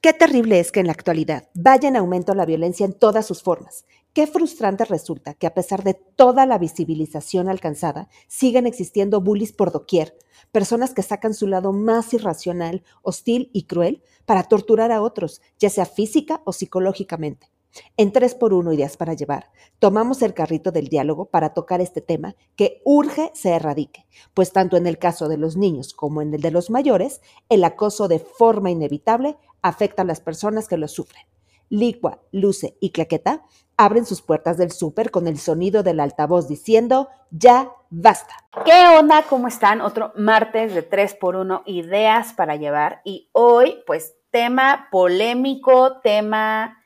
qué 0.00 0.12
terrible 0.12 0.60
es 0.60 0.72
que 0.72 0.80
en 0.80 0.86
la 0.86 0.92
actualidad 0.92 1.48
vaya 1.54 1.88
en 1.88 1.96
aumento 1.96 2.34
la 2.34 2.46
violencia 2.46 2.86
en 2.86 2.92
todas 2.92 3.26
sus 3.26 3.42
formas. 3.42 3.84
Qué 4.12 4.26
frustrante 4.26 4.84
resulta 4.84 5.34
que 5.34 5.46
a 5.46 5.54
pesar 5.54 5.84
de 5.84 5.94
toda 5.94 6.46
la 6.46 6.58
visibilización 6.58 7.48
alcanzada, 7.48 8.08
siguen 8.26 8.66
existiendo 8.66 9.20
bullies 9.20 9.52
por 9.52 9.70
doquier, 9.70 10.16
personas 10.50 10.94
que 10.94 11.02
sacan 11.02 11.34
su 11.34 11.46
lado 11.46 11.72
más 11.72 12.12
irracional, 12.14 12.82
hostil 13.02 13.50
y 13.52 13.64
cruel 13.64 14.02
para 14.24 14.44
torturar 14.44 14.92
a 14.92 15.02
otros, 15.02 15.40
ya 15.58 15.70
sea 15.70 15.86
física 15.86 16.42
o 16.44 16.52
psicológicamente. 16.52 17.50
En 17.96 18.12
3x1 18.12 18.74
Ideas 18.74 18.96
para 18.96 19.14
Llevar, 19.14 19.50
tomamos 19.78 20.22
el 20.22 20.34
carrito 20.34 20.72
del 20.72 20.88
diálogo 20.88 21.26
para 21.26 21.54
tocar 21.54 21.80
este 21.80 22.00
tema 22.00 22.34
que 22.56 22.80
urge 22.84 23.30
se 23.34 23.50
erradique, 23.50 24.06
pues 24.34 24.52
tanto 24.52 24.76
en 24.76 24.86
el 24.86 24.98
caso 24.98 25.28
de 25.28 25.36
los 25.36 25.56
niños 25.56 25.92
como 25.92 26.22
en 26.22 26.34
el 26.34 26.40
de 26.40 26.50
los 26.50 26.70
mayores, 26.70 27.20
el 27.48 27.64
acoso 27.64 28.08
de 28.08 28.18
forma 28.18 28.70
inevitable 28.70 29.36
afecta 29.62 30.02
a 30.02 30.06
las 30.06 30.20
personas 30.20 30.68
que 30.68 30.76
lo 30.76 30.88
sufren. 30.88 31.24
Licua, 31.70 32.20
Luce 32.32 32.76
y 32.80 32.90
Claqueta 32.90 33.42
abren 33.76 34.06
sus 34.06 34.22
puertas 34.22 34.56
del 34.56 34.72
súper 34.72 35.10
con 35.10 35.26
el 35.28 35.38
sonido 35.38 35.82
del 35.82 36.00
altavoz 36.00 36.48
diciendo, 36.48 37.08
ya 37.30 37.70
basta. 37.90 38.34
¿Qué 38.64 38.98
onda? 38.98 39.24
¿Cómo 39.28 39.48
están? 39.48 39.80
Otro 39.80 40.12
martes 40.16 40.74
de 40.74 40.88
3x1 40.88 41.62
Ideas 41.66 42.32
para 42.32 42.56
Llevar 42.56 43.02
y 43.04 43.28
hoy 43.32 43.78
pues 43.86 44.16
tema 44.30 44.88
polémico, 44.90 46.00
tema 46.00 46.77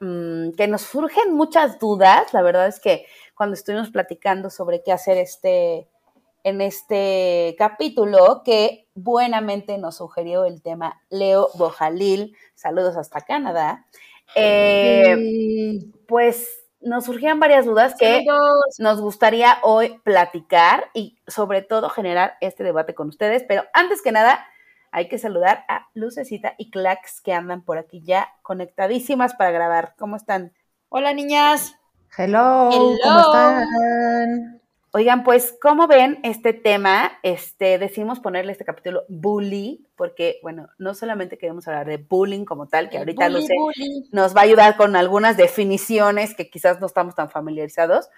Mm, 0.00 0.52
que 0.52 0.68
nos 0.68 0.82
surgen 0.82 1.34
muchas 1.34 1.78
dudas. 1.78 2.32
La 2.32 2.42
verdad 2.42 2.68
es 2.68 2.78
que 2.78 3.06
cuando 3.34 3.54
estuvimos 3.54 3.90
platicando 3.90 4.48
sobre 4.48 4.82
qué 4.82 4.92
hacer 4.92 5.18
este, 5.18 5.88
en 6.44 6.60
este 6.60 7.56
capítulo, 7.58 8.42
que 8.44 8.88
buenamente 8.94 9.76
nos 9.78 9.96
sugirió 9.96 10.44
el 10.44 10.62
tema 10.62 11.02
Leo 11.10 11.50
Bojalil, 11.54 12.36
saludos 12.54 12.96
hasta 12.96 13.22
Canadá, 13.22 13.86
eh, 14.36 15.16
pues 16.06 16.64
nos 16.80 17.06
surgían 17.06 17.40
varias 17.40 17.66
dudas 17.66 17.96
que 17.98 18.24
nos 18.78 19.00
gustaría 19.00 19.58
hoy 19.62 19.98
platicar 20.04 20.90
y 20.94 21.18
sobre 21.26 21.62
todo 21.62 21.88
generar 21.88 22.36
este 22.40 22.62
debate 22.62 22.94
con 22.94 23.08
ustedes. 23.08 23.44
Pero 23.48 23.64
antes 23.72 24.00
que 24.00 24.12
nada, 24.12 24.46
hay 24.92 25.08
que 25.08 25.18
saludar 25.18 25.64
a 25.68 25.88
Lucecita 25.94 26.54
y 26.58 26.70
Clax 26.70 27.20
que 27.20 27.32
andan 27.32 27.62
por 27.62 27.78
aquí 27.78 28.02
ya 28.02 28.28
conectadísimas 28.42 29.34
para 29.34 29.50
grabar. 29.50 29.94
¿Cómo 29.98 30.16
están? 30.16 30.52
Hola, 30.88 31.12
niñas. 31.12 31.74
Hello, 32.16 32.70
¿cómo 33.02 33.20
están? 33.20 34.60
Oigan, 34.92 35.22
pues, 35.22 35.54
¿cómo 35.60 35.86
ven 35.86 36.18
este 36.22 36.54
tema? 36.54 37.12
Este, 37.22 37.78
decidimos 37.78 38.20
ponerle 38.20 38.52
este 38.52 38.64
capítulo 38.64 39.04
bully, 39.08 39.86
porque, 39.96 40.40
bueno, 40.42 40.70
no 40.78 40.94
solamente 40.94 41.36
queremos 41.36 41.68
hablar 41.68 41.86
de 41.86 41.98
bullying 41.98 42.46
como 42.46 42.68
tal, 42.68 42.88
que 42.88 42.96
ahorita 42.96 43.28
Luce 43.28 43.54
nos 44.12 44.34
va 44.34 44.40
a 44.40 44.44
ayudar 44.44 44.76
con 44.78 44.96
algunas 44.96 45.36
definiciones 45.36 46.34
que 46.34 46.48
quizás 46.48 46.80
no 46.80 46.86
estamos 46.86 47.14
tan 47.14 47.28
familiarizados, 47.28 48.08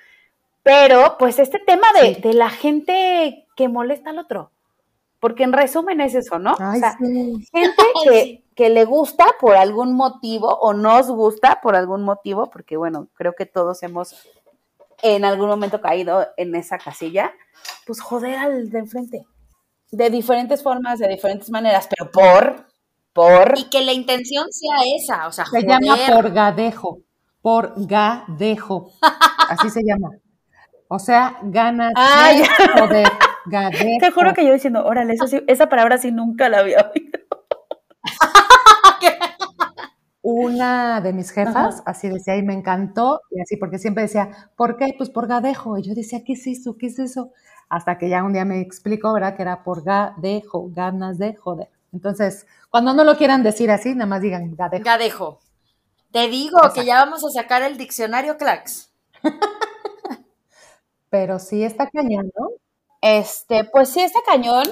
pero, 0.63 1.17
pues, 1.19 1.41
este 1.41 1.59
tema 1.59 1.89
de, 2.01 2.15
de 2.15 2.35
la 2.35 2.51
gente 2.51 3.49
que 3.57 3.69
molesta 3.69 4.11
al 4.11 4.19
otro 4.19 4.53
porque 5.21 5.45
en 5.45 5.53
resumen 5.53 6.01
es 6.01 6.15
eso, 6.15 6.39
¿no? 6.39 6.53
o 6.53 6.75
sea, 6.75 6.97
gente 6.97 8.45
que, 8.57 8.71
le 8.71 8.85
gusta 8.85 9.27
por 9.39 9.57
algún 9.57 9.95
motivo 9.95 10.49
o 10.49 10.73
nos 10.73 11.11
gusta 11.11 11.61
por 11.63 11.77
algún 11.77 12.03
motivo, 12.03 12.51
porque 12.51 12.77
bueno, 12.77 13.09
creo 13.15 13.35
que 13.35 13.47
todos 13.47 13.83
hemos 13.83 14.29
en 15.03 15.25
algún 15.25 15.49
momento 15.49 15.81
caído 15.81 16.27
en 16.37 16.55
esa 16.55 16.79
casilla, 16.79 17.33
pues 17.87 18.01
joder 18.01 18.37
al 18.37 18.71
de 18.71 18.79
enfrente. 18.79 19.27
De 19.91 20.09
diferentes 20.09 20.63
formas, 20.63 20.99
de 20.99 21.09
diferentes 21.09 21.51
maneras, 21.51 21.89
pero 21.89 22.11
por, 22.11 22.67
por. 23.13 23.59
Y 23.59 23.65
que 23.71 23.83
la 23.83 23.93
intención 23.93 24.47
sea 24.51 24.77
esa, 24.97 25.27
o 25.27 25.33
sea, 25.33 25.47
Se 25.47 25.63
llama 25.63 25.97
por 26.13 26.31
gadejo, 26.31 27.01
por 27.43 27.73
gadejo, 27.77 28.93
así 29.49 29.71
se 29.71 29.83
llama. 29.83 30.11
O 30.87 30.99
sea, 30.99 31.39
ganas 31.43 31.93
de 31.95 32.47
joder. 32.79 33.09
Te 33.49 34.11
juro 34.11 34.35
que 34.35 34.45
yo 34.45 34.53
diciendo, 34.53 34.85
órale, 34.85 35.15
eso 35.15 35.27
sí, 35.27 35.43
esa 35.47 35.69
palabra 35.69 35.99
sí 35.99 36.13
nunca 36.13 36.49
la 36.49 36.59
había 36.59 36.91
oído. 36.95 37.19
Una 40.23 41.01
de 41.01 41.13
mis 41.15 41.31
jefas 41.31 41.83
así 41.87 42.09
decía 42.09 42.37
y 42.37 42.43
me 42.43 42.53
encantó, 42.53 43.23
y 43.31 43.41
así 43.41 43.57
porque 43.57 43.79
siempre 43.79 44.03
decía, 44.03 44.51
¿por 44.55 44.77
qué? 44.77 44.95
Pues 44.97 45.09
por 45.09 45.27
gadejo. 45.27 45.79
Y 45.79 45.83
yo 45.83 45.95
decía, 45.95 46.23
¿qué 46.25 46.35
es 46.35 46.47
eso? 46.47 46.77
¿Qué 46.77 46.87
es 46.87 46.99
eso? 46.99 47.33
Hasta 47.69 47.97
que 47.97 48.09
ya 48.09 48.23
un 48.23 48.33
día 48.33 48.45
me 48.45 48.61
explicó, 48.61 49.15
¿verdad? 49.15 49.35
Que 49.35 49.43
era 49.43 49.63
por 49.63 49.83
gadejo, 49.83 50.69
ganas 50.73 51.19
de 51.19 51.35
joder. 51.35 51.69
Entonces, 51.93 52.47
cuando 52.69 52.95
no 52.95 53.05
lo 53.05 53.17
quieran 53.17 53.43
decir 53.43 53.71
así, 53.71 53.95
nada 53.95 54.07
más 54.07 54.21
digan 54.21 54.55
gadejo. 54.55 54.85
Gadejo. 54.85 55.41
Te 56.13 56.29
digo 56.29 56.59
que 56.75 56.85
ya 56.85 56.97
vamos 56.97 57.25
a 57.25 57.31
sacar 57.31 57.63
el 57.63 57.79
diccionario 57.79 58.37
Clax. 58.37 58.93
Pero 61.11 61.39
sí 61.39 61.65
está 61.65 61.89
cañón, 61.89 62.31
¿no? 62.39 62.51
Este, 63.01 63.65
pues 63.65 63.89
sí, 63.91 64.01
está 64.01 64.21
cañón. 64.27 64.65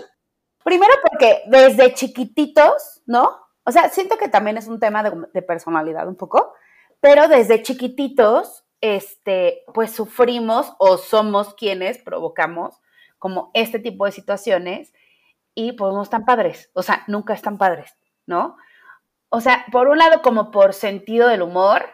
Primero 0.65 0.93
porque 1.09 1.43
desde 1.47 1.95
chiquititos, 1.95 3.01
¿no? 3.07 3.39
O 3.65 3.71
sea, 3.71 3.89
siento 3.91 4.17
que 4.17 4.29
también 4.29 4.57
es 4.57 4.67
un 4.67 4.81
tema 4.81 5.03
de, 5.03 5.43
personalidad 5.43 6.09
un 6.09 6.17
poco, 6.17 6.55
pero 7.01 7.29
desde 7.29 7.63
chiquititos, 7.63 8.65
este, 8.81 9.65
pues 9.75 9.93
sufrimos 9.93 10.73
o 10.79 10.97
somos 10.97 11.55
quienes 11.55 11.99
provocamos 11.99 12.81
como 13.19 13.51
este 13.55 13.79
tipo 13.79 14.05
de 14.05 14.13
situaciones 14.13 14.93
y 15.55 15.73
pues 15.73 15.93
no 15.93 16.03
están 16.03 16.25
padres, 16.25 16.71
o 16.73 16.83
sea, 16.83 17.05
nunca 17.09 17.35
están 17.35 17.59
padres, 17.59 17.97
¿no? 18.27 18.57
O 19.29 19.41
sea, 19.41 19.67
por 19.73 19.89
un 19.89 19.99
lado 19.99 20.23
como 20.23 20.51
por 20.51 20.73
sentido 20.73 21.29
del 21.29 21.43
humor, 21.43 21.85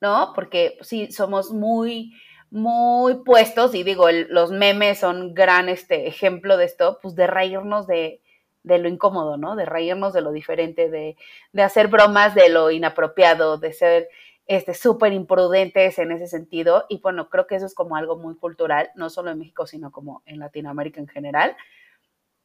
¿no? 0.00 0.32
Porque 0.34 0.78
sí, 0.82 1.10
somos 1.12 1.50
muy 1.50 2.14
muy 2.50 3.16
puestos, 3.24 3.74
y 3.74 3.82
digo, 3.82 4.10
los 4.10 4.50
memes 4.50 4.98
son 5.00 5.34
gran 5.34 5.68
este, 5.68 6.06
ejemplo 6.06 6.56
de 6.56 6.64
esto, 6.64 6.98
pues 7.02 7.14
de 7.14 7.26
reírnos 7.26 7.86
de, 7.86 8.20
lo 8.64 8.88
incómodo, 8.88 9.36
¿no? 9.36 9.56
De 9.56 9.64
reírnos 9.64 10.12
de 10.12 10.22
lo 10.22 10.32
diferente, 10.32 10.90
de, 10.90 11.16
hacer 11.62 11.88
bromas 11.88 12.34
de 12.34 12.48
lo 12.48 12.70
inapropiado, 12.70 13.58
de 13.58 13.72
ser 13.72 14.08
este 14.46 14.74
súper 14.74 15.12
imprudentes 15.12 15.98
en 15.98 16.12
ese 16.12 16.28
sentido. 16.28 16.86
Y 16.88 17.00
bueno, 17.00 17.28
creo 17.28 17.46
que 17.46 17.56
eso 17.56 17.66
es 17.66 17.74
como 17.74 17.96
algo 17.96 18.16
muy 18.16 18.36
cultural, 18.36 18.90
no 18.94 19.10
solo 19.10 19.30
en 19.30 19.38
México, 19.38 19.66
sino 19.66 19.90
como 19.90 20.22
en 20.26 20.38
Latinoamérica 20.38 21.00
en 21.00 21.08
general. 21.08 21.56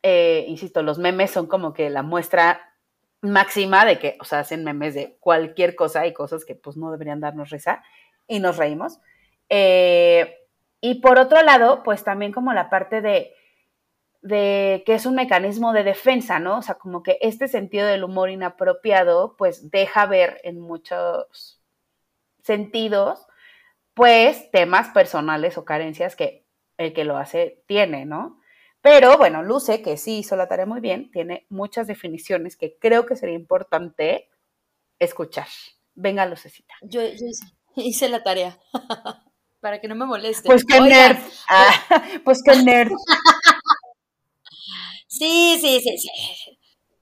Eh, 0.04 0.46
insisto, 0.48 0.82
los 0.82 0.98
memes 0.98 1.32
son 1.32 1.48
como 1.48 1.74
que 1.74 1.90
la 1.90 2.02
muestra 2.02 2.72
máxima 3.22 3.86
de 3.86 4.00
que, 4.00 4.18
o 4.20 4.26
sea, 4.26 4.40
hacen 4.40 4.64
memes 4.64 4.96
de 4.96 5.18
cualquier 5.20 5.76
cosa 5.76 6.08
y 6.08 6.14
cosas 6.14 6.44
que 6.44 6.56
pues 6.56 6.76
no 6.76 6.92
deberían 6.92 7.20
darnos 7.20 7.52
risa 7.52 7.84
y 8.28 8.40
nos 8.40 8.58
reímos. 8.58 9.00
Eh, 9.54 10.48
y 10.80 11.02
por 11.02 11.20
otro 11.20 11.42
lado, 11.44 11.84
pues 11.84 12.06
también 12.06 12.32
como 12.32 12.54
la 12.54 12.70
parte 12.70 13.02
de, 13.02 13.36
de 14.22 14.82
que 14.86 14.96
es 14.96 15.06
un 15.06 15.16
mecanismo 15.16 15.74
de 15.74 15.84
defensa, 15.84 16.40
¿no? 16.40 16.60
O 16.60 16.62
sea, 16.62 16.76
como 16.76 17.04
que 17.04 17.18
este 17.22 17.50
sentido 17.50 17.86
del 17.86 18.06
humor 18.06 18.30
inapropiado, 18.30 19.36
pues 19.38 19.70
deja 19.70 20.06
ver 20.06 20.40
en 20.46 20.62
muchos 20.62 21.62
sentidos, 22.44 23.28
pues 23.94 24.50
temas 24.52 24.88
personales 24.90 25.58
o 25.58 25.66
carencias 25.66 26.16
que 26.16 26.46
el 26.78 26.94
que 26.94 27.04
lo 27.04 27.18
hace 27.18 27.62
tiene, 27.68 28.06
¿no? 28.06 28.40
Pero 28.82 29.18
bueno, 29.18 29.44
Luce, 29.44 29.82
que 29.82 29.98
sí 29.98 30.20
hizo 30.20 30.38
la 30.38 30.48
tarea 30.48 30.66
muy 30.66 30.80
bien, 30.80 31.12
tiene 31.12 31.46
muchas 31.50 31.88
definiciones 31.88 32.56
que 32.56 32.78
creo 32.80 33.06
que 33.06 33.18
sería 33.18 33.36
importante 33.36 34.30
escuchar. 34.98 35.48
Venga, 35.94 36.26
Lucecita. 36.26 36.74
Yo, 36.82 37.02
yo 37.02 37.26
hice 37.76 38.08
la 38.10 38.24
tarea. 38.24 38.58
para 39.62 39.80
que 39.80 39.88
no 39.88 39.96
me 39.96 40.06
moleste. 40.06 40.48
Pues 40.48 40.66
qué 40.66 40.82
nerd. 40.82 41.18
Ah, 41.50 41.72
pues 42.26 42.42
qué 42.44 42.56
nerd. 42.64 42.92
sí, 45.08 45.58
sí, 45.62 45.80
sí, 45.82 45.98
sí. 45.98 46.10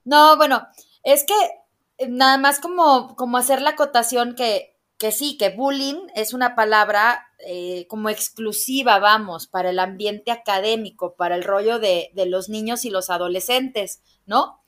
No, 0.04 0.36
bueno, 0.36 0.66
es 1.02 1.24
que 1.24 1.34
eh, 1.98 2.08
nada 2.08 2.38
más 2.38 2.60
como, 2.60 3.14
como 3.16 3.38
hacer 3.38 3.62
la 3.62 3.70
acotación 3.70 4.34
que, 4.34 4.76
que 4.98 5.12
sí, 5.12 5.36
que 5.38 5.50
bullying 5.50 6.08
es 6.14 6.34
una 6.34 6.54
palabra 6.54 7.26
eh, 7.46 7.86
como 7.88 8.08
exclusiva, 8.08 8.98
vamos, 8.98 9.46
para 9.46 9.70
el 9.70 9.78
ambiente 9.78 10.30
académico, 10.30 11.14
para 11.16 11.36
el 11.36 11.44
rollo 11.44 11.78
de, 11.78 12.10
de 12.14 12.26
los 12.26 12.48
niños 12.48 12.84
y 12.84 12.90
los 12.90 13.10
adolescentes, 13.10 14.02
¿no? 14.26 14.60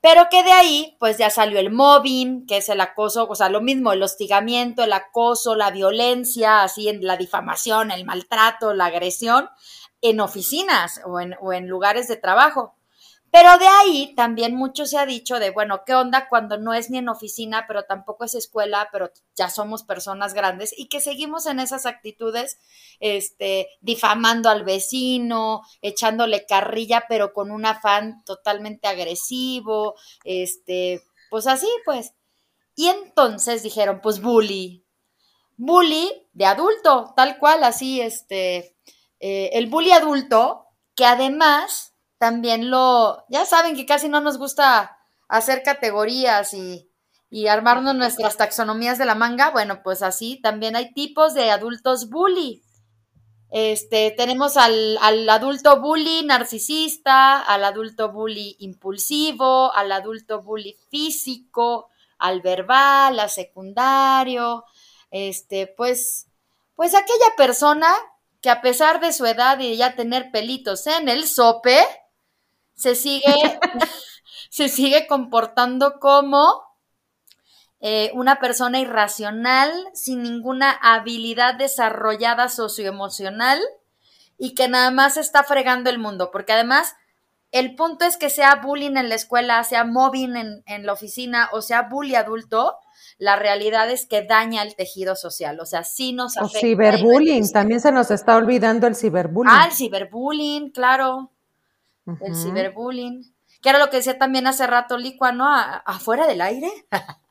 Pero 0.00 0.28
que 0.30 0.42
de 0.42 0.52
ahí, 0.52 0.96
pues 0.98 1.18
ya 1.18 1.28
salió 1.28 1.58
el 1.58 1.70
mobbing, 1.70 2.46
que 2.46 2.56
es 2.58 2.68
el 2.70 2.80
acoso, 2.80 3.26
o 3.28 3.34
sea, 3.34 3.50
lo 3.50 3.60
mismo, 3.60 3.92
el 3.92 4.02
hostigamiento, 4.02 4.82
el 4.82 4.94
acoso, 4.94 5.54
la 5.56 5.70
violencia, 5.70 6.62
así 6.62 6.88
en 6.88 7.04
la 7.04 7.18
difamación, 7.18 7.90
el 7.90 8.06
maltrato, 8.06 8.72
la 8.72 8.86
agresión, 8.86 9.50
en 10.00 10.20
oficinas 10.20 11.02
o 11.06 11.20
en, 11.20 11.34
o 11.42 11.52
en 11.52 11.68
lugares 11.68 12.08
de 12.08 12.16
trabajo. 12.16 12.74
Pero 13.32 13.58
de 13.58 13.66
ahí 13.66 14.14
también 14.16 14.56
mucho 14.56 14.86
se 14.86 14.98
ha 14.98 15.06
dicho 15.06 15.38
de, 15.38 15.50
bueno, 15.50 15.82
¿qué 15.86 15.94
onda 15.94 16.28
cuando 16.28 16.58
no 16.58 16.74
es 16.74 16.90
ni 16.90 16.98
en 16.98 17.08
oficina, 17.08 17.64
pero 17.68 17.84
tampoco 17.84 18.24
es 18.24 18.34
escuela, 18.34 18.88
pero 18.90 19.12
ya 19.36 19.48
somos 19.50 19.84
personas 19.84 20.34
grandes 20.34 20.76
y 20.76 20.88
que 20.88 21.00
seguimos 21.00 21.46
en 21.46 21.60
esas 21.60 21.86
actitudes, 21.86 22.58
este, 22.98 23.68
difamando 23.80 24.48
al 24.48 24.64
vecino, 24.64 25.62
echándole 25.80 26.44
carrilla, 26.44 27.04
pero 27.08 27.32
con 27.32 27.52
un 27.52 27.66
afán 27.66 28.24
totalmente 28.24 28.88
agresivo, 28.88 29.94
este, 30.24 31.02
pues 31.30 31.46
así, 31.46 31.68
pues. 31.84 32.14
Y 32.74 32.88
entonces 32.88 33.62
dijeron, 33.62 34.00
pues 34.02 34.20
bully, 34.20 34.84
bully 35.56 36.28
de 36.32 36.46
adulto, 36.46 37.12
tal 37.16 37.38
cual, 37.38 37.62
así, 37.62 38.00
este, 38.00 38.76
eh, 39.20 39.50
el 39.52 39.66
bully 39.66 39.92
adulto, 39.92 40.66
que 40.96 41.04
además 41.04 41.89
también 42.20 42.70
lo, 42.70 43.24
ya 43.30 43.46
saben 43.46 43.74
que 43.74 43.86
casi 43.86 44.10
no 44.10 44.20
nos 44.20 44.36
gusta 44.36 44.98
hacer 45.26 45.62
categorías 45.62 46.52
y, 46.52 46.86
armarnos 47.48 47.94
nuestras 47.94 48.36
taxonomías 48.36 48.98
de 48.98 49.06
la 49.06 49.14
manga, 49.14 49.50
bueno, 49.50 49.82
pues 49.82 50.02
así 50.02 50.38
también 50.42 50.76
hay 50.76 50.92
tipos 50.92 51.32
de 51.32 51.50
adultos 51.50 52.10
bully. 52.10 52.62
Este, 53.50 54.10
tenemos 54.10 54.58
al, 54.58 54.98
al, 55.00 55.26
adulto 55.30 55.80
bully 55.80 56.24
narcisista, 56.24 57.40
al 57.40 57.64
adulto 57.64 58.12
bully 58.12 58.56
impulsivo, 58.58 59.72
al 59.72 59.90
adulto 59.90 60.42
bully 60.42 60.76
físico, 60.90 61.88
al 62.18 62.42
verbal, 62.42 63.18
al 63.18 63.30
secundario, 63.30 64.64
este, 65.10 65.68
pues, 65.68 66.26
pues 66.74 66.94
aquella 66.94 67.34
persona 67.36 67.88
que 68.42 68.50
a 68.50 68.60
pesar 68.60 69.00
de 69.00 69.12
su 69.12 69.24
edad 69.24 69.58
y 69.58 69.76
ya 69.76 69.96
tener 69.96 70.30
pelitos 70.30 70.86
en 70.86 71.08
el 71.08 71.26
sope, 71.26 71.78
se 72.80 72.94
sigue, 72.94 73.22
se 74.50 74.68
sigue 74.68 75.06
comportando 75.06 76.00
como 76.00 76.62
eh, 77.80 78.10
una 78.14 78.40
persona 78.40 78.80
irracional, 78.80 79.70
sin 79.92 80.22
ninguna 80.22 80.70
habilidad 80.70 81.56
desarrollada 81.56 82.48
socioemocional 82.48 83.60
y 84.38 84.54
que 84.54 84.68
nada 84.68 84.90
más 84.90 85.18
está 85.18 85.44
fregando 85.44 85.90
el 85.90 85.98
mundo, 85.98 86.30
porque 86.30 86.54
además 86.54 86.94
el 87.52 87.74
punto 87.74 88.06
es 88.06 88.16
que 88.16 88.30
sea 88.30 88.56
bullying 88.56 88.96
en 88.96 89.10
la 89.10 89.14
escuela, 89.14 89.62
sea 89.64 89.84
mobbing 89.84 90.62
en, 90.64 90.86
la 90.86 90.92
oficina 90.92 91.50
o 91.52 91.60
sea 91.60 91.82
bullying 91.82 92.14
adulto, 92.14 92.76
la 93.18 93.36
realidad 93.36 93.90
es 93.90 94.06
que 94.06 94.22
daña 94.22 94.62
el 94.62 94.74
tejido 94.74 95.16
social, 95.16 95.60
o 95.60 95.66
sea, 95.66 95.84
sí 95.84 96.14
nos 96.14 96.38
afecta. 96.38 96.58
O 96.58 96.60
ciberbullying, 96.60 97.52
también 97.52 97.80
se 97.80 97.92
nos 97.92 98.10
está 98.10 98.36
olvidando 98.36 98.86
el 98.86 98.96
ciberbullying. 98.96 99.54
Ah, 99.54 99.66
el 99.66 99.72
ciberbullying, 99.72 100.70
claro 100.70 101.30
el 102.20 102.34
ciberbullying, 102.34 103.34
que 103.62 103.68
era 103.68 103.78
lo 103.78 103.90
que 103.90 103.98
decía 103.98 104.18
también 104.18 104.46
hace 104.46 104.66
rato 104.66 104.96
Licua, 104.96 105.32
¿no? 105.32 105.46
afuera 105.48 106.26
del 106.26 106.40
aire. 106.40 106.70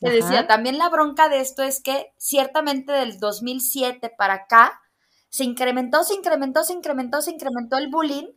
que 0.00 0.10
decía, 0.10 0.46
también 0.46 0.78
la 0.78 0.88
bronca 0.88 1.28
de 1.28 1.40
esto 1.40 1.62
es 1.62 1.82
que 1.82 2.12
ciertamente 2.16 2.92
del 2.92 3.20
2007 3.20 4.12
para 4.16 4.34
acá 4.34 4.80
se 5.28 5.44
incrementó, 5.44 6.04
se 6.04 6.14
incrementó, 6.14 6.64
se 6.64 6.72
incrementó, 6.72 7.20
se 7.20 7.30
incrementó 7.32 7.76
el 7.76 7.88
bullying 7.88 8.32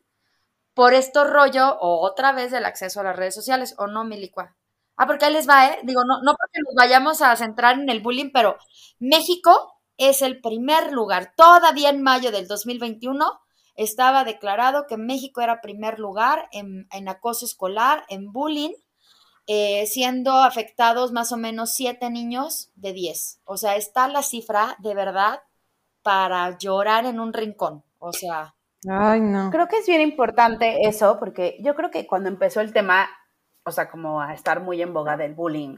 por 0.74 0.94
esto 0.94 1.24
rollo 1.24 1.78
o 1.80 2.06
otra 2.06 2.32
vez 2.34 2.52
del 2.52 2.66
acceso 2.66 3.00
a 3.00 3.04
las 3.04 3.16
redes 3.16 3.36
sociales, 3.36 3.76
¿o 3.78 3.88
no, 3.88 4.04
Milicua? 4.04 4.56
Ah, 4.98 5.08
porque 5.08 5.26
ahí 5.26 5.34
les 5.34 5.48
va, 5.48 5.68
¿eh? 5.68 5.80
Digo, 5.84 6.04
no, 6.06 6.22
no 6.22 6.36
porque 6.36 6.60
nos 6.66 6.76
vayamos 6.76 7.22
a 7.22 7.36
centrar 7.36 7.80
en 7.80 7.90
el 7.90 8.02
bullying, 8.02 8.32
pero 8.32 8.58
México 9.00 9.80
es 9.98 10.22
el 10.22 10.42
primer 10.42 10.92
lugar, 10.92 11.34
todavía 11.36 11.90
en 11.90 12.02
mayo 12.02 12.32
del 12.32 12.48
2021, 12.48 13.26
estaba 13.76 14.24
declarado 14.24 14.86
que 14.88 14.98
México 14.98 15.42
era 15.42 15.62
primer 15.62 16.00
lugar 16.00 16.48
en, 16.52 16.88
acoso 17.08 17.46
escolar, 17.46 18.04
en 18.10 18.32
bullying, 18.32 18.74
eh, 19.48 19.86
siendo 19.88 20.32
afectados 20.38 21.12
más 21.12 21.32
o 21.32 21.38
menos 21.38 21.74
siete 21.74 22.10
niños 22.10 22.72
de 22.76 22.94
10. 22.94 23.42
O 23.46 23.58
sea, 23.58 23.76
está 23.76 24.08
la 24.08 24.24
cifra 24.24 24.76
de 24.80 24.94
verdad 24.94 25.42
para 26.02 26.58
llorar 26.58 27.06
en 27.06 27.20
un 27.20 27.34
rincón. 27.34 27.84
O 28.00 28.14
sea. 28.14 28.56
Ay, 28.88 29.22
no. 29.22 29.50
Creo 29.50 29.68
que 29.68 29.78
es 29.78 29.88
bien 29.88 30.02
importante 30.02 30.88
eso, 30.88 31.18
porque 31.20 31.58
yo 31.62 31.76
creo 31.76 31.90
que 31.90 32.06
cuando 32.06 32.30
empezó 32.30 32.62
el 32.62 32.74
tema, 32.74 33.10
o 33.64 33.72
sea, 33.72 33.90
como 33.90 34.22
a 34.22 34.34
estar 34.34 34.62
muy 34.62 34.82
en 34.82 34.94
boga 34.94 35.18
del 35.18 35.34
bullying, 35.34 35.78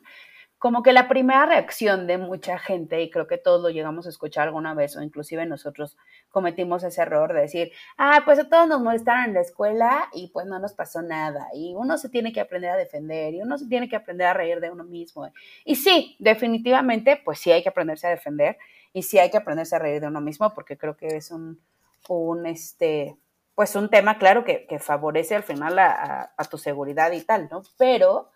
como 0.66 0.82
que 0.82 0.94
la 0.94 1.08
primera 1.08 1.46
reacción 1.46 2.08
de 2.08 2.18
mucha 2.18 2.58
gente, 2.58 3.00
y 3.04 3.12
creo 3.12 3.28
que 3.28 3.38
todos 3.38 3.62
lo 3.62 3.70
llegamos 3.70 4.08
a 4.08 4.10
escuchar 4.10 4.48
alguna 4.48 4.74
vez, 4.74 4.98
o 4.98 5.04
inclusive 5.04 5.46
nosotros 5.46 5.96
cometimos 6.32 6.84
ese 6.84 7.04
error 7.04 7.32
de 7.36 7.42
decir, 7.42 7.72
ah, 8.00 8.24
pues 8.26 8.40
a 8.40 8.50
todos 8.50 8.68
nos 8.68 8.82
molestaron 8.82 9.26
en 9.26 9.36
la 9.36 9.42
escuela 9.42 10.10
y 10.12 10.30
pues 10.30 10.48
no 10.48 10.58
nos 10.58 10.74
pasó 10.74 11.04
nada, 11.04 11.50
y 11.54 11.76
uno 11.76 12.00
se 12.00 12.10
tiene 12.10 12.34
que 12.34 12.42
aprender 12.42 12.72
a 12.72 12.78
defender, 12.78 13.36
y 13.36 13.44
uno 13.44 13.60
se 13.60 13.68
tiene 13.68 13.88
que 13.88 13.96
aprender 13.96 14.26
a 14.26 14.34
reír 14.34 14.60
de 14.60 14.72
uno 14.72 14.84
mismo. 14.84 15.30
Y 15.66 15.76
sí, 15.76 16.16
definitivamente, 16.18 17.22
pues 17.24 17.38
sí 17.38 17.52
hay 17.52 17.62
que 17.62 17.70
aprenderse 17.70 18.08
a 18.08 18.10
defender, 18.10 18.58
y 18.92 19.04
sí 19.04 19.20
hay 19.20 19.30
que 19.30 19.38
aprenderse 19.38 19.76
a 19.76 19.80
reír 19.80 20.02
de 20.02 20.08
uno 20.08 20.20
mismo, 20.20 20.52
porque 20.56 20.80
creo 20.80 20.98
que 20.98 21.16
es 21.16 21.30
un, 21.30 21.62
un 22.10 22.48
este, 22.48 23.16
pues 23.54 23.76
un 23.76 23.92
tema, 23.92 24.18
claro, 24.18 24.44
que, 24.44 24.66
favorece 24.80 25.36
al 25.36 25.44
final 25.44 25.78
a, 25.78 26.34
a 26.36 26.44
tu 26.46 26.58
seguridad 26.58 27.12
y 27.12 27.22
tal, 27.22 27.50
¿no? 27.52 27.62
Pero 27.78 28.32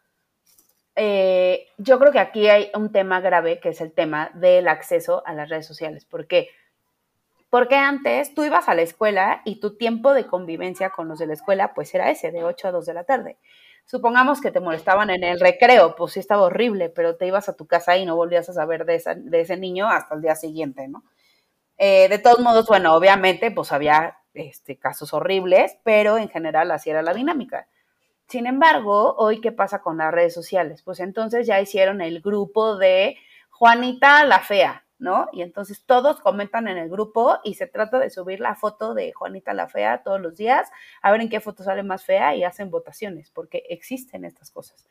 eh, 1.01 1.67
yo 1.77 1.97
creo 1.97 2.11
que 2.11 2.19
aquí 2.19 2.49
hay 2.49 2.71
un 2.75 2.91
tema 2.91 3.21
grave 3.21 3.61
que 3.61 3.69
es 3.69 3.79
el 3.79 3.93
tema 3.93 4.31
del 4.33 4.67
acceso 4.67 5.23
a 5.25 5.33
las 5.33 5.47
redes 5.47 5.65
sociales. 5.65 6.03
¿Por 6.03 6.27
qué? 6.27 6.49
Porque 7.49 7.75
antes 7.75 8.33
tú 8.35 8.43
ibas 8.43 8.67
a 8.67 8.75
la 8.75 8.81
escuela 8.81 9.41
y 9.45 9.61
tu 9.61 9.77
tiempo 9.77 10.13
de 10.13 10.27
convivencia 10.27 10.89
con 10.89 11.07
los 11.07 11.17
de 11.17 11.27
la 11.27 11.33
escuela 11.33 11.73
pues 11.73 11.95
era 11.95 12.11
ese, 12.11 12.31
de 12.31 12.43
8 12.43 12.67
a 12.67 12.71
2 12.71 12.85
de 12.85 12.93
la 12.93 13.05
tarde. 13.05 13.37
Supongamos 13.85 14.41
que 14.41 14.51
te 14.51 14.59
molestaban 14.59 15.09
en 15.09 15.23
el 15.23 15.39
recreo, 15.39 15.95
pues 15.95 16.13
sí 16.13 16.19
estaba 16.19 16.41
horrible, 16.41 16.89
pero 16.89 17.15
te 17.15 17.27
ibas 17.27 17.47
a 17.47 17.55
tu 17.55 17.65
casa 17.65 17.95
y 17.95 18.05
no 18.05 18.17
volvías 18.17 18.49
a 18.49 18.53
saber 18.53 18.85
de, 18.85 18.95
ese 19.31 19.55
niño 19.55 19.87
hasta 19.87 20.15
el 20.15 20.21
día 20.21 20.35
siguiente, 20.35 20.89
¿no? 20.89 21.05
Eh, 21.77 22.09
de 22.09 22.19
todos 22.19 22.39
modos, 22.39 22.67
bueno, 22.67 22.93
obviamente 22.93 23.51
pues 23.51 23.71
había 23.71 24.17
este, 24.33 24.77
casos 24.77 25.13
horribles, 25.13 25.77
pero 25.83 26.17
en 26.17 26.27
general 26.27 26.71
así 26.71 26.89
era 26.89 27.01
la 27.01 27.13
dinámica. 27.13 27.69
Sin 28.29 28.45
embargo, 28.45 29.15
hoy, 29.17 29.41
¿qué 29.41 29.51
pasa 29.51 29.81
con 29.81 29.97
las 29.97 30.13
redes 30.13 30.35
sociales? 30.35 30.83
Pues 30.83 30.99
entonces 30.99 31.47
ya 31.47 31.59
hicieron 31.59 31.99
el 31.99 32.21
grupo 32.21 32.77
de 32.77 33.17
Juanita 33.49 34.23
la 34.23 34.39
Fea, 34.39 34.85
¿no? 34.99 35.29
Y 35.31 35.41
entonces 35.41 35.83
todos 35.83 36.21
comentan 36.21 36.67
en 36.67 36.77
el 36.77 36.89
grupo 36.91 37.39
y 37.43 37.55
se 37.55 37.65
trata 37.65 37.97
de 37.97 38.11
subir 38.11 38.39
la 38.39 38.53
foto 38.53 38.93
de 38.93 39.13
Juanita 39.13 39.55
la 39.55 39.67
Fea 39.67 40.03
todos 40.03 40.21
los 40.21 40.35
días, 40.35 40.69
a 41.01 41.11
ver 41.11 41.21
en 41.21 41.29
qué 41.29 41.39
foto 41.39 41.63
sale 41.63 41.81
más 41.81 42.05
fea 42.05 42.35
y 42.35 42.43
hacen 42.43 42.69
votaciones, 42.69 43.31
porque 43.31 43.63
existen 43.67 44.23
estas 44.25 44.51
cosas. 44.51 44.85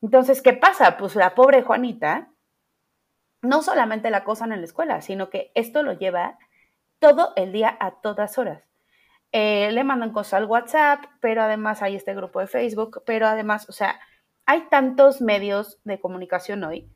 Entonces, 0.00 0.40
¿qué 0.40 0.52
pasa? 0.52 0.96
Pues 0.96 1.16
la 1.16 1.34
pobre 1.34 1.62
Juanita, 1.62 2.30
no 3.42 3.62
solamente 3.62 4.10
la 4.10 4.18
acosan 4.18 4.52
en 4.52 4.60
la 4.60 4.66
escuela, 4.66 5.00
sino 5.00 5.28
que 5.28 5.50
esto 5.56 5.82
lo 5.82 5.94
lleva 5.94 6.38
todo 7.00 7.32
el 7.34 7.50
día 7.50 7.76
a 7.80 8.00
todas 8.00 8.38
horas. 8.38 8.65
Eh, 9.38 9.70
le 9.70 9.84
mandan 9.84 10.14
cosas 10.14 10.32
al 10.32 10.46
WhatsApp, 10.46 11.04
pero 11.20 11.42
además 11.42 11.82
hay 11.82 11.94
este 11.94 12.14
grupo 12.14 12.40
de 12.40 12.46
Facebook, 12.46 13.02
pero 13.04 13.26
además, 13.26 13.68
o 13.68 13.72
sea, 13.72 14.00
hay 14.46 14.62
tantos 14.70 15.20
medios 15.20 15.78
de 15.84 16.00
comunicación 16.00 16.64
hoy 16.64 16.88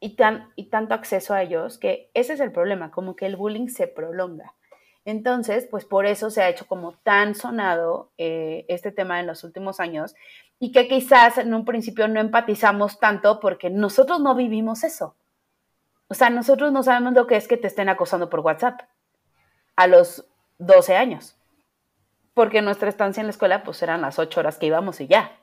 y, 0.00 0.16
tan, 0.16 0.50
y 0.56 0.64
tanto 0.68 0.94
acceso 0.94 1.32
a 1.32 1.42
ellos 1.42 1.78
que 1.78 2.10
ese 2.12 2.32
es 2.32 2.40
el 2.40 2.50
problema, 2.50 2.90
como 2.90 3.14
que 3.14 3.26
el 3.26 3.36
bullying 3.36 3.68
se 3.68 3.86
prolonga. 3.86 4.52
Entonces, 5.04 5.68
pues 5.70 5.84
por 5.84 6.06
eso 6.06 6.28
se 6.28 6.42
ha 6.42 6.48
hecho 6.48 6.66
como 6.66 6.94
tan 7.04 7.36
sonado 7.36 8.10
eh, 8.18 8.64
este 8.66 8.90
tema 8.90 9.20
en 9.20 9.28
los 9.28 9.44
últimos 9.44 9.78
años 9.78 10.16
y 10.58 10.72
que 10.72 10.88
quizás 10.88 11.38
en 11.38 11.54
un 11.54 11.64
principio 11.64 12.08
no 12.08 12.18
empatizamos 12.18 12.98
tanto 12.98 13.38
porque 13.38 13.70
nosotros 13.70 14.20
no 14.20 14.34
vivimos 14.34 14.82
eso. 14.82 15.14
O 16.08 16.14
sea, 16.14 16.30
nosotros 16.30 16.72
no 16.72 16.82
sabemos 16.82 17.12
lo 17.12 17.28
que 17.28 17.36
es 17.36 17.46
que 17.46 17.56
te 17.56 17.68
estén 17.68 17.88
acosando 17.88 18.28
por 18.28 18.40
WhatsApp 18.40 18.80
a 19.76 19.86
los 19.86 20.26
12 20.58 20.96
años 20.96 21.36
porque 22.34 22.62
nuestra 22.62 22.88
estancia 22.88 23.20
en 23.20 23.28
la 23.28 23.30
escuela 23.30 23.62
pues 23.62 23.82
eran 23.82 24.02
las 24.02 24.18
ocho 24.18 24.40
horas 24.40 24.58
que 24.58 24.66
íbamos 24.66 25.00
y 25.00 25.06
ya. 25.06 25.40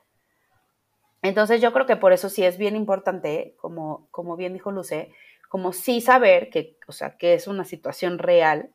Entonces 1.21 1.62
yo 1.62 1.71
creo 1.71 1.86
que 1.86 1.95
por 1.95 2.13
eso 2.13 2.29
sí 2.29 2.43
es 2.43 2.57
bien 2.57 2.75
importante, 2.75 3.55
como, 3.60 4.07
como 4.12 4.36
bien 4.36 4.53
dijo 4.53 4.71
Luce, 4.71 5.13
como 5.50 5.71
sí 5.74 6.01
saber 6.01 6.50
que, 6.50 6.77
o 6.88 6.91
sea, 6.91 7.17
que 7.17 7.33
es 7.33 7.48
una 7.48 7.63
situación 7.63 8.17
real 8.17 8.74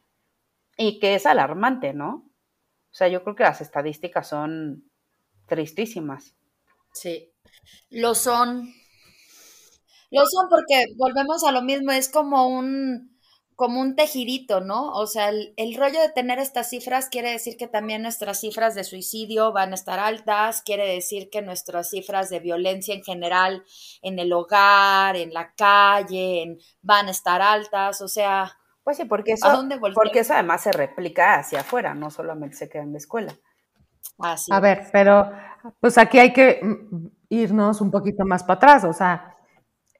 y 0.76 1.00
que 1.00 1.14
es 1.14 1.26
alarmante, 1.26 1.92
¿no? 1.92 2.30
O 2.90 2.94
sea, 2.94 3.08
yo 3.08 3.22
creo 3.24 3.34
que 3.34 3.42
las 3.42 3.60
estadísticas 3.60 4.28
son 4.28 4.90
tristísimas. 5.46 6.34
Sí, 6.92 7.32
lo 7.90 8.14
son. 8.14 8.72
Lo 10.10 10.24
son 10.26 10.48
porque 10.48 10.84
volvemos 10.96 11.44
a 11.44 11.52
lo 11.52 11.62
mismo, 11.62 11.90
es 11.92 12.08
como 12.08 12.48
un, 12.48 13.15
como 13.56 13.80
un 13.80 13.96
tejidito, 13.96 14.60
¿no? 14.60 14.92
O 14.92 15.06
sea, 15.06 15.30
el, 15.30 15.76
rollo 15.76 15.98
de 15.98 16.10
tener 16.10 16.38
estas 16.38 16.68
cifras 16.68 17.08
quiere 17.08 17.32
decir 17.32 17.56
que 17.56 17.66
también 17.66 18.02
nuestras 18.02 18.38
cifras 18.38 18.74
de 18.74 18.84
suicidio 18.84 19.50
van 19.50 19.72
a 19.72 19.74
estar 19.74 19.98
altas, 19.98 20.60
quiere 20.60 20.86
decir 20.86 21.30
que 21.30 21.40
nuestras 21.40 21.88
cifras 21.88 22.28
de 22.28 22.40
violencia 22.40 22.94
en 22.94 23.02
general 23.02 23.64
en 24.02 24.18
el 24.18 24.30
hogar, 24.34 25.16
en 25.16 25.32
la 25.32 25.54
calle, 25.54 26.58
van 26.82 27.08
a 27.08 27.10
estar 27.10 27.40
altas, 27.40 28.02
o 28.02 28.08
sea... 28.08 28.52
Pues 28.84 28.98
sí, 28.98 29.04
porque 29.06 29.32
eso, 29.32 29.48
porque 29.94 30.20
eso 30.20 30.34
además 30.34 30.62
se 30.62 30.70
replica 30.70 31.36
hacia 31.36 31.60
afuera, 31.60 31.94
no 31.94 32.10
solamente 32.10 32.56
se 32.56 32.68
queda 32.68 32.82
en 32.82 32.92
la 32.92 32.98
escuela. 32.98 33.34
Así 34.18 34.52
a 34.52 34.60
ver, 34.60 34.86
pero 34.92 35.32
pues 35.80 35.98
aquí 35.98 36.18
hay 36.18 36.32
que 36.32 36.60
irnos 37.30 37.80
un 37.80 37.90
poquito 37.90 38.24
más 38.24 38.44
para 38.44 38.58
atrás, 38.58 38.84
o 38.84 38.92
sea, 38.92 39.34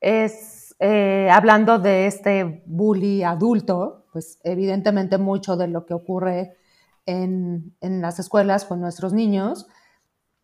es 0.00 0.55
eh, 0.78 1.28
hablando 1.30 1.78
de 1.78 2.06
este 2.06 2.62
bully 2.66 3.22
adulto, 3.22 4.06
pues 4.12 4.38
evidentemente 4.44 5.18
mucho 5.18 5.56
de 5.56 5.68
lo 5.68 5.86
que 5.86 5.94
ocurre 5.94 6.56
en, 7.06 7.74
las 7.80 8.18
escuelas 8.18 8.64
con 8.64 8.80
nuestros 8.80 9.12
niños, 9.12 9.66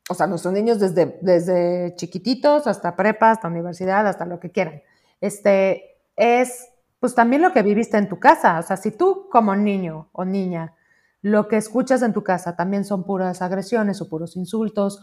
o 0.09 0.15
sea, 0.15 0.27
nuestros 0.27 0.55
niños 0.55 0.81
desde, 0.81 1.19
desde 1.23 1.95
chiquititos 1.97 2.67
hasta 2.67 2.97
prepa, 2.97 3.31
hasta 3.31 3.49
universidad, 3.49 4.07
hasta 4.07 4.27
lo 4.27 4.41
que 4.41 4.51
quieran, 4.51 4.83
este, 5.21 5.99
es 6.17 6.69
pues 6.99 7.15
también 7.15 7.43
lo 7.43 7.53
que 7.53 7.63
viviste 7.63 7.97
en 7.99 8.09
tu 8.09 8.21
casa. 8.21 8.61
O 8.61 8.63
sea, 8.63 8.77
si 8.77 8.93
tú 8.93 9.29
como 9.29 9.57
niño 9.57 10.09
o 10.13 10.25
niña 10.25 10.75
lo 11.23 11.47
que 11.47 11.57
escuchas 11.57 12.03
en 12.03 12.13
tu 12.13 12.25
casa 12.25 12.57
también 12.57 12.85
son 12.85 13.05
puras 13.05 13.43
agresiones 13.43 14.01
o 14.01 14.09
puros 14.09 14.37
insultos 14.37 15.01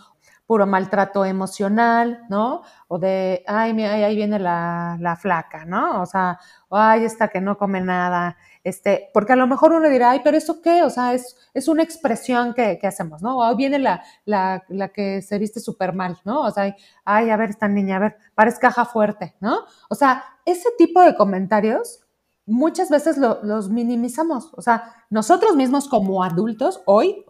puro 0.50 0.66
maltrato 0.66 1.26
emocional, 1.26 2.26
¿no? 2.28 2.64
O 2.88 2.98
de, 2.98 3.44
ay, 3.46 3.72
mira, 3.72 3.94
ahí 3.94 4.16
viene 4.16 4.40
la, 4.40 4.98
la, 5.00 5.16
flaca, 5.16 5.64
¿no? 5.64 6.02
O 6.02 6.08
sea, 6.08 6.40
ay, 6.72 7.04
esta 7.04 7.28
que 7.28 7.40
no 7.40 7.56
come 7.56 7.82
nada, 7.82 8.36
este, 8.64 9.12
porque 9.14 9.34
a 9.34 9.36
lo 9.36 9.46
mejor 9.46 9.74
uno 9.74 9.88
dirá, 9.88 10.10
ay, 10.10 10.22
pero 10.24 10.38
eso 10.38 10.60
qué, 10.60 10.82
o 10.82 10.90
sea, 10.90 11.14
es, 11.14 11.38
es 11.54 11.68
una 11.68 11.84
expresión 11.84 12.56
que, 12.56 12.80
que 12.80 12.88
hacemos, 12.88 13.22
¿no? 13.22 13.38
O 13.38 13.56
viene 13.56 13.78
la, 13.78 14.02
la, 14.26 14.64
la 14.70 14.88
que 14.88 15.22
se 15.22 15.38
viste 15.38 15.60
súper 15.60 15.94
mal, 15.94 16.18
¿no? 16.26 16.42
O 16.42 16.50
sea, 16.50 16.76
ay, 17.06 17.30
a 17.30 17.38
ver, 17.38 17.52
esta 17.52 17.68
niña, 17.68 17.98
a 17.98 18.00
ver, 18.00 18.18
parece 18.34 18.60
caja 18.60 18.86
fuerte, 18.86 19.36
¿no? 19.42 19.60
O 19.88 19.94
sea, 19.94 20.24
ese 20.46 20.70
tipo 20.80 21.04
de 21.04 21.16
comentarios 21.16 22.00
muchas 22.48 22.90
veces 22.90 23.18
los 23.18 23.70
minimizamos, 23.70 24.52
o 24.56 24.64
sea, 24.64 24.96
nosotros 25.12 25.56
mismos 25.56 25.88
como 25.88 26.24
adultos 26.24 26.82
hoy 26.88 27.24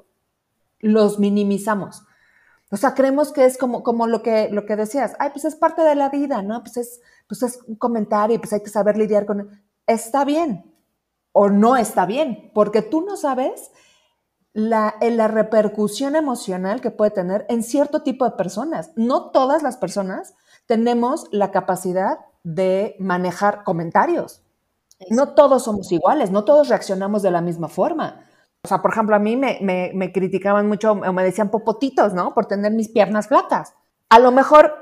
los 0.79 1.19
minimizamos. 1.19 2.05
O 2.71 2.77
sea, 2.77 2.93
creemos 2.93 3.31
que 3.31 3.45
es 3.45 3.57
como, 3.57 3.81
como 3.83 4.07
lo, 4.07 4.21
que, 4.21 4.49
lo 4.51 4.65
que 4.65 4.75
decías, 4.75 5.15
ay, 5.19 5.31
pues 5.31 5.45
es 5.45 5.55
parte 5.55 5.81
de 5.81 5.95
la 5.95 6.09
vida, 6.09 6.41
¿no? 6.43 6.61
Pues 6.61 6.77
es, 6.77 7.01
pues 7.27 7.41
es 7.41 7.59
un 7.67 7.75
comentario, 7.75 8.39
pues 8.39 8.53
hay 8.53 8.61
que 8.61 8.69
saber 8.69 8.97
lidiar 8.97 9.25
con... 9.25 9.63
Está 9.87 10.23
bien 10.23 10.75
o 11.31 11.49
no 11.49 11.77
está 11.77 12.05
bien, 12.05 12.51
porque 12.53 12.81
tú 12.81 13.01
no 13.01 13.17
sabes 13.17 13.71
la, 14.53 14.95
la 15.01 15.27
repercusión 15.27 16.15
emocional 16.15 16.81
que 16.81 16.91
puede 16.91 17.11
tener 17.11 17.45
en 17.49 17.63
cierto 17.63 18.03
tipo 18.03 18.25
de 18.25 18.31
personas. 18.31 18.91
No 18.95 19.31
todas 19.31 19.63
las 19.63 19.77
personas 19.77 20.35
tenemos 20.65 21.27
la 21.31 21.51
capacidad 21.51 22.19
de 22.43 22.95
manejar 22.99 23.63
comentarios. 23.63 24.43
No 25.09 25.33
todos 25.33 25.63
somos 25.63 25.91
iguales, 25.91 26.29
no 26.29 26.43
todos 26.43 26.67
reaccionamos 26.67 27.21
de 27.21 27.31
la 27.31 27.41
misma 27.41 27.69
forma. 27.69 28.25
O 28.63 28.67
sea, 28.67 28.81
por 28.81 28.91
ejemplo, 28.91 29.15
a 29.15 29.19
mí 29.19 29.37
me, 29.37 29.59
me, 29.61 30.11
criticaban 30.11 30.67
mucho 30.67 30.91
o 30.91 31.13
me 31.13 31.23
decían 31.23 31.49
popotitos, 31.49 32.13
¿no? 32.13 32.33
Por 32.33 32.45
tener 32.45 32.73
mis 32.73 32.89
piernas 32.89 33.27
flacas. 33.27 33.73
A 34.09 34.19
lo 34.19 34.31
mejor 34.31 34.75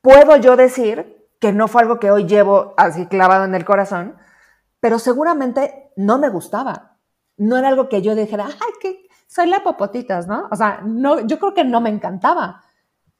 puedo 0.00 0.36
yo 0.36 0.56
decir 0.56 1.28
que 1.38 1.52
no 1.52 1.68
fue 1.68 1.82
algo 1.82 1.98
que 1.98 2.10
hoy 2.10 2.24
llevo 2.26 2.72
así 2.76 3.06
clavado 3.06 3.44
en 3.44 3.54
el 3.54 3.64
corazón, 3.64 4.16
pero 4.80 4.98
seguramente 4.98 5.90
no 5.96 6.18
me 6.18 6.30
gustaba. 6.30 6.96
No 7.36 7.58
era 7.58 7.68
algo 7.68 7.88
que 7.88 8.00
yo 8.00 8.14
dijera, 8.14 8.46
ay, 8.46 8.72
que 8.80 9.08
soy 9.26 9.46
la 9.46 9.62
popotitas, 9.62 10.26
¿no? 10.26 10.48
O 10.50 10.56
sea, 10.56 10.80
no, 10.84 11.20
yo 11.20 11.38
creo 11.38 11.54
que 11.54 11.64
no 11.64 11.80
me 11.80 11.90
encantaba. 11.90 12.62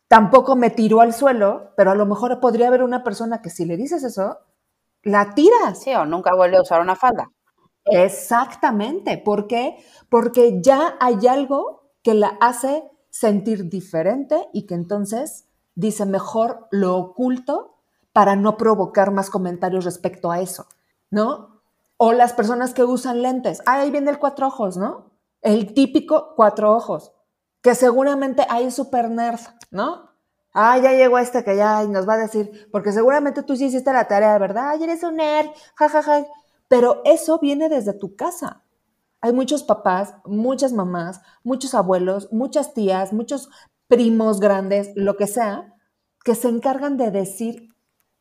Tampoco 0.09 0.57
me 0.57 0.71
tiró 0.71 1.01
al 1.01 1.13
suelo, 1.13 1.73
pero 1.77 1.91
a 1.91 1.95
lo 1.95 2.07
mejor 2.07 2.39
podría 2.41 2.69
haber 2.69 2.83
una 2.83 3.03
persona 3.03 3.43
que 3.43 3.51
si 3.51 3.65
le 3.65 3.77
dices 3.77 4.05
eso, 4.05 4.39
la 5.03 5.35
tiras. 5.35 5.83
Sí, 5.83 5.95
o 5.95 6.07
nunca 6.07 6.35
vuelve 6.35 6.57
a 6.57 6.63
usar 6.63 6.81
una 6.81 6.97
falda. 6.97 7.31
Exactamente. 7.85 9.19
¿Por 9.19 9.47
qué? 9.47 9.77
Porque 10.09 10.61
ya 10.63 10.97
hay 11.01 11.27
algo 11.27 11.91
que 12.03 12.15
la 12.15 12.37
hace 12.41 12.85
sentir 13.11 13.69
diferente 13.69 14.49
y 14.53 14.67
que 14.67 14.75
entonces 14.75 15.47
dice 15.75 16.07
mejor 16.07 16.69
lo 16.71 16.97
oculto 16.97 17.77
para 18.13 18.37
no 18.37 18.57
provocar 18.57 19.11
más 19.11 19.31
comentarios 19.31 19.85
respecto 19.85 20.31
a 20.31 20.41
eso, 20.41 20.67
¿no? 21.11 21.63
O 21.97 22.13
las 22.13 22.33
personas 22.33 22.75
que 22.75 22.85
usan 22.85 23.23
lentes. 23.23 23.63
ahí 23.67 23.91
viene 23.91 24.11
el 24.11 24.19
cuatro 24.19 24.49
ojos, 24.49 24.77
¿no? 24.77 25.13
El 25.41 25.75
típico 25.75 26.35
cuatro 26.37 26.73
ojos, 26.73 27.13
que 27.63 27.75
seguramente 27.75 28.47
hay 28.49 28.71
super 28.71 29.11
nerd, 29.11 29.41
¿no? 29.71 30.11
Ah, 30.55 30.79
ya 30.79 30.93
llegó 30.93 31.19
este 31.19 31.45
que 31.45 31.57
ya 31.57 31.83
nos 31.85 32.07
va 32.09 32.15
a 32.15 32.19
decir, 32.19 32.69
porque 32.71 32.93
seguramente 32.93 33.43
tú 33.43 33.57
sí 33.57 33.67
hiciste 33.67 33.93
la 33.93 34.07
tarea, 34.07 34.37
¿verdad? 34.39 34.71
Ay, 34.71 34.85
eres 34.85 35.03
un 35.03 35.17
nerd, 35.17 35.49
jajaja. 35.77 36.21
Ja, 36.21 36.21
ja. 36.23 36.42
Pero 36.73 37.03
eso 37.05 37.39
viene 37.39 37.69
desde 37.69 37.93
tu 37.93 38.17
casa. 38.17 38.63
Hay 39.21 39.35
muchos 39.35 39.63
papás, 39.63 40.15
muchas 40.25 40.73
mamás, 40.73 41.21
muchos 41.45 41.75
abuelos, 41.75 42.33
muchas 42.33 42.73
tías, 42.73 43.13
muchos 43.13 43.51
primos 43.89 44.41
grandes, 44.41 44.91
lo 44.97 45.19
que 45.19 45.27
sea, 45.27 45.75
que 46.25 46.35
se 46.35 46.49
encargan 46.49 46.97
de 46.97 47.11
decir 47.11 47.69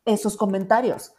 esos 0.04 0.36
comentarios. 0.36 1.14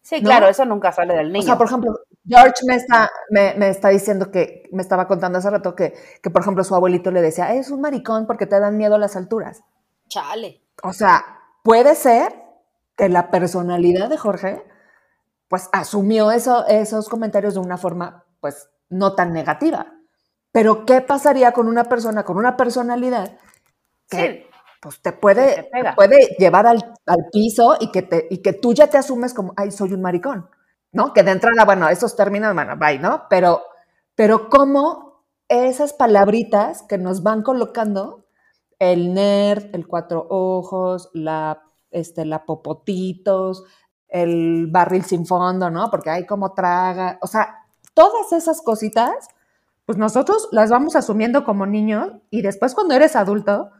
Sí, 0.00 0.20
claro, 0.24 0.48
eso 0.48 0.64
nunca 0.64 0.90
sale 0.90 1.14
del 1.14 1.28
niño. 1.28 1.44
O 1.44 1.46
sea, 1.46 1.56
por 1.56 1.68
ejemplo, 1.68 2.00
George 2.26 2.66
me 2.66 2.74
está, 2.74 3.08
me, 3.30 3.68
está 3.68 3.90
diciendo 3.90 4.32
que, 4.32 4.68
me 4.72 4.82
estaba 4.82 5.06
contando 5.06 5.38
hace 5.38 5.50
rato 5.50 5.76
que, 5.76 5.94
que, 6.20 6.30
por 6.30 6.42
ejemplo, 6.42 6.64
su 6.64 6.74
abuelito 6.74 7.12
le 7.12 7.22
decía, 7.22 7.54
es 7.54 7.70
un 7.70 7.80
maricón 7.80 8.26
porque 8.26 8.48
te 8.48 8.58
dan 8.58 8.76
miedo 8.76 8.96
a 8.96 8.98
las 8.98 9.14
alturas. 9.14 9.62
Chale. 10.08 10.60
O 10.82 10.92
sea, 10.92 11.24
puede 11.62 11.94
ser 11.94 12.42
que 12.96 13.08
la 13.08 13.30
personalidad 13.30 14.10
de 14.10 14.16
Jorge 14.16 14.71
pues 15.52 15.68
asumió 15.70 16.30
eso, 16.30 16.66
esos 16.66 17.10
comentarios 17.10 17.52
de 17.52 17.60
una 17.60 17.76
forma 17.76 18.24
pues 18.40 18.70
no 18.88 19.14
tan 19.14 19.34
negativa. 19.34 19.92
Pero 20.50 20.86
¿qué 20.86 21.02
pasaría 21.02 21.52
con 21.52 21.68
una 21.68 21.84
persona 21.84 22.24
con 22.24 22.38
una 22.38 22.56
personalidad 22.56 23.36
que 24.08 24.48
pues 24.80 25.02
te 25.02 25.12
puede, 25.12 25.68
puede 25.94 26.36
llevar 26.38 26.66
al, 26.66 26.82
piso 27.30 27.76
y 27.78 27.90
que, 27.90 28.00
te, 28.00 28.28
y 28.30 28.38
que 28.38 28.54
tú 28.54 28.72
ya 28.72 28.86
te 28.86 28.96
asumes 28.96 29.34
como, 29.34 29.52
ay, 29.58 29.70
soy 29.72 29.92
un 29.92 30.00
maricón, 30.00 30.48
¿no? 30.90 31.12
Que 31.12 31.22
de 31.22 31.32
entrada, 31.32 31.66
bueno, 31.66 31.86
esos 31.90 32.16
términos, 32.16 32.54
bueno, 32.54 32.78
bye, 32.78 32.98
¿no? 32.98 33.24
Pero, 33.28 33.60
pero 34.14 34.48
cómo 34.48 35.26
esas 35.48 35.92
palabritas 35.92 36.82
que 36.84 36.96
nos 36.96 37.22
van 37.22 37.42
colocando, 37.42 38.24
el 38.78 39.12
nerd, 39.12 39.66
el 39.74 39.86
cuatro 39.86 40.26
ojos, 40.30 41.10
la, 41.12 41.62
este, 41.90 42.24
la 42.24 42.46
popotitos, 42.46 43.64
el 44.12 44.68
barril 44.70 45.04
sin 45.04 45.26
fondo, 45.26 45.70
¿no? 45.70 45.90
Porque 45.90 46.10
hay 46.10 46.26
como 46.26 46.52
traga, 46.52 47.18
o 47.22 47.26
sea, 47.26 47.64
todas 47.94 48.32
esas 48.32 48.60
cositas, 48.60 49.28
pues 49.86 49.98
nosotros 49.98 50.48
las 50.52 50.70
vamos 50.70 50.94
asumiendo 50.96 51.44
como 51.44 51.66
niños 51.66 52.12
y 52.30 52.42
después 52.42 52.74
cuando 52.74 52.94
eres 52.94 53.16
adulto, 53.16 53.70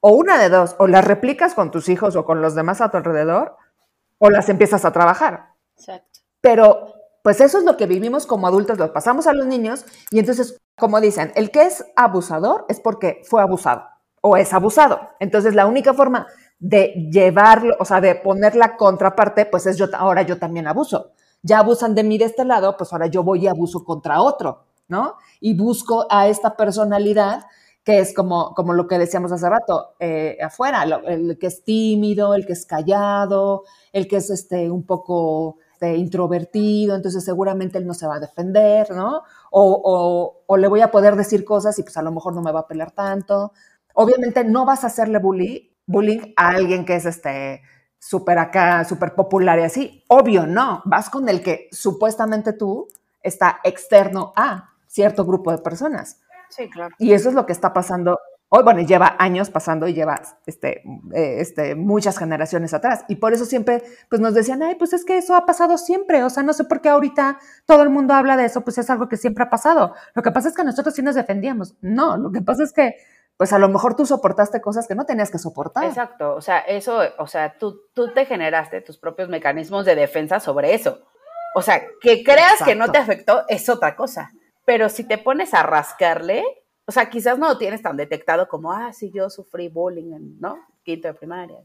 o 0.00 0.12
una 0.12 0.38
de 0.38 0.48
dos, 0.50 0.76
o 0.78 0.86
las 0.86 1.04
replicas 1.04 1.54
con 1.54 1.70
tus 1.70 1.88
hijos 1.88 2.14
o 2.16 2.24
con 2.24 2.40
los 2.42 2.54
demás 2.54 2.80
a 2.80 2.90
tu 2.90 2.98
alrededor, 2.98 3.56
o 4.18 4.30
las 4.30 4.48
empiezas 4.48 4.84
a 4.84 4.92
trabajar. 4.92 5.54
Exacto. 5.76 6.20
Pero, 6.40 6.94
pues 7.22 7.40
eso 7.40 7.58
es 7.58 7.64
lo 7.64 7.76
que 7.76 7.86
vivimos 7.86 8.26
como 8.26 8.46
adultos, 8.46 8.78
lo 8.78 8.92
pasamos 8.92 9.26
a 9.26 9.32
los 9.32 9.46
niños 9.46 9.84
y 10.10 10.18
entonces, 10.18 10.58
como 10.78 11.00
dicen, 11.00 11.32
el 11.36 11.50
que 11.50 11.62
es 11.62 11.84
abusador 11.96 12.66
es 12.68 12.80
porque 12.80 13.22
fue 13.24 13.42
abusado 13.42 13.84
o 14.22 14.36
es 14.36 14.52
abusado. 14.52 15.00
Entonces, 15.20 15.54
la 15.54 15.66
única 15.66 15.94
forma 15.94 16.26
de 16.60 17.08
llevarlo, 17.10 17.74
o 17.80 17.84
sea, 17.84 18.00
de 18.00 18.14
poner 18.14 18.54
la 18.54 18.76
contraparte, 18.76 19.46
pues 19.46 19.66
es 19.66 19.76
yo, 19.78 19.86
ahora 19.94 20.22
yo 20.22 20.38
también 20.38 20.68
abuso. 20.68 21.12
Ya 21.42 21.60
abusan 21.60 21.94
de 21.94 22.04
mí 22.04 22.18
de 22.18 22.26
este 22.26 22.44
lado, 22.44 22.76
pues 22.76 22.92
ahora 22.92 23.06
yo 23.06 23.22
voy 23.22 23.44
y 23.44 23.48
abuso 23.48 23.82
contra 23.84 24.20
otro, 24.20 24.66
¿no? 24.88 25.14
Y 25.40 25.54
busco 25.54 26.06
a 26.10 26.28
esta 26.28 26.56
personalidad 26.56 27.46
que 27.82 27.98
es 27.98 28.12
como, 28.14 28.54
como 28.54 28.74
lo 28.74 28.86
que 28.86 28.98
decíamos 28.98 29.32
hace 29.32 29.48
rato, 29.48 29.94
eh, 29.98 30.36
afuera, 30.42 30.82
el 31.06 31.38
que 31.38 31.46
es 31.46 31.64
tímido, 31.64 32.34
el 32.34 32.44
que 32.44 32.52
es 32.52 32.66
callado, 32.66 33.64
el 33.92 34.06
que 34.06 34.16
es 34.16 34.28
este, 34.28 34.70
un 34.70 34.84
poco 34.84 35.56
este, 35.72 35.96
introvertido, 35.96 36.94
entonces 36.94 37.24
seguramente 37.24 37.78
él 37.78 37.86
no 37.86 37.94
se 37.94 38.06
va 38.06 38.16
a 38.16 38.20
defender, 38.20 38.90
¿no? 38.90 39.22
O, 39.50 39.80
o, 39.82 40.42
o, 40.46 40.56
le 40.58 40.68
voy 40.68 40.82
a 40.82 40.90
poder 40.90 41.16
decir 41.16 41.42
cosas 41.42 41.78
y 41.78 41.82
pues 41.82 41.96
a 41.96 42.02
lo 42.02 42.12
mejor 42.12 42.34
no 42.34 42.42
me 42.42 42.52
va 42.52 42.60
a 42.60 42.66
pelear 42.66 42.90
tanto. 42.90 43.52
Obviamente 43.94 44.44
no 44.44 44.66
vas 44.66 44.84
a 44.84 44.88
hacerle 44.88 45.18
bullying 45.18 45.69
bullying 45.90 46.32
a 46.36 46.50
alguien 46.50 46.84
que 46.84 46.96
es 46.96 47.06
este 47.06 47.62
súper 47.98 48.38
acá, 48.38 48.84
súper 48.84 49.14
popular 49.14 49.58
y 49.58 49.62
así. 49.62 50.04
Obvio, 50.08 50.46
no. 50.46 50.82
Vas 50.84 51.10
con 51.10 51.28
el 51.28 51.42
que 51.42 51.68
supuestamente 51.70 52.52
tú 52.52 52.88
está 53.22 53.60
externo 53.64 54.32
a 54.36 54.70
cierto 54.86 55.24
grupo 55.24 55.52
de 55.52 55.58
personas. 55.58 56.20
Sí, 56.48 56.68
claro. 56.70 56.94
Y 56.98 57.12
eso 57.12 57.28
es 57.28 57.34
lo 57.34 57.46
que 57.46 57.52
está 57.52 57.72
pasando 57.72 58.18
Hoy, 58.52 58.64
bueno, 58.64 58.80
lleva 58.80 59.14
años 59.20 59.48
pasando 59.48 59.86
y 59.86 59.94
lleva 59.94 60.20
este, 60.44 60.82
eh, 61.14 61.36
este, 61.38 61.76
muchas 61.76 62.18
generaciones 62.18 62.74
atrás. 62.74 63.04
Y 63.06 63.14
por 63.14 63.32
eso 63.32 63.44
siempre 63.44 63.84
pues 64.08 64.20
nos 64.20 64.34
decían, 64.34 64.60
ay, 64.60 64.74
pues 64.74 64.92
es 64.92 65.04
que 65.04 65.18
eso 65.18 65.36
ha 65.36 65.46
pasado 65.46 65.78
siempre. 65.78 66.24
O 66.24 66.30
sea, 66.30 66.42
no 66.42 66.52
sé 66.52 66.64
por 66.64 66.80
qué 66.80 66.88
ahorita 66.88 67.38
todo 67.64 67.84
el 67.84 67.90
mundo 67.90 68.12
habla 68.12 68.36
de 68.36 68.46
eso, 68.46 68.62
pues 68.62 68.76
es 68.78 68.90
algo 68.90 69.08
que 69.08 69.16
siempre 69.16 69.44
ha 69.44 69.50
pasado. 69.50 69.94
Lo 70.16 70.22
que 70.22 70.32
pasa 70.32 70.48
es 70.48 70.56
que 70.56 70.64
nosotros 70.64 70.96
sí 70.96 71.00
nos 71.00 71.14
defendíamos. 71.14 71.76
No, 71.80 72.16
lo 72.16 72.32
que 72.32 72.42
pasa 72.42 72.64
es 72.64 72.72
que 72.72 72.96
pues 73.36 73.52
a 73.52 73.58
lo 73.58 73.68
mejor 73.68 73.96
tú 73.96 74.06
soportaste 74.06 74.60
cosas 74.60 74.86
que 74.86 74.94
no 74.94 75.06
tenías 75.06 75.30
que 75.30 75.38
soportar. 75.38 75.84
Exacto, 75.84 76.34
o 76.34 76.40
sea, 76.40 76.58
eso, 76.60 77.00
o 77.18 77.26
sea, 77.26 77.56
tú, 77.58 77.82
tú 77.94 78.12
te 78.12 78.26
generaste 78.26 78.80
tus 78.82 78.98
propios 78.98 79.28
mecanismos 79.28 79.84
de 79.84 79.94
defensa 79.94 80.40
sobre 80.40 80.74
eso. 80.74 81.00
O 81.54 81.62
sea, 81.62 81.82
que 82.00 82.22
creas 82.22 82.62
que 82.64 82.74
no 82.74 82.90
te 82.92 82.98
afectó 82.98 83.44
es 83.48 83.68
otra 83.68 83.96
cosa. 83.96 84.30
Pero 84.64 84.88
si 84.88 85.04
te 85.04 85.18
pones 85.18 85.54
a 85.54 85.62
rascarle, 85.62 86.44
o 86.86 86.92
sea, 86.92 87.10
quizás 87.10 87.38
no 87.38 87.48
lo 87.48 87.58
tienes 87.58 87.82
tan 87.82 87.96
detectado 87.96 88.48
como, 88.48 88.72
ah, 88.72 88.92
sí, 88.92 89.10
yo 89.12 89.30
sufrí 89.30 89.68
bullying 89.68 90.12
en, 90.12 90.40
¿no? 90.40 90.58
Quinto 90.84 91.08
de 91.08 91.14
primaria. 91.14 91.58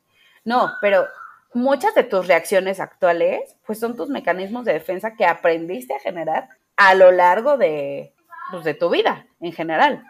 No, 0.43 0.73
pero 0.81 1.07
muchas 1.53 1.95
de 1.95 2.03
tus 2.03 2.27
reacciones 2.27 2.79
actuales, 2.79 3.57
pues 3.65 3.79
son 3.79 3.95
tus 3.95 4.09
mecanismos 4.09 4.65
de 4.65 4.73
defensa 4.73 5.15
que 5.15 5.25
aprendiste 5.25 5.95
a 5.95 5.99
generar 5.99 6.49
a 6.77 6.93
lo 6.95 7.11
largo 7.11 7.57
de, 7.57 8.13
pues, 8.51 8.63
de 8.63 8.73
tu 8.73 8.89
vida 8.89 9.25
en 9.39 9.51
general. 9.51 10.03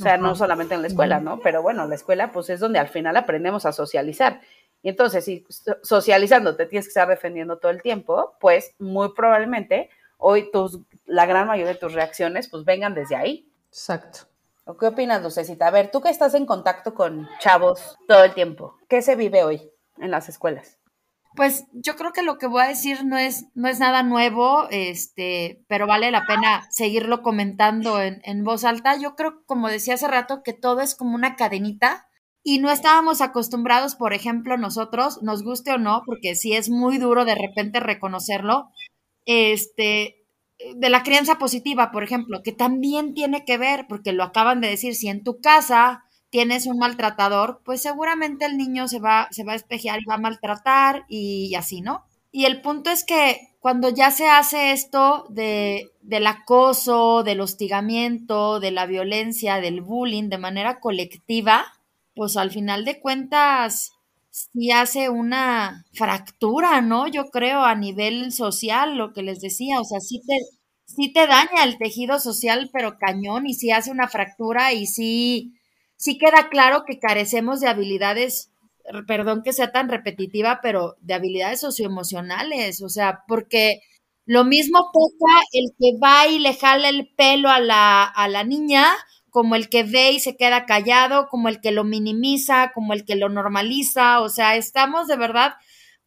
O 0.00 0.02
sea, 0.02 0.16
no 0.16 0.34
solamente 0.34 0.74
en 0.74 0.82
la 0.82 0.88
escuela, 0.88 1.20
¿no? 1.20 1.40
Pero 1.40 1.60
bueno, 1.60 1.86
la 1.86 1.94
escuela 1.94 2.32
pues 2.32 2.48
es 2.48 2.60
donde 2.60 2.78
al 2.78 2.88
final 2.88 3.16
aprendemos 3.16 3.66
a 3.66 3.72
socializar. 3.72 4.40
Y 4.82 4.88
entonces, 4.88 5.24
si 5.24 5.46
socializando 5.82 6.56
te 6.56 6.66
tienes 6.66 6.86
que 6.86 6.90
estar 6.90 7.08
defendiendo 7.08 7.58
todo 7.58 7.70
el 7.70 7.82
tiempo, 7.82 8.34
pues 8.40 8.74
muy 8.78 9.12
probablemente 9.14 9.90
hoy 10.18 10.50
tus, 10.50 10.80
la 11.04 11.26
gran 11.26 11.46
mayoría 11.46 11.74
de 11.74 11.78
tus 11.78 11.92
reacciones 11.92 12.48
pues 12.48 12.64
vengan 12.64 12.94
desde 12.94 13.16
ahí. 13.16 13.48
Exacto. 13.68 14.20
¿O 14.64 14.76
qué 14.76 14.86
opinas, 14.86 15.22
Lucecita? 15.22 15.66
A 15.66 15.70
ver, 15.70 15.90
tú 15.90 16.00
que 16.00 16.08
estás 16.08 16.34
en 16.34 16.46
contacto 16.46 16.94
con 16.94 17.28
chavos 17.38 17.98
todo 18.08 18.24
el 18.24 18.32
tiempo, 18.32 18.76
¿qué 18.88 19.02
se 19.02 19.16
vive 19.16 19.44
hoy 19.44 19.70
en 19.98 20.10
las 20.10 20.28
escuelas? 20.28 20.78
Pues 21.34 21.66
yo 21.72 21.96
creo 21.96 22.12
que 22.12 22.22
lo 22.22 22.36
que 22.36 22.46
voy 22.46 22.62
a 22.62 22.68
decir 22.68 23.04
no 23.04 23.16
es, 23.16 23.46
no 23.54 23.68
es 23.68 23.78
nada 23.78 24.02
nuevo, 24.02 24.68
este, 24.70 25.64
pero 25.66 25.86
vale 25.86 26.10
la 26.10 26.26
pena 26.26 26.66
seguirlo 26.70 27.22
comentando 27.22 28.00
en, 28.00 28.20
en 28.24 28.44
voz 28.44 28.64
alta. 28.64 28.96
Yo 28.98 29.16
creo, 29.16 29.42
como 29.46 29.68
decía 29.68 29.94
hace 29.94 30.08
rato, 30.08 30.42
que 30.42 30.52
todo 30.52 30.80
es 30.80 30.94
como 30.94 31.14
una 31.14 31.36
cadenita 31.36 32.06
y 32.42 32.58
no 32.58 32.70
estábamos 32.70 33.20
acostumbrados, 33.20 33.94
por 33.94 34.12
ejemplo, 34.12 34.56
nosotros, 34.56 35.22
nos 35.22 35.44
guste 35.44 35.72
o 35.72 35.78
no, 35.78 36.02
porque 36.04 36.34
sí 36.34 36.54
es 36.54 36.68
muy 36.68 36.98
duro 36.98 37.24
de 37.24 37.36
repente 37.36 37.78
reconocerlo, 37.80 38.68
este, 39.26 40.26
de 40.74 40.90
la 40.90 41.02
crianza 41.02 41.38
positiva, 41.38 41.92
por 41.92 42.02
ejemplo, 42.02 42.42
que 42.42 42.52
también 42.52 43.14
tiene 43.14 43.44
que 43.44 43.58
ver, 43.58 43.86
porque 43.88 44.12
lo 44.12 44.24
acaban 44.24 44.60
de 44.60 44.68
decir, 44.68 44.94
si 44.94 45.08
en 45.08 45.22
tu 45.22 45.40
casa 45.40 46.02
tienes 46.32 46.66
un 46.66 46.78
maltratador, 46.78 47.60
pues 47.62 47.82
seguramente 47.82 48.46
el 48.46 48.56
niño 48.56 48.88
se 48.88 48.98
va, 49.00 49.28
se 49.30 49.44
va 49.44 49.52
a 49.52 49.56
espejear 49.56 50.00
y 50.00 50.06
va 50.06 50.14
a 50.14 50.18
maltratar 50.18 51.04
y, 51.06 51.54
así, 51.56 51.82
¿no? 51.82 52.06
Y 52.32 52.46
el 52.46 52.62
punto 52.62 52.88
es 52.90 53.04
que 53.04 53.50
cuando 53.60 53.90
ya 53.90 54.10
se 54.10 54.30
hace 54.30 54.72
esto 54.72 55.26
de, 55.28 55.90
del 56.00 56.26
acoso, 56.26 57.22
del 57.22 57.42
hostigamiento, 57.42 58.60
de 58.60 58.70
la 58.70 58.86
violencia, 58.86 59.60
del 59.60 59.82
bullying 59.82 60.30
de 60.30 60.38
manera 60.38 60.80
colectiva, 60.80 61.66
pues 62.14 62.38
al 62.38 62.50
final 62.50 62.86
de 62.86 62.98
cuentas 62.98 63.92
sí 64.30 64.70
hace 64.70 65.10
una 65.10 65.84
fractura, 65.92 66.80
¿no? 66.80 67.08
Yo 67.08 67.26
creo 67.26 67.60
a 67.60 67.74
nivel 67.74 68.32
social, 68.32 68.96
lo 68.96 69.12
que 69.12 69.20
les 69.22 69.42
decía, 69.42 69.78
o 69.78 69.84
sea, 69.84 70.00
sí 70.00 70.22
te, 70.26 70.38
sí 70.86 71.12
te 71.12 71.26
daña 71.26 71.64
el 71.64 71.76
tejido 71.76 72.18
social, 72.18 72.70
pero 72.72 72.96
cañón, 72.96 73.46
y 73.46 73.52
sí 73.52 73.70
hace 73.70 73.90
una 73.90 74.08
fractura 74.08 74.72
y 74.72 74.86
sí, 74.86 75.52
sí 76.02 76.18
queda 76.18 76.48
claro 76.50 76.84
que 76.84 76.98
carecemos 76.98 77.60
de 77.60 77.68
habilidades, 77.68 78.50
perdón 79.06 79.42
que 79.44 79.52
sea 79.52 79.70
tan 79.70 79.88
repetitiva, 79.88 80.58
pero 80.60 80.96
de 81.00 81.14
habilidades 81.14 81.60
socioemocionales, 81.60 82.82
o 82.82 82.88
sea, 82.88 83.20
porque 83.28 83.80
lo 84.26 84.44
mismo 84.44 84.90
toca 84.92 85.40
el 85.52 85.70
que 85.78 85.96
va 86.02 86.26
y 86.26 86.40
le 86.40 86.54
jala 86.54 86.88
el 86.88 87.08
pelo 87.16 87.50
a 87.50 87.60
la, 87.60 88.02
a 88.04 88.26
la 88.28 88.42
niña, 88.42 88.84
como 89.30 89.54
el 89.54 89.68
que 89.68 89.84
ve 89.84 90.10
y 90.10 90.18
se 90.20 90.36
queda 90.36 90.66
callado, 90.66 91.28
como 91.28 91.48
el 91.48 91.60
que 91.60 91.70
lo 91.70 91.84
minimiza, 91.84 92.72
como 92.74 92.94
el 92.94 93.04
que 93.04 93.14
lo 93.14 93.28
normaliza, 93.28 94.20
o 94.22 94.28
sea, 94.28 94.56
estamos 94.56 95.06
de 95.06 95.16
verdad 95.16 95.54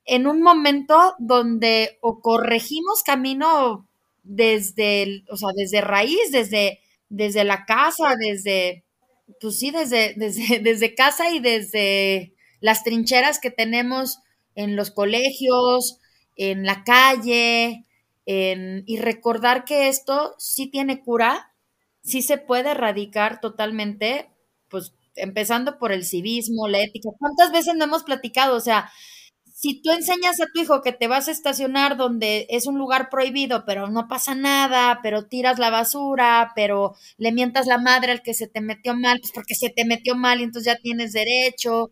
en 0.06 0.28
un 0.28 0.42
momento 0.42 1.16
donde 1.20 1.98
o 2.02 2.20
corregimos 2.20 3.02
camino 3.04 3.88
desde, 4.24 5.24
o 5.32 5.38
sea, 5.38 5.50
desde 5.56 5.80
raíz, 5.82 6.32
desde, 6.32 6.80
desde 7.10 7.46
la 7.46 7.66
casa, 7.66 8.16
desde, 8.20 8.85
pues 9.42 9.60
sí, 9.60 9.72
desde, 9.72 10.14
desde, 10.16 10.60
desde 10.64 10.96
casa 10.96 11.30
y 11.32 11.40
desde 11.40 12.34
las 12.62 12.84
trincheras 12.84 13.40
que 13.40 13.52
tenemos 13.52 14.20
en 14.56 14.76
los 14.76 14.92
colegios, 14.92 16.00
en 16.36 16.66
la 16.66 16.84
calle, 16.84 17.86
en, 18.26 18.84
y 18.88 18.98
recordar 19.00 19.66
que 19.66 19.88
esto 19.90 20.36
sí 20.40 20.68
tiene 20.68 21.02
cura 21.02 21.52
sí 22.04 22.22
se 22.22 22.38
puede 22.38 22.72
erradicar 22.72 23.42
totalmente, 23.42 24.30
pues 24.70 24.94
empezando 25.16 25.80
por 25.80 25.92
el 25.92 26.06
civismo, 26.06 26.68
la 26.68 26.82
ética. 26.84 27.10
¿Cuántas 27.18 27.52
veces 27.52 27.76
no 27.76 27.86
hemos 27.86 28.04
platicado? 28.04 28.56
O 28.56 28.60
sea, 28.60 28.92
si 29.66 29.82
tú 29.82 29.90
enseñas 29.90 30.40
a 30.40 30.46
tu 30.54 30.62
hijo 30.62 30.84
que 30.84 30.92
te 30.92 31.08
vas 31.08 31.28
a 31.28 31.32
estacionar 31.32 31.98
donde 31.98 32.46
es 32.52 32.68
un 32.68 32.78
lugar 32.78 33.10
prohibido, 33.10 33.66
pero 33.66 33.88
no 33.90 34.08
pasa 34.08 34.36
nada, 34.36 35.00
pero 35.02 35.26
tiras 35.26 35.58
la 35.58 35.72
basura, 35.72 36.52
pero 36.56 36.94
le 37.18 37.32
mientas 37.32 37.66
la 37.66 37.80
madre 37.80 38.12
al 38.12 38.22
que 38.22 38.36
se 38.36 38.48
te 38.48 38.62
metió 38.62 38.94
mal, 38.96 39.20
pues 39.20 39.32
porque 39.34 39.56
se 39.56 39.72
te 39.72 39.84
metió 39.84 40.16
mal 40.16 40.40
y 40.40 40.44
entonces 40.44 40.72
ya 40.72 40.80
tienes 40.80 41.14
derecho, 41.14 41.90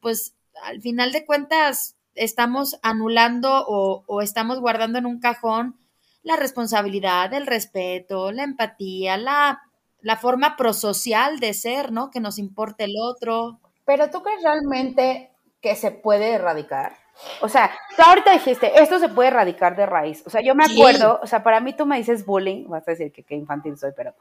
pues 0.00 0.34
al 0.64 0.80
final 0.80 1.12
de 1.12 1.24
cuentas 1.24 1.94
estamos 2.16 2.76
anulando 2.82 3.66
o, 3.68 4.02
o 4.08 4.20
estamos 4.20 4.58
guardando 4.58 4.98
en 4.98 5.06
un 5.06 5.20
cajón 5.20 5.76
la 6.24 6.34
responsabilidad, 6.34 7.32
el 7.34 7.46
respeto, 7.46 8.32
la 8.32 8.42
empatía, 8.42 9.16
la, 9.16 9.60
la 10.00 10.16
forma 10.16 10.56
prosocial 10.56 11.38
de 11.38 11.54
ser, 11.54 11.92
¿no? 11.92 12.10
Que 12.10 12.18
nos 12.18 12.40
importe 12.40 12.82
el 12.82 12.94
otro. 13.00 13.60
Pero 13.84 14.10
tú 14.10 14.22
crees 14.22 14.42
realmente 14.42 15.31
que 15.62 15.76
se 15.76 15.90
puede 15.92 16.32
erradicar? 16.32 16.92
O 17.40 17.48
sea, 17.48 17.70
tú 17.96 18.02
ahorita 18.02 18.32
dijiste, 18.32 18.82
esto 18.82 18.98
se 18.98 19.08
puede 19.08 19.28
erradicar 19.28 19.76
de 19.76 19.86
raíz. 19.86 20.22
O 20.26 20.30
sea, 20.30 20.40
yo 20.40 20.54
me 20.54 20.64
acuerdo, 20.64 21.20
o 21.22 21.26
sea, 21.26 21.42
para 21.42 21.60
mí 21.60 21.72
tú 21.72 21.86
me 21.86 21.96
dices 21.96 22.26
bullying, 22.26 22.68
vas 22.68 22.86
a 22.88 22.92
decir 22.92 23.12
que 23.12 23.22
qué 23.22 23.36
infantil 23.36 23.78
soy, 23.78 23.92
pero 23.96 24.14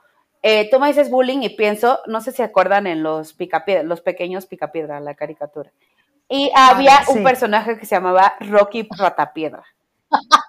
eh, 0.44 0.70
tú 0.70 0.80
me 0.80 0.88
dices 0.88 1.10
bullying 1.10 1.42
y 1.42 1.50
pienso, 1.50 2.00
no 2.08 2.22
sé 2.22 2.32
si 2.32 2.44
acuerdan 2.44 2.88
en 2.88 3.04
los 3.04 3.34
picapiedra, 3.34 3.84
los 3.84 4.02
pequeños 4.02 4.46
picapiedra, 4.46 5.00
la 5.00 5.16
caricatura. 5.16 5.72
Y 6.30 6.52
había 6.56 7.02
un 7.10 7.24
personaje 7.24 7.78
que 7.78 7.86
se 7.86 7.96
llamaba 7.96 8.36
Rocky 8.40 8.88
Ratapiedra. 8.98 9.64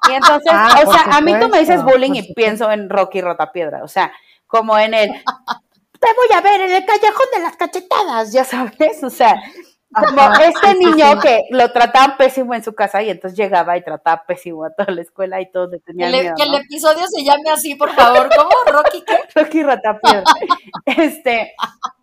Y 0.08 0.12
entonces, 0.12 0.50
ah, 0.52 0.82
o 0.86 0.92
sea, 0.92 1.16
a 1.16 1.20
mí 1.20 1.34
tú 1.40 1.48
me 1.48 1.60
dices 1.60 1.82
bullying 1.82 2.14
y 2.14 2.34
pienso 2.34 2.70
en 2.70 2.90
Rocky 2.90 3.20
Rotapiedra, 3.20 3.82
o 3.82 3.88
sea, 3.88 4.12
como 4.46 4.78
en 4.78 4.94
el, 4.94 5.10
te 6.00 6.08
voy 6.16 6.36
a 6.36 6.40
ver 6.40 6.60
en 6.60 6.72
el 6.72 6.84
callejón 6.84 7.26
de 7.34 7.42
las 7.42 7.56
cachetadas, 7.56 8.32
ya 8.32 8.44
sabes, 8.44 9.02
o 9.02 9.10
sea, 9.10 9.40
como 9.92 10.32
este 10.34 10.74
niño 10.74 11.20
que 11.20 11.40
lo 11.50 11.70
trataban 11.70 12.16
pésimo 12.16 12.54
en 12.54 12.64
su 12.64 12.74
casa 12.74 13.02
y 13.02 13.10
entonces 13.10 13.38
llegaba 13.38 13.76
y 13.76 13.84
trataba 13.84 14.24
pésimo 14.26 14.64
a 14.64 14.70
toda 14.70 14.92
la 14.92 15.02
escuela 15.02 15.40
y 15.40 15.50
todos 15.50 15.70
le 15.70 15.78
tenían 15.80 16.10
que, 16.10 16.22
miedo, 16.22 16.34
que 16.36 16.42
el 16.44 16.54
episodio 16.54 17.04
se 17.08 17.24
llame 17.24 17.50
así, 17.50 17.74
por 17.74 17.90
favor. 17.90 18.28
¿Cómo? 18.34 18.50
¿Rocky 18.66 19.02
qué? 19.06 19.18
Rocky 19.34 19.62
Rotapiedra. 19.62 20.24
este. 20.86 21.54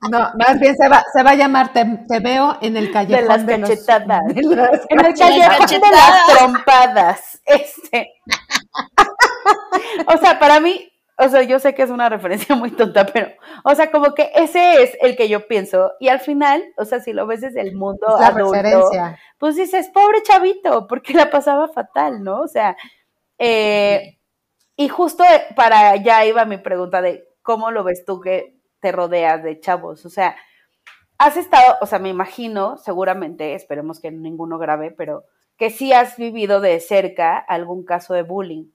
No, 0.09 0.31
más 0.37 0.59
bien 0.59 0.75
se 0.77 0.87
va, 0.87 1.03
se 1.13 1.23
va 1.23 1.31
a 1.31 1.35
llamar 1.35 1.73
te, 1.73 1.85
veo 2.19 2.57
en 2.61 2.77
el 2.77 2.91
callejón 2.91 3.45
de 3.45 3.57
las 3.57 3.69
cachetadas. 3.69 4.21
en 4.35 5.05
el 5.05 5.13
callejón 5.15 5.67
de 5.67 5.91
las 5.91 6.27
trompadas. 6.27 7.41
Este. 7.45 8.13
o 10.07 10.17
sea, 10.17 10.39
para 10.39 10.59
mí, 10.59 10.88
o 11.19 11.27
sea, 11.27 11.43
yo 11.43 11.59
sé 11.59 11.75
que 11.75 11.83
es 11.83 11.89
una 11.89 12.07
referencia 12.07 12.55
muy 12.55 12.71
tonta, 12.71 13.05
pero, 13.05 13.27
o 13.63 13.75
sea, 13.75 13.91
como 13.91 14.13
que 14.13 14.31
ese 14.33 14.81
es 14.81 14.97
el 15.01 15.17
que 15.17 15.27
yo 15.27 15.47
pienso. 15.47 15.91
Y 15.99 16.07
al 16.07 16.21
final, 16.21 16.63
o 16.77 16.85
sea, 16.85 17.01
si 17.01 17.11
lo 17.11 17.27
ves 17.27 17.41
desde 17.41 17.61
el 17.61 17.75
mundo 17.75 18.07
adulto, 18.07 18.89
pues 19.37 19.57
dices, 19.57 19.89
pobre 19.89 20.23
chavito, 20.23 20.87
porque 20.87 21.13
la 21.13 21.29
pasaba 21.29 21.67
fatal, 21.67 22.23
¿no? 22.23 22.39
O 22.41 22.47
sea, 22.47 22.77
eh, 23.37 24.17
y 24.77 24.87
justo 24.87 25.25
para 25.57 25.91
allá 25.91 26.25
iba 26.25 26.45
mi 26.45 26.57
pregunta 26.57 27.01
de 27.01 27.27
cómo 27.41 27.69
lo 27.69 27.83
ves 27.83 28.05
tú 28.05 28.21
que 28.21 28.55
te 28.79 28.93
rodeas 28.93 29.43
de 29.43 29.59
chavos. 29.59 30.05
O 30.05 30.09
sea, 30.09 30.37
has 31.17 31.35
estado, 31.35 31.75
o 31.81 31.85
sea, 31.85 31.99
me 31.99 32.07
imagino, 32.07 32.77
seguramente, 32.77 33.55
esperemos 33.55 33.99
que 33.99 34.09
ninguno 34.09 34.57
grave, 34.57 34.91
pero 34.91 35.25
que 35.57 35.69
sí 35.69 35.91
has 35.91 36.15
vivido 36.15 36.61
de 36.61 36.79
cerca 36.79 37.37
algún 37.37 37.83
caso 37.83 38.13
de 38.13 38.23
bullying, 38.23 38.71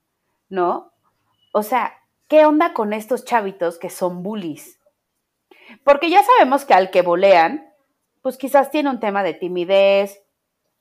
¿no? 0.47 0.91
O 1.51 1.63
sea, 1.63 1.95
¿qué 2.27 2.45
onda 2.45 2.73
con 2.73 2.93
estos 2.93 3.25
chavitos 3.25 3.77
que 3.77 3.89
son 3.89 4.23
bullies? 4.23 4.79
Porque 5.83 6.09
ya 6.09 6.23
sabemos 6.23 6.65
que 6.65 6.73
al 6.73 6.91
que 6.91 7.01
bolean, 7.01 7.73
pues 8.21 8.37
quizás 8.37 8.71
tiene 8.71 8.89
un 8.89 8.99
tema 8.99 9.23
de 9.23 9.33
timidez 9.33 10.23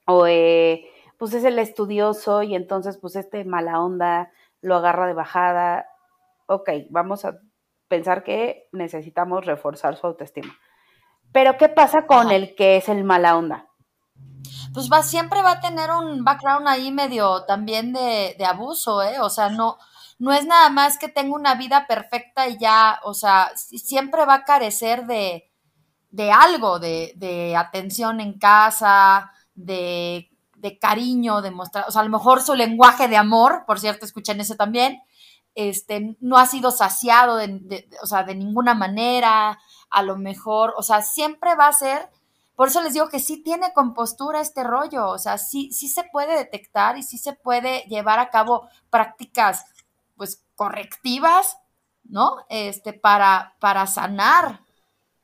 o 0.07 0.27
eh, 0.27 0.87
pues 1.19 1.35
es 1.35 1.45
el 1.45 1.59
estudioso 1.59 2.43
y 2.43 2.55
entonces 2.55 2.99
pues 2.99 3.17
este 3.17 3.45
mala 3.45 3.81
onda 3.81 4.31
lo 4.61 4.77
agarra 4.77 5.07
de 5.07 5.15
bajada. 5.15 5.87
Ok, 6.47 6.71
vamos 6.91 7.25
a 7.25 7.39
pensar 7.89 8.25
que 8.25 8.69
necesitamos 8.73 9.45
reforzar 9.47 9.97
su 9.97 10.07
autoestima. 10.07 10.57
Pero 11.33 11.57
¿qué 11.57 11.69
pasa 11.69 12.07
con 12.07 12.31
el 12.31 12.55
que 12.55 12.77
es 12.77 12.89
el 12.89 13.05
mala 13.05 13.37
onda? 13.37 13.69
Pues 14.73 14.91
va, 14.91 15.03
siempre 15.03 15.43
va 15.43 15.53
a 15.53 15.61
tener 15.61 15.91
un 15.91 16.25
background 16.25 16.67
ahí 16.69 16.91
medio 16.91 17.45
también 17.45 17.93
de, 17.93 18.35
de 18.39 18.45
abuso, 18.45 19.03
¿eh? 19.03 19.21
O 19.21 19.31
sea, 19.31 19.49
no, 19.49 19.79
no 20.19 20.33
es 20.33 20.47
nada 20.47 20.71
más 20.71 20.99
que 20.99 21.09
tenga 21.09 21.35
una 21.35 21.55
vida 21.55 21.87
perfecta 21.87 22.49
y 22.49 22.59
ya, 22.59 23.01
o 23.05 23.15
sea, 23.15 23.53
siempre 23.57 24.25
va 24.25 24.35
a 24.35 24.45
carecer 24.45 25.07
de, 25.07 25.51
de 26.11 26.31
algo, 26.31 26.79
de, 26.79 27.13
de, 27.17 27.57
atención 27.57 28.21
en 28.21 28.39
casa, 28.39 29.33
de, 29.55 30.31
de, 30.57 30.79
cariño, 30.79 31.43
de 31.43 31.51
mostrar, 31.51 31.87
o 31.89 31.91
sea, 31.91 32.03
a 32.03 32.05
lo 32.05 32.11
mejor 32.11 32.41
su 32.41 32.55
lenguaje 32.55 33.09
de 33.09 33.17
amor, 33.17 33.65
por 33.67 33.81
cierto, 33.81 34.07
escuchen 34.07 34.41
ese 34.41 34.55
también, 34.55 35.01
este, 35.55 36.17
no 36.21 36.37
ha 36.37 36.47
sido 36.47 36.71
saciado 36.71 37.37
de, 37.37 37.89
o 38.03 38.07
sea, 38.07 38.25
de 38.25 38.35
ninguna 38.35 38.75
manera, 38.75 39.59
a 39.91 40.03
lo 40.03 40.17
mejor, 40.17 40.75
o 40.77 40.83
sea, 40.83 41.03
siempre 41.03 41.55
va 41.55 41.69
a 41.69 41.73
ser, 41.73 42.11
por 42.55 42.69
eso 42.69 42.81
les 42.83 42.95
digo 42.95 43.09
que 43.09 43.19
sí 43.19 43.43
tiene 43.43 43.73
compostura 43.73 44.41
este 44.41 44.63
rollo, 44.63 45.09
o 45.09 45.19
sea, 45.19 45.39
sí, 45.39 45.73
sí 45.73 45.89
se 45.89 46.05
puede 46.05 46.37
detectar 46.37 46.97
y 46.97 47.03
sí 47.03 47.19
se 47.19 47.33
puede 47.33 47.81
llevar 47.89 48.21
a 48.21 48.31
cabo 48.31 48.69
prácticas 48.91 49.65
correctivas, 50.55 51.59
¿no? 52.05 52.37
Este, 52.49 52.93
para, 52.93 53.57
para 53.61 53.87
sanar 53.87 54.61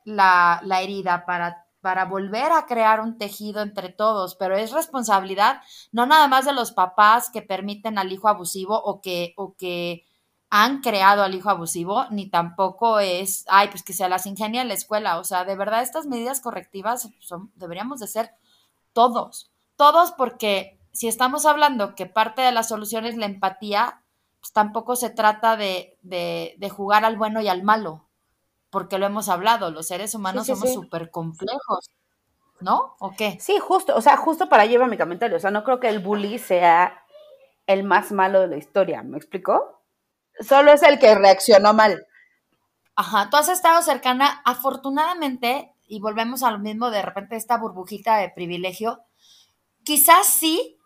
la, 0.04 0.60
la 0.64 0.80
herida, 0.80 1.24
para, 1.26 1.66
para 1.80 2.04
volver 2.04 2.52
a 2.52 2.66
crear 2.66 3.00
un 3.00 3.18
tejido 3.18 3.62
entre 3.62 3.90
todos, 3.90 4.34
pero 4.34 4.56
es 4.56 4.72
responsabilidad 4.72 5.62
no 5.92 6.06
nada 6.06 6.28
más 6.28 6.44
de 6.44 6.52
los 6.52 6.72
papás 6.72 7.30
que 7.30 7.42
permiten 7.42 7.98
al 7.98 8.12
hijo 8.12 8.28
abusivo 8.28 8.80
o 8.80 9.00
que, 9.00 9.34
o 9.36 9.54
que 9.56 10.04
han 10.50 10.80
creado 10.80 11.22
al 11.22 11.34
hijo 11.34 11.48
abusivo, 11.48 12.06
ni 12.10 12.28
tampoco 12.28 12.98
es, 12.98 13.44
ay, 13.48 13.68
pues 13.68 13.84
que 13.84 13.92
se 13.92 14.08
las 14.08 14.26
ingenia 14.26 14.62
en 14.62 14.68
la 14.68 14.74
escuela. 14.74 15.18
O 15.18 15.24
sea, 15.24 15.44
de 15.44 15.54
verdad, 15.54 15.82
estas 15.82 16.06
medidas 16.06 16.40
correctivas 16.40 17.08
deberíamos 17.54 18.00
de 18.00 18.08
ser 18.08 18.32
todos, 18.92 19.52
todos 19.76 20.10
porque 20.12 20.80
si 20.92 21.06
estamos 21.06 21.46
hablando 21.46 21.94
que 21.94 22.06
parte 22.06 22.42
de 22.42 22.50
la 22.50 22.64
solución 22.64 23.06
es 23.06 23.16
la 23.16 23.26
empatía, 23.26 24.02
pues 24.40 24.52
tampoco 24.52 24.96
se 24.96 25.10
trata 25.10 25.56
de, 25.56 25.98
de, 26.02 26.70
jugar 26.70 27.04
al 27.04 27.16
bueno 27.16 27.40
y 27.40 27.48
al 27.48 27.62
malo, 27.62 28.08
porque 28.70 28.98
lo 28.98 29.06
hemos 29.06 29.28
hablado, 29.28 29.70
los 29.70 29.86
seres 29.86 30.14
humanos 30.14 30.46
somos 30.46 30.72
súper 30.72 31.10
complejos, 31.10 31.90
¿no? 32.60 32.96
¿O 32.98 33.12
qué? 33.16 33.38
Sí, 33.40 33.58
justo, 33.58 33.94
o 33.94 34.00
sea, 34.00 34.16
justo 34.16 34.48
para 34.48 34.64
llevar 34.64 34.88
mi 34.88 34.96
comentario, 34.96 35.36
o 35.36 35.40
sea, 35.40 35.50
no 35.50 35.62
creo 35.62 35.78
que 35.78 35.88
el 35.88 35.98
bully 35.98 36.38
sea 36.38 37.04
el 37.66 37.84
más 37.84 38.12
malo 38.12 38.40
de 38.40 38.48
la 38.48 38.56
historia, 38.56 39.02
¿me 39.02 39.18
explicó? 39.18 39.82
Solo 40.40 40.72
es 40.72 40.82
el 40.82 40.98
que 40.98 41.14
reaccionó 41.14 41.74
mal. 41.74 42.06
Ajá, 42.96 43.28
tú 43.30 43.36
has 43.36 43.48
estado 43.48 43.82
cercana, 43.82 44.40
afortunadamente, 44.44 45.74
y 45.86 46.00
volvemos 46.00 46.42
a 46.42 46.50
lo 46.50 46.58
mismo, 46.58 46.90
de 46.90 47.02
repente 47.02 47.36
esta 47.36 47.58
burbujita 47.58 48.16
de 48.16 48.30
privilegio, 48.30 49.02
quizás 49.84 50.26
sí, 50.26 50.78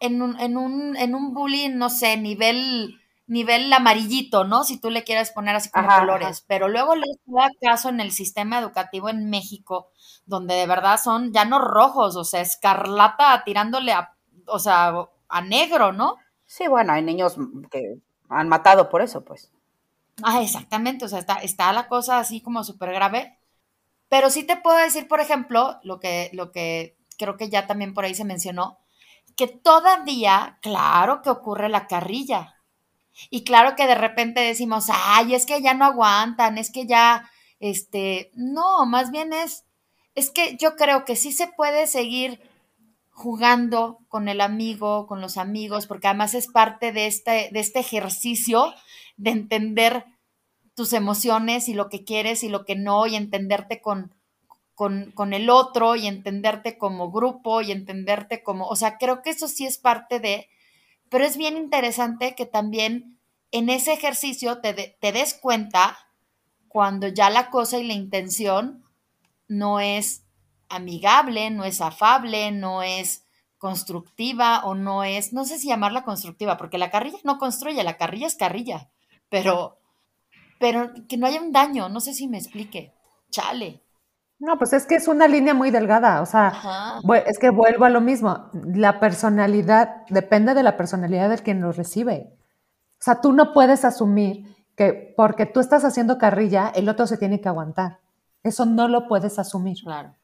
en 0.00 0.22
un, 0.22 0.40
en 0.40 0.56
un, 0.56 0.96
en 0.96 1.14
un 1.14 1.34
bullying, 1.34 1.76
no 1.76 1.90
sé, 1.90 2.16
nivel 2.16 3.01
nivel 3.32 3.72
amarillito, 3.72 4.44
¿no? 4.44 4.62
Si 4.62 4.78
tú 4.78 4.90
le 4.90 5.04
quieres 5.04 5.30
poner 5.30 5.56
así 5.56 5.70
como 5.70 5.88
colores, 5.88 6.44
pero 6.46 6.68
luego 6.68 6.94
le 6.94 7.06
da 7.24 7.48
caso 7.60 7.88
en 7.88 8.00
el 8.00 8.12
sistema 8.12 8.58
educativo 8.58 9.08
en 9.08 9.30
México, 9.30 9.90
donde 10.26 10.54
de 10.54 10.66
verdad 10.66 11.00
son 11.02 11.32
ya 11.32 11.46
no 11.46 11.58
rojos, 11.58 12.14
o 12.16 12.24
sea, 12.24 12.42
escarlata 12.42 13.42
tirándole 13.44 13.92
a, 13.92 14.14
o 14.46 14.58
sea, 14.58 14.92
a 15.28 15.40
negro, 15.40 15.92
¿no? 15.92 16.16
Sí, 16.44 16.68
bueno, 16.68 16.92
hay 16.92 17.02
niños 17.02 17.36
que 17.70 17.96
han 18.28 18.48
matado 18.48 18.90
por 18.90 19.00
eso, 19.00 19.24
pues. 19.24 19.50
Ah, 20.22 20.42
exactamente, 20.42 21.06
o 21.06 21.08
sea, 21.08 21.18
está, 21.18 21.36
está 21.36 21.72
la 21.72 21.88
cosa 21.88 22.18
así 22.18 22.42
como 22.42 22.62
súper 22.64 22.92
grave, 22.92 23.38
pero 24.10 24.28
sí 24.28 24.44
te 24.44 24.58
puedo 24.58 24.76
decir, 24.76 25.08
por 25.08 25.20
ejemplo, 25.20 25.80
lo 25.84 26.00
que, 26.00 26.28
lo 26.34 26.52
que 26.52 26.98
creo 27.18 27.38
que 27.38 27.48
ya 27.48 27.66
también 27.66 27.94
por 27.94 28.04
ahí 28.04 28.14
se 28.14 28.26
mencionó, 28.26 28.78
que 29.36 29.46
todavía, 29.46 30.58
claro 30.60 31.22
que 31.22 31.30
ocurre 31.30 31.70
la 31.70 31.86
carrilla, 31.86 32.56
y 33.30 33.44
claro 33.44 33.76
que 33.76 33.86
de 33.86 33.94
repente 33.94 34.40
decimos, 34.40 34.86
ay, 34.90 35.34
es 35.34 35.46
que 35.46 35.60
ya 35.62 35.74
no 35.74 35.84
aguantan, 35.84 36.58
es 36.58 36.70
que 36.70 36.86
ya, 36.86 37.30
este, 37.60 38.30
no, 38.34 38.86
más 38.86 39.10
bien 39.10 39.32
es, 39.32 39.64
es 40.14 40.30
que 40.30 40.56
yo 40.56 40.76
creo 40.76 41.04
que 41.04 41.16
sí 41.16 41.32
se 41.32 41.48
puede 41.48 41.86
seguir 41.86 42.40
jugando 43.10 43.98
con 44.08 44.28
el 44.28 44.40
amigo, 44.40 45.06
con 45.06 45.20
los 45.20 45.36
amigos, 45.36 45.86
porque 45.86 46.08
además 46.08 46.34
es 46.34 46.48
parte 46.48 46.92
de 46.92 47.06
este, 47.06 47.50
de 47.52 47.60
este 47.60 47.80
ejercicio 47.80 48.74
de 49.16 49.30
entender 49.30 50.06
tus 50.74 50.92
emociones 50.92 51.68
y 51.68 51.74
lo 51.74 51.88
que 51.88 52.04
quieres 52.04 52.42
y 52.42 52.48
lo 52.48 52.64
que 52.64 52.74
no, 52.74 53.06
y 53.06 53.14
entenderte 53.14 53.80
con, 53.80 54.14
con, 54.74 55.12
con, 55.12 55.34
el 55.34 55.50
otro 55.50 55.96
y 55.96 56.06
entenderte 56.06 56.78
como 56.78 57.12
grupo 57.12 57.60
y 57.60 57.72
entenderte 57.72 58.42
como, 58.42 58.66
o 58.66 58.76
sea, 58.76 58.96
creo 58.96 59.22
que 59.22 59.30
eso 59.30 59.48
sí 59.48 59.66
es 59.66 59.76
parte 59.76 60.18
de, 60.18 60.48
pero 61.12 61.26
es 61.26 61.36
bien 61.36 61.58
interesante 61.58 62.34
que 62.34 62.46
también 62.46 63.18
en 63.50 63.68
ese 63.68 63.92
ejercicio 63.92 64.60
te, 64.60 64.96
te 64.98 65.12
des 65.12 65.34
cuenta 65.34 65.98
cuando 66.68 67.06
ya 67.06 67.28
la 67.28 67.50
cosa 67.50 67.78
y 67.78 67.86
la 67.86 67.92
intención 67.92 68.82
no 69.46 69.78
es 69.78 70.24
amigable, 70.70 71.50
no 71.50 71.64
es 71.64 71.82
afable, 71.82 72.50
no 72.50 72.82
es 72.82 73.26
constructiva 73.58 74.64
o 74.64 74.74
no 74.74 75.04
es, 75.04 75.34
no 75.34 75.44
sé 75.44 75.58
si 75.58 75.68
llamarla 75.68 76.02
constructiva, 76.02 76.56
porque 76.56 76.78
la 76.78 76.90
carrilla 76.90 77.18
no 77.24 77.36
construye, 77.36 77.84
la 77.84 77.98
carrilla 77.98 78.26
es 78.26 78.34
carrilla, 78.34 78.88
pero, 79.28 79.76
pero 80.58 80.92
que 81.10 81.18
no 81.18 81.26
haya 81.26 81.42
un 81.42 81.52
daño, 81.52 81.90
no 81.90 82.00
sé 82.00 82.14
si 82.14 82.26
me 82.26 82.38
explique. 82.38 82.94
Chale. 83.30 83.82
No, 84.42 84.58
pues 84.58 84.72
es 84.72 84.86
que 84.86 84.96
es 84.96 85.06
una 85.06 85.28
línea 85.28 85.54
muy 85.54 85.70
delgada, 85.70 86.20
o 86.20 86.26
sea, 86.26 87.00
es 87.26 87.38
que 87.38 87.50
vuelvo 87.50 87.84
a 87.84 87.90
lo 87.90 88.00
mismo, 88.00 88.50
la 88.52 88.98
personalidad, 88.98 90.04
depende 90.08 90.52
de 90.54 90.64
la 90.64 90.76
personalidad 90.76 91.30
del 91.30 91.44
quien 91.44 91.60
lo 91.60 91.70
recibe. 91.70 92.36
O 92.98 93.04
sea, 93.04 93.20
tú 93.20 93.32
no 93.32 93.52
puedes 93.52 93.84
asumir 93.84 94.52
que 94.74 95.14
porque 95.16 95.46
tú 95.46 95.60
estás 95.60 95.84
haciendo 95.84 96.18
carrilla, 96.18 96.72
el 96.74 96.88
otro 96.88 97.06
se 97.06 97.18
tiene 97.18 97.40
que 97.40 97.48
aguantar. 97.48 98.00
Eso 98.42 98.66
no 98.66 98.88
lo 98.88 99.06
puedes 99.06 99.38
asumir. 99.38 99.76
Claro. 99.80 100.16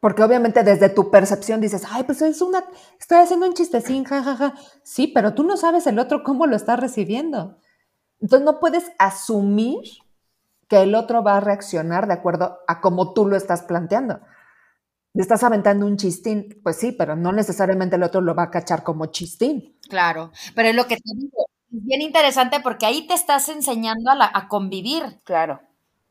Porque 0.00 0.24
obviamente 0.24 0.64
desde 0.64 0.88
tu 0.88 1.12
percepción 1.12 1.60
dices, 1.60 1.84
ay, 1.88 2.02
pues 2.02 2.22
es 2.22 2.42
una, 2.42 2.64
estoy 2.98 3.18
haciendo 3.18 3.46
un 3.46 3.54
chistecín, 3.54 4.02
jajaja. 4.02 4.54
Sí, 4.82 5.06
pero 5.06 5.34
tú 5.34 5.44
no 5.44 5.56
sabes 5.56 5.86
el 5.86 6.00
otro 6.00 6.24
cómo 6.24 6.48
lo 6.48 6.56
está 6.56 6.74
recibiendo. 6.74 7.58
Entonces 8.20 8.44
no 8.44 8.58
puedes 8.58 8.90
asumir 8.98 9.84
que 10.68 10.82
el 10.82 10.94
otro 10.94 11.22
va 11.22 11.36
a 11.36 11.40
reaccionar 11.40 12.06
de 12.06 12.14
acuerdo 12.14 12.58
a 12.66 12.80
cómo 12.80 13.12
tú 13.12 13.26
lo 13.26 13.36
estás 13.36 13.62
planteando. 13.62 14.20
Le 15.14 15.22
estás 15.22 15.42
aventando 15.44 15.86
un 15.86 15.96
chistín, 15.96 16.60
pues 16.62 16.76
sí, 16.76 16.92
pero 16.92 17.16
no 17.16 17.32
necesariamente 17.32 17.96
el 17.96 18.02
otro 18.02 18.20
lo 18.20 18.34
va 18.34 18.44
a 18.44 18.50
cachar 18.50 18.82
como 18.82 19.06
chistín. 19.06 19.78
Claro, 19.88 20.30
pero 20.54 20.68
es 20.68 20.74
lo 20.74 20.86
que 20.86 20.96
te 20.96 21.10
digo, 21.14 21.46
es 21.72 21.84
bien 21.84 22.02
interesante 22.02 22.60
porque 22.60 22.86
ahí 22.86 23.06
te 23.06 23.14
estás 23.14 23.48
enseñando 23.48 24.10
a, 24.10 24.30
a 24.32 24.48
convivir. 24.48 25.20
Claro. 25.24 25.60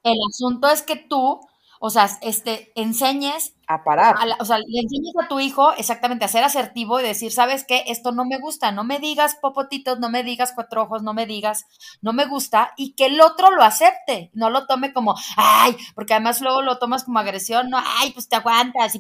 El 0.04 0.18
asunto 0.30 0.70
es 0.70 0.82
que 0.82 0.96
tú 0.96 1.39
o 1.86 1.91
sea, 1.91 2.10
este, 2.21 2.71
enseñes 2.74 3.54
a 3.67 3.84
parar. 3.84 4.15
o 4.39 4.45
sea, 4.45 4.58
le 4.58 4.80
enseñes 4.82 5.13
a 5.21 5.28
tu 5.28 5.39
hijo 5.39 5.71
exactamente 5.74 6.26
a 6.26 6.28
ser 6.28 6.43
asertivo 6.43 7.00
y 7.00 7.04
decir, 7.04 7.32
¿sabes 7.32 7.63
qué? 7.63 7.84
Esto 7.86 8.12
no 8.12 8.26
me 8.26 8.39
gusta, 8.39 8.71
no 8.71 8.84
me 8.84 8.98
digas 8.98 9.38
popotitos, 9.39 10.00
no 10.00 10.10
me 10.10 10.24
digas 10.24 10.54
cuatro 10.56 10.82
ojos, 10.82 11.04
no 11.04 11.13
me 11.13 11.28
digas, 11.28 11.67
no 12.02 12.12
me 12.12 12.26
gusta, 12.26 12.71
y 12.76 12.95
que 12.95 13.06
el 13.06 13.21
otro 13.21 13.52
lo 13.52 13.62
acepte, 13.62 14.32
no 14.34 14.50
lo 14.50 14.65
tome 14.65 14.93
como, 14.93 15.13
ay, 15.38 15.78
porque 15.93 16.15
además 16.15 16.41
luego 16.41 16.63
lo 16.63 16.80
tomas 16.80 17.04
como 17.04 17.19
agresión, 17.19 17.69
no, 17.69 17.78
ay, 17.78 18.13
pues 18.13 18.28
te 18.30 18.36
aguantas. 18.36 18.95
Y, 18.95 19.00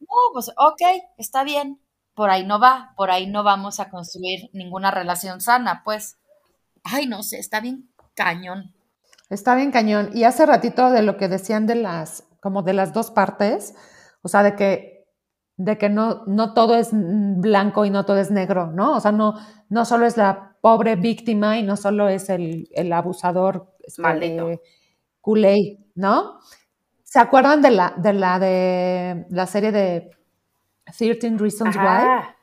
no, 0.00 0.06
pues, 0.32 0.50
ok, 0.56 0.80
está 1.18 1.44
bien, 1.44 1.82
por 2.14 2.30
ahí 2.30 2.46
no 2.46 2.58
va, 2.58 2.94
por 2.96 3.10
ahí 3.10 3.26
no 3.26 3.42
vamos 3.42 3.78
a 3.78 3.90
construir 3.90 4.48
ninguna 4.54 4.90
relación 4.90 5.42
sana, 5.42 5.82
pues, 5.84 6.16
ay, 6.82 7.06
no 7.06 7.22
sé, 7.22 7.38
está 7.40 7.60
bien 7.60 7.90
cañón. 8.14 8.75
Está 9.28 9.54
bien 9.56 9.70
cañón. 9.72 10.10
Y 10.14 10.24
hace 10.24 10.46
ratito 10.46 10.90
de 10.90 11.02
lo 11.02 11.16
que 11.16 11.28
decían 11.28 11.66
de 11.66 11.74
las, 11.74 12.24
como 12.40 12.62
de 12.62 12.72
las 12.72 12.92
dos 12.92 13.10
partes, 13.10 13.74
o 14.22 14.28
sea, 14.28 14.42
de 14.42 14.54
que, 14.54 15.04
de 15.56 15.78
que 15.78 15.88
no, 15.88 16.24
no 16.26 16.54
todo 16.54 16.76
es 16.76 16.90
blanco 16.92 17.84
y 17.84 17.90
no 17.90 18.04
todo 18.04 18.18
es 18.18 18.30
negro, 18.30 18.70
¿no? 18.72 18.96
O 18.96 19.00
sea, 19.00 19.12
no, 19.12 19.34
no 19.68 19.84
solo 19.84 20.06
es 20.06 20.16
la 20.16 20.56
pobre 20.60 20.96
víctima 20.96 21.58
y 21.58 21.62
no 21.62 21.76
solo 21.76 22.08
es 22.08 22.28
el, 22.28 22.68
el 22.72 22.92
abusador 22.92 23.72
este, 23.86 24.02
Maldito. 24.02 24.60
¿no? 25.94 26.40
¿Se 27.04 27.18
acuerdan 27.18 27.62
de 27.62 27.70
la, 27.70 27.94
de 27.96 28.12
la 28.12 28.38
de 28.38 29.26
la 29.30 29.46
serie 29.46 29.72
de 29.72 30.10
13 30.84 31.36
Reasons 31.38 31.76
Why? 31.76 32.34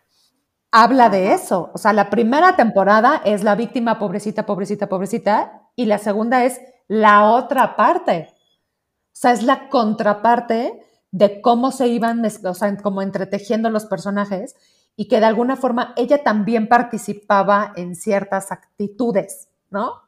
Habla 0.72 1.10
de 1.10 1.34
eso. 1.34 1.70
O 1.74 1.78
sea, 1.78 1.94
la 1.94 2.10
primera 2.10 2.56
temporada 2.56 3.22
es 3.24 3.44
la 3.44 3.56
víctima 3.56 4.00
pobrecita, 4.00 4.46
pobrecita, 4.46 4.90
pobrecita, 4.90 5.62
y 5.76 5.86
la 5.86 5.98
segunda 5.98 6.46
es 6.46 6.60
la 6.88 7.32
otra 7.32 7.76
parte. 7.76 8.30
O 8.32 9.16
sea, 9.16 9.32
es 9.32 9.44
la 9.44 9.70
contraparte 9.70 10.86
de 11.12 11.42
cómo 11.42 11.72
se 11.72 11.88
iban, 11.88 12.26
o 12.26 12.54
sea, 12.54 12.76
como 12.78 13.02
entretejiendo 13.02 13.70
los 13.70 13.86
personajes 13.86 14.56
y 14.96 15.08
que 15.08 15.20
de 15.20 15.26
alguna 15.26 15.56
forma 15.56 15.94
ella 15.96 16.24
también 16.24 16.68
participaba 16.68 17.74
en 17.76 17.96
ciertas 17.96 18.52
actitudes, 18.52 19.50
¿no? 19.70 20.02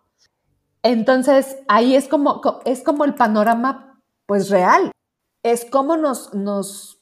Entonces, 0.83 1.57
ahí 1.67 1.95
es 1.95 2.07
como, 2.07 2.41
es 2.65 2.83
como 2.83 3.05
el 3.05 3.15
panorama, 3.15 4.01
pues, 4.27 4.49
real. 4.49 4.91
es 5.43 5.65
cómo 5.65 5.97
nos, 5.97 6.33
nos, 6.33 7.01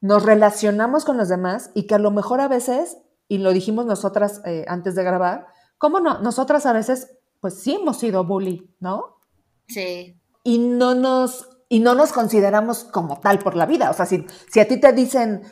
nos 0.00 0.22
relacionamos 0.24 1.04
con 1.04 1.16
los 1.16 1.28
demás 1.28 1.70
y 1.74 1.86
que 1.86 1.94
a 1.96 1.98
lo 1.98 2.10
mejor 2.10 2.40
a 2.40 2.48
veces, 2.48 2.98
y 3.28 3.38
lo 3.38 3.52
dijimos 3.52 3.86
nosotras 3.86 4.40
eh, 4.44 4.64
antes 4.68 4.94
de 4.94 5.02
grabar, 5.02 5.48
cómo 5.78 6.00
no, 6.00 6.20
nosotras 6.20 6.66
a 6.66 6.72
veces, 6.72 7.16
pues 7.46 7.62
sí 7.62 7.76
hemos 7.76 7.98
sido 7.98 8.24
bully, 8.24 8.68
¿no? 8.80 9.20
Sí. 9.68 10.18
Y 10.42 10.58
no 10.58 10.96
nos, 10.96 11.48
y 11.68 11.78
no 11.78 11.94
nos 11.94 12.12
consideramos 12.12 12.82
como 12.82 13.20
tal 13.20 13.38
por 13.38 13.54
la 13.54 13.66
vida. 13.66 13.88
O 13.88 13.94
sea, 13.94 14.04
si, 14.04 14.26
si 14.50 14.58
a 14.58 14.66
ti 14.66 14.80
te 14.80 14.92
dicen, 14.92 15.42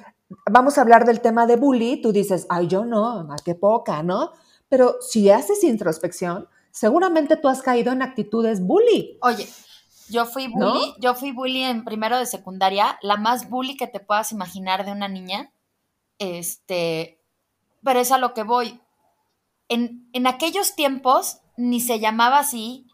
vamos 0.50 0.76
a 0.76 0.80
hablar 0.80 1.04
del 1.04 1.20
tema 1.20 1.46
de 1.46 1.54
bully, 1.54 2.02
tú 2.02 2.10
dices, 2.10 2.48
ay, 2.48 2.66
yo 2.66 2.84
no, 2.84 3.28
qué 3.44 3.54
poca, 3.54 4.02
¿no? 4.02 4.32
Pero 4.68 4.96
si 5.02 5.30
haces 5.30 5.62
introspección, 5.62 6.48
seguramente 6.72 7.36
tú 7.36 7.46
has 7.46 7.62
caído 7.62 7.92
en 7.92 8.02
actitudes 8.02 8.60
bully. 8.60 9.16
Oye, 9.22 9.48
yo 10.08 10.26
fui 10.26 10.48
bully, 10.48 10.96
yo 10.98 11.14
fui 11.14 11.30
bully 11.30 11.62
en 11.62 11.84
primero 11.84 12.18
de 12.18 12.26
secundaria, 12.26 12.98
la 13.02 13.18
más 13.18 13.48
bully 13.48 13.76
que 13.76 13.86
te 13.86 14.00
puedas 14.00 14.32
imaginar 14.32 14.84
de 14.84 14.90
una 14.90 15.06
niña. 15.06 15.52
Este, 16.18 17.20
pero 17.84 18.00
es 18.00 18.10
a 18.10 18.18
lo 18.18 18.34
que 18.34 18.42
voy. 18.42 18.80
En, 19.68 20.10
en 20.12 20.26
aquellos 20.26 20.74
tiempos 20.74 21.38
ni 21.56 21.80
se 21.80 22.00
llamaba 22.00 22.38
así, 22.40 22.86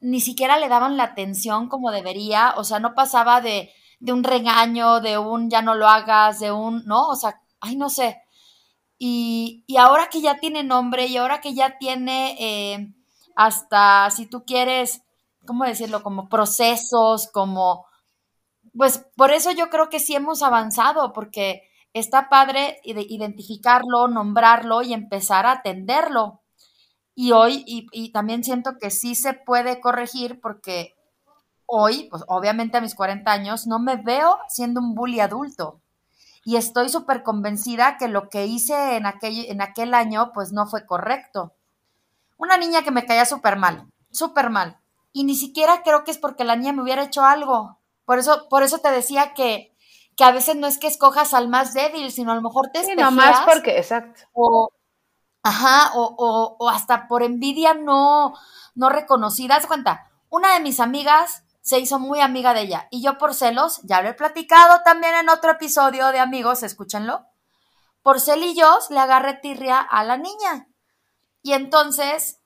ni 0.00 0.20
siquiera 0.20 0.58
le 0.58 0.68
daban 0.68 0.96
la 0.96 1.04
atención 1.04 1.68
como 1.68 1.90
debería, 1.90 2.54
o 2.56 2.64
sea, 2.64 2.80
no 2.80 2.94
pasaba 2.94 3.40
de, 3.40 3.70
de 4.00 4.12
un 4.12 4.24
regaño, 4.24 5.00
de 5.00 5.18
un 5.18 5.50
ya 5.50 5.62
no 5.62 5.74
lo 5.74 5.88
hagas, 5.88 6.40
de 6.40 6.52
un, 6.52 6.84
¿no? 6.86 7.08
O 7.08 7.16
sea, 7.16 7.42
ay, 7.60 7.76
no 7.76 7.88
sé. 7.90 8.22
Y, 8.98 9.64
y 9.66 9.76
ahora 9.76 10.08
que 10.10 10.20
ya 10.22 10.38
tiene 10.38 10.64
nombre 10.64 11.06
y 11.06 11.16
ahora 11.18 11.40
que 11.40 11.54
ya 11.54 11.78
tiene 11.78 12.36
eh, 12.40 12.94
hasta, 13.36 14.10
si 14.10 14.26
tú 14.26 14.44
quieres, 14.46 15.02
¿cómo 15.46 15.64
decirlo? 15.64 16.02
Como 16.02 16.28
procesos, 16.28 17.28
como, 17.32 17.86
pues 18.76 19.04
por 19.16 19.32
eso 19.32 19.52
yo 19.52 19.70
creo 19.70 19.88
que 19.88 20.00
sí 20.00 20.14
hemos 20.14 20.42
avanzado, 20.42 21.12
porque 21.12 21.62
está 21.92 22.28
padre 22.28 22.80
identificarlo, 22.84 24.08
nombrarlo 24.08 24.82
y 24.82 24.92
empezar 24.94 25.46
a 25.46 25.52
atenderlo. 25.52 26.42
Y 27.16 27.32
hoy, 27.32 27.64
y, 27.66 27.88
y 27.90 28.12
también 28.12 28.44
siento 28.44 28.78
que 28.78 28.92
sí 28.92 29.16
se 29.16 29.32
puede 29.32 29.80
corregir 29.80 30.40
porque 30.40 30.94
hoy, 31.66 32.08
pues 32.10 32.22
obviamente 32.28 32.76
a 32.76 32.80
mis 32.80 32.94
40 32.94 33.30
años, 33.30 33.66
no 33.66 33.78
me 33.78 33.96
veo 33.96 34.38
siendo 34.48 34.80
un 34.80 34.94
bully 34.94 35.20
adulto. 35.20 35.80
Y 36.44 36.56
estoy 36.56 36.88
súper 36.88 37.24
convencida 37.24 37.96
que 37.98 38.06
lo 38.06 38.28
que 38.28 38.46
hice 38.46 38.96
en 38.96 39.06
aquel, 39.06 39.46
en 39.46 39.60
aquel 39.60 39.94
año, 39.94 40.30
pues 40.32 40.52
no 40.52 40.66
fue 40.66 40.86
correcto. 40.86 41.54
Una 42.36 42.56
niña 42.56 42.82
que 42.82 42.92
me 42.92 43.04
caía 43.04 43.24
súper 43.24 43.56
mal, 43.56 43.86
súper 44.12 44.50
mal. 44.50 44.78
Y 45.12 45.24
ni 45.24 45.34
siquiera 45.34 45.82
creo 45.82 46.04
que 46.04 46.12
es 46.12 46.18
porque 46.18 46.44
la 46.44 46.54
niña 46.54 46.72
me 46.72 46.82
hubiera 46.82 47.02
hecho 47.02 47.24
algo. 47.24 47.78
Por 48.04 48.18
eso, 48.18 48.46
por 48.48 48.62
eso 48.62 48.78
te 48.78 48.90
decía 48.92 49.34
que, 49.34 49.74
que 50.16 50.24
a 50.24 50.30
veces 50.30 50.54
no 50.54 50.68
es 50.68 50.78
que 50.78 50.86
escojas 50.86 51.34
al 51.34 51.48
más 51.48 51.74
débil, 51.74 52.12
sino 52.12 52.30
a 52.30 52.36
lo 52.36 52.42
mejor 52.42 52.68
te 52.72 52.84
sí, 52.84 52.94
más 52.94 53.40
porque, 53.44 53.78
exacto. 53.78 54.22
O, 54.32 54.70
ajá, 55.46 55.92
o, 55.94 56.56
o, 56.58 56.68
hasta 56.68 57.06
por 57.06 57.22
envidia 57.22 57.72
no, 57.72 58.34
no 58.74 58.88
reconocida. 58.88 59.54
Haz 59.54 59.66
cuenta, 59.66 60.10
una 60.28 60.54
de 60.54 60.60
mis 60.60 60.80
amigas 60.80 61.44
se 61.60 61.78
hizo 61.78 62.00
muy 62.00 62.20
amiga 62.20 62.52
de 62.52 62.62
ella 62.62 62.88
y 62.90 63.00
yo 63.00 63.16
por 63.16 63.32
celos, 63.32 63.80
ya 63.84 64.02
lo 64.02 64.08
he 64.08 64.14
platicado 64.14 64.80
también 64.84 65.14
en 65.14 65.28
otro 65.28 65.52
episodio 65.52 66.08
de 66.08 66.18
amigos, 66.18 66.64
escúchenlo, 66.64 67.26
por 68.02 68.20
celillos 68.20 68.90
le 68.90 68.98
agarré 68.98 69.34
tirria 69.34 69.78
a 69.78 70.02
la 70.02 70.16
niña. 70.16 70.68
Y 71.42 71.52
entonces 71.52 72.40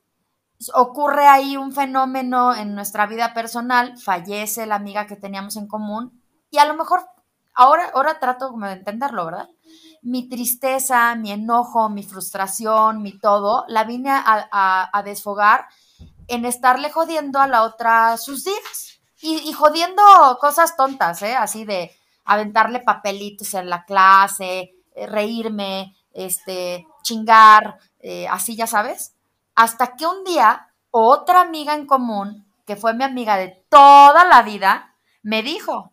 ocurre 0.75 1.27
ahí 1.27 1.57
un 1.57 1.73
fenómeno 1.73 2.55
en 2.55 2.75
nuestra 2.75 3.07
vida 3.07 3.33
personal, 3.33 3.97
fallece 3.99 4.67
la 4.67 4.75
amiga 4.75 5.07
que 5.07 5.17
teníamos 5.17 5.57
en 5.57 5.69
común 5.69 6.23
y 6.51 6.59
a 6.59 6.67
lo 6.67 6.75
mejor 6.75 7.09
ahora, 7.55 7.91
ahora 7.95 8.19
trato 8.19 8.53
de 8.53 8.73
entenderlo, 8.73 9.25
¿verdad? 9.25 9.49
Mi 10.03 10.29
tristeza, 10.29 11.15
mi 11.15 11.31
enojo, 11.33 11.89
mi 11.89 12.03
frustración, 12.03 13.03
mi 13.03 13.19
todo, 13.19 13.65
la 13.69 13.85
vine 13.85 14.11
a, 14.11 14.89
a, 14.93 15.03
desfogar 15.03 15.67
en 16.29 16.45
estarle 16.45 16.91
jodiendo 16.91 17.39
a 17.39 17.47
la 17.47 17.63
otra 17.63 18.17
sus 18.17 18.45
días 18.45 19.01
y, 19.21 19.37
y 19.49 19.53
jodiendo 19.53 20.03
cosas 20.41 20.77
tontas, 20.77 21.23
¿eh? 21.23 21.37
Así 21.37 21.65
de 21.65 21.91
aventarle 22.25 22.81
papelitos 22.81 23.55
en 23.55 23.69
la 23.69 23.85
clase, 23.85 24.75
eh, 24.95 25.07
reírme, 25.07 25.97
este, 26.13 26.87
chingar, 27.03 27.79
eh, 28.01 28.27
así 28.29 28.57
ya 28.57 28.67
sabes, 28.67 29.15
hasta 29.55 29.97
que 29.97 30.07
un 30.07 30.25
día 30.25 30.69
otra 30.91 31.43
amiga 31.43 31.75
en 31.75 31.87
común, 31.87 32.47
que 32.67 32.77
fue 32.77 32.95
mi 32.95 33.05
amiga 33.05 33.37
de 33.37 33.65
toda 33.69 34.25
la 34.25 34.43
vida, 34.43 34.95
me 35.23 35.43
dijo, 35.43 35.93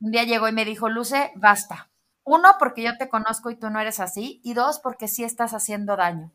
un 0.00 0.12
día 0.12 0.24
llegó 0.24 0.48
y 0.48 0.52
me 0.52 0.64
dijo, 0.64 0.88
Luce, 0.88 1.32
basta. 1.36 1.89
Uno, 2.30 2.54
porque 2.60 2.82
yo 2.82 2.96
te 2.96 3.08
conozco 3.08 3.50
y 3.50 3.56
tú 3.56 3.70
no 3.70 3.80
eres 3.80 3.98
así, 3.98 4.40
y 4.44 4.54
dos, 4.54 4.78
porque 4.78 5.08
sí 5.08 5.24
estás 5.24 5.52
haciendo 5.52 5.96
daño. 5.96 6.30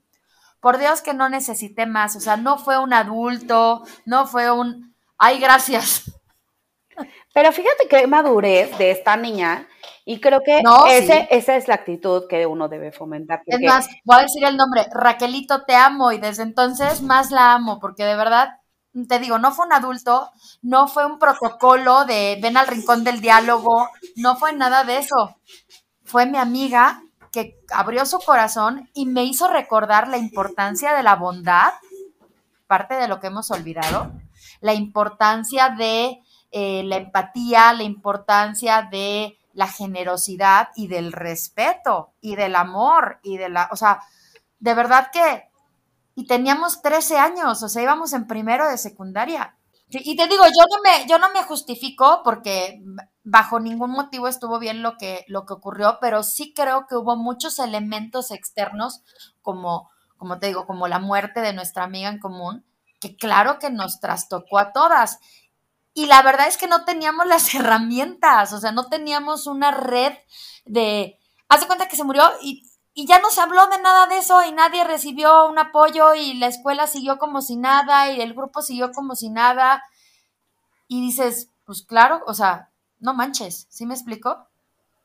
Por 0.60 0.78
Dios 0.78 1.02
que 1.02 1.14
no 1.14 1.30
necesité 1.30 1.86
más, 1.86 2.18
o 2.18 2.20
sea, 2.20 2.36
no 2.36 2.58
fue 2.58 2.78
un 2.78 2.92
adulto, 2.92 3.82
no 4.04 4.28
fue 4.28 4.52
un, 4.52 4.94
ay, 5.18 5.40
gracias. 5.40 6.12
Pero 7.34 7.54
fíjate 7.54 7.88
qué 7.90 8.08
madurez 8.08 8.78
de 8.78 8.92
esta 8.92 9.16
niña 9.16 9.70
y 10.04 10.20
creo 10.20 10.42
que 10.42 10.62
esa 11.30 11.56
es 11.56 11.68
la 11.70 11.76
actitud 11.76 12.28
que 12.28 12.46
uno 12.46 12.68
debe 12.68 12.92
fomentar. 12.92 13.44
Es 13.46 13.62
más, 13.62 13.88
voy 14.04 14.18
a 14.18 14.24
decir 14.24 14.44
el 14.44 14.58
nombre, 14.58 14.88
Raquelito, 14.92 15.64
te 15.64 15.76
amo 15.76 16.12
y 16.12 16.18
desde 16.18 16.44
entonces 16.44 17.02
más 17.04 17.32
la 17.32 17.54
amo, 17.54 17.80
porque 17.80 18.04
de 18.04 18.18
verdad, 18.18 18.50
te 19.08 19.20
digo, 19.20 19.38
no 19.38 19.52
fue 19.52 19.66
un 19.66 19.74
adulto, 19.74 20.32
no 20.62 20.88
fue 20.88 21.06
un 21.06 21.20
protocolo 21.20 22.06
de 22.06 22.38
ven 22.42 22.56
al 22.56 22.68
rincón 22.68 23.04
del 23.04 23.20
diálogo, 23.20 23.90
no 24.16 24.38
fue 24.38 24.54
nada 24.54 24.86
de 24.86 24.98
eso. 24.98 25.38
Fue 26.06 26.26
mi 26.26 26.38
amiga 26.38 27.04
que 27.32 27.60
abrió 27.72 28.06
su 28.06 28.20
corazón 28.20 28.90
y 28.94 29.06
me 29.06 29.26
hizo 29.26 29.48
recordar 29.50 30.08
la 30.08 30.18
importancia 30.18 30.94
de 30.94 31.04
la 31.04 31.16
bondad, 31.16 31.74
parte 32.68 32.96
de 32.96 33.08
lo 33.08 33.20
que 33.20 33.28
hemos 33.28 33.52
olvidado, 33.52 34.14
la 34.62 34.74
importancia 34.74 35.70
de 35.70 36.22
eh, 36.52 36.84
la 36.86 36.96
empatía, 36.98 37.74
la 37.74 37.84
importancia 37.84 38.88
de 38.90 39.38
la 39.54 39.68
generosidad 39.68 40.70
y 40.76 40.88
del 40.88 41.12
respeto 41.12 42.14
y 42.22 42.36
del 42.36 42.56
amor 42.56 43.20
y 43.24 43.38
de 43.38 43.50
la, 43.50 43.68
o 43.72 43.76
sea, 43.76 44.02
de 44.60 44.74
verdad 44.74 45.10
que, 45.12 45.50
y 46.16 46.28
teníamos 46.28 46.82
13 46.82 47.18
años, 47.18 47.62
o 47.62 47.70
sea, 47.70 47.84
íbamos 47.84 48.14
en 48.14 48.28
primero 48.28 48.70
de 48.70 48.78
secundaria. 48.78 49.58
Y 49.90 50.16
te 50.16 50.28
digo, 50.28 50.44
yo 50.46 50.66
no 50.72 50.82
me, 50.84 51.08
yo 51.08 51.20
no 51.20 51.32
me 51.32 51.44
justifico 51.44 52.22
porque 52.24 52.82
bajo 53.24 53.60
ningún 53.60 53.92
motivo 53.92 54.28
estuvo 54.28 54.58
bien 54.60 54.82
lo 54.82 54.98
que, 54.98 55.26
lo 55.28 55.46
que 55.46 55.54
ocurrió, 55.54 56.00
pero 56.02 56.24
sí 56.24 56.54
creo 56.54 56.88
que 56.88 56.96
hubo 56.96 57.16
muchos 57.16 57.60
elementos 57.60 58.32
externos, 58.32 59.04
como, 59.42 59.90
como 60.18 60.40
te 60.40 60.48
digo, 60.48 60.66
como 60.66 60.88
la 60.88 61.00
muerte 61.00 61.42
de 61.42 61.54
nuestra 61.54 61.84
amiga 61.84 62.10
en 62.10 62.20
común, 62.20 62.66
que 63.00 63.16
claro 63.16 63.60
que 63.60 63.70
nos 63.70 64.00
trastocó 64.00 64.58
a 64.58 64.74
todas. 64.74 65.20
Y 65.94 66.08
la 66.08 66.22
verdad 66.24 66.48
es 66.48 66.58
que 66.58 66.68
no 66.68 66.84
teníamos 66.84 67.28
las 67.28 67.54
herramientas, 67.56 68.54
o 68.54 68.60
sea, 68.60 68.72
no 68.72 68.88
teníamos 68.88 69.48
una 69.48 69.72
red 69.72 70.14
de... 70.66 71.20
Haz 71.48 71.62
de 71.62 71.68
cuenta 71.68 71.88
que 71.88 71.96
se 71.96 72.04
murió 72.04 72.24
y, 72.42 72.64
y 72.96 73.06
ya 73.08 73.20
no 73.20 73.30
se 73.30 73.42
habló 73.42 73.68
de 73.68 73.78
nada 73.80 74.08
de 74.08 74.18
eso 74.20 74.44
y 74.44 74.54
nadie 74.54 74.84
recibió 74.86 75.48
un 75.50 75.60
apoyo 75.60 76.16
y 76.16 76.34
la 76.36 76.48
escuela 76.48 76.88
siguió 76.88 77.18
como 77.20 77.42
si 77.42 77.58
nada 77.58 78.12
y 78.12 78.22
el 78.22 78.34
grupo 78.34 78.62
siguió 78.64 78.92
como 78.94 79.16
si 79.16 79.30
nada. 79.30 79.84
Y 80.88 81.02
dices, 81.02 81.50
pues 81.66 81.84
claro, 81.84 82.22
o 82.28 82.34
sea, 82.34 82.72
no 83.00 83.14
manches, 83.14 83.68
¿sí 83.70 83.86
me 83.86 83.94
explico? 83.96 84.48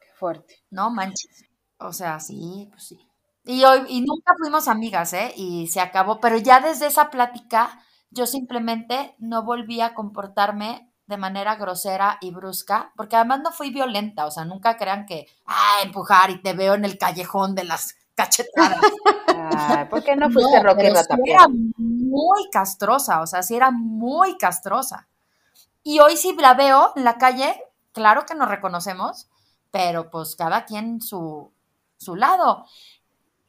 Qué 0.01 0.09
fuerte. 0.15 0.63
No 0.71 0.91
manches. 0.91 1.45
O 1.79 1.93
sea, 1.93 2.21
sí, 2.21 2.69
pues 2.71 2.85
sí. 2.89 2.99
Y 3.45 3.65
hoy, 3.65 3.85
y 3.89 4.03
nunca 4.03 4.35
fuimos 4.39 4.69
amigas, 4.69 5.13
¿eh? 5.15 5.33
Y 5.37 5.69
se 5.69 5.81
acabó, 5.81 6.21
pero 6.21 6.37
ya 6.39 6.61
desde 6.61 6.87
esa 6.87 7.11
plática 7.11 7.83
yo 8.11 8.27
simplemente 8.27 9.15
no 9.19 9.45
volví 9.45 9.81
a 9.81 9.95
comportarme 9.95 10.90
de 11.11 11.19
manera 11.19 11.57
grosera 11.57 12.17
y 12.21 12.31
brusca, 12.31 12.93
porque 12.97 13.17
además 13.17 13.41
no 13.41 13.53
fui 13.53 13.71
violenta, 13.71 14.25
o 14.25 14.31
sea, 14.31 14.45
nunca 14.47 14.77
crean 14.79 15.05
que, 15.05 15.27
ah, 15.47 15.81
empujar 15.83 16.31
y 16.31 16.41
te 16.41 16.55
veo 16.55 16.75
en 16.75 16.87
el 16.87 16.97
callejón 16.97 17.55
de 17.55 17.65
las 17.65 17.97
cachetadas. 18.15 18.81
¿Por 19.91 20.03
qué 20.03 20.17
no 20.17 20.31
fuiste 20.31 20.63
no, 20.63 20.77
pero 20.77 20.95
era 21.27 21.47
muy 21.49 22.49
castrosa, 22.51 23.21
o 23.21 23.27
sea, 23.27 23.43
sí 23.43 23.57
era 23.57 23.71
muy 23.71 24.39
castrosa. 24.39 25.09
Y 25.83 25.99
hoy 25.99 26.17
sí 26.17 26.35
la 26.39 26.55
veo 26.55 26.93
en 26.95 27.05
la 27.05 27.19
calle, 27.19 27.61
claro 27.93 28.25
que 28.25 28.35
nos 28.35 28.49
reconocemos, 28.49 29.29
pero 29.71 30.11
pues 30.11 30.37
cada 30.37 30.65
quien 30.65 31.01
su, 31.01 31.51
su 31.97 32.15
lado. 32.15 32.67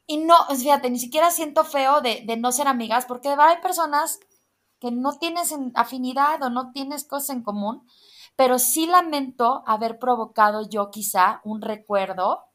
Y 0.07 0.17
no, 0.17 0.35
fíjate, 0.47 0.89
ni 0.89 0.99
siquiera 0.99 1.29
siento 1.29 1.63
feo 1.63 2.01
de, 2.01 2.23
de 2.25 2.37
no 2.37 2.51
ser 2.51 2.67
amigas, 2.67 3.05
porque 3.05 3.29
de 3.29 3.35
verdad 3.35 3.53
hay 3.55 3.61
personas 3.61 4.19
que 4.81 4.91
no 4.91 5.17
tienes 5.19 5.55
afinidad 5.75 6.41
o 6.41 6.49
no 6.49 6.71
tienes 6.71 7.05
cosas 7.05 7.35
en 7.35 7.43
común, 7.43 7.87
pero 8.35 8.57
sí 8.57 8.87
lamento 8.87 9.63
haber 9.67 9.99
provocado 9.99 10.67
yo 10.67 10.89
quizá 10.89 11.39
un 11.43 11.61
recuerdo, 11.61 12.45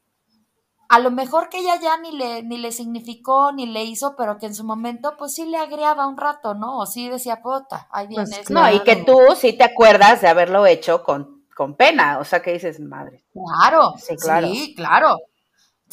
a 0.88 0.98
lo 0.98 1.10
mejor 1.12 1.48
que 1.48 1.58
ella 1.58 1.78
ya 1.80 1.96
ni 1.98 2.12
le, 2.12 2.42
ni 2.42 2.58
le 2.58 2.72
significó, 2.72 3.52
ni 3.52 3.66
le 3.66 3.84
hizo, 3.84 4.16
pero 4.16 4.38
que 4.38 4.46
en 4.46 4.54
su 4.54 4.64
momento 4.64 5.14
pues 5.16 5.34
sí 5.34 5.46
le 5.46 5.56
agriaba 5.56 6.06
un 6.08 6.16
rato, 6.16 6.54
¿no? 6.54 6.78
O 6.78 6.86
sí 6.86 7.08
decía, 7.08 7.42
puta, 7.42 7.88
ahí 7.92 8.08
pues 8.12 8.28
viene. 8.28 8.44
no, 8.50 8.72
y 8.72 8.80
que 8.80 8.96
tú 8.96 9.18
sí 9.36 9.52
te 9.52 9.64
acuerdas 9.64 10.20
de 10.20 10.28
haberlo 10.28 10.66
hecho 10.66 11.04
con, 11.04 11.46
con 11.54 11.76
pena, 11.76 12.18
o 12.18 12.24
sea, 12.24 12.42
que 12.42 12.52
dices, 12.52 12.80
madre. 12.80 13.24
Claro, 13.32 13.92
sí, 13.98 14.16
claro. 14.16 14.46
Sí, 14.48 14.74
claro. 14.74 15.16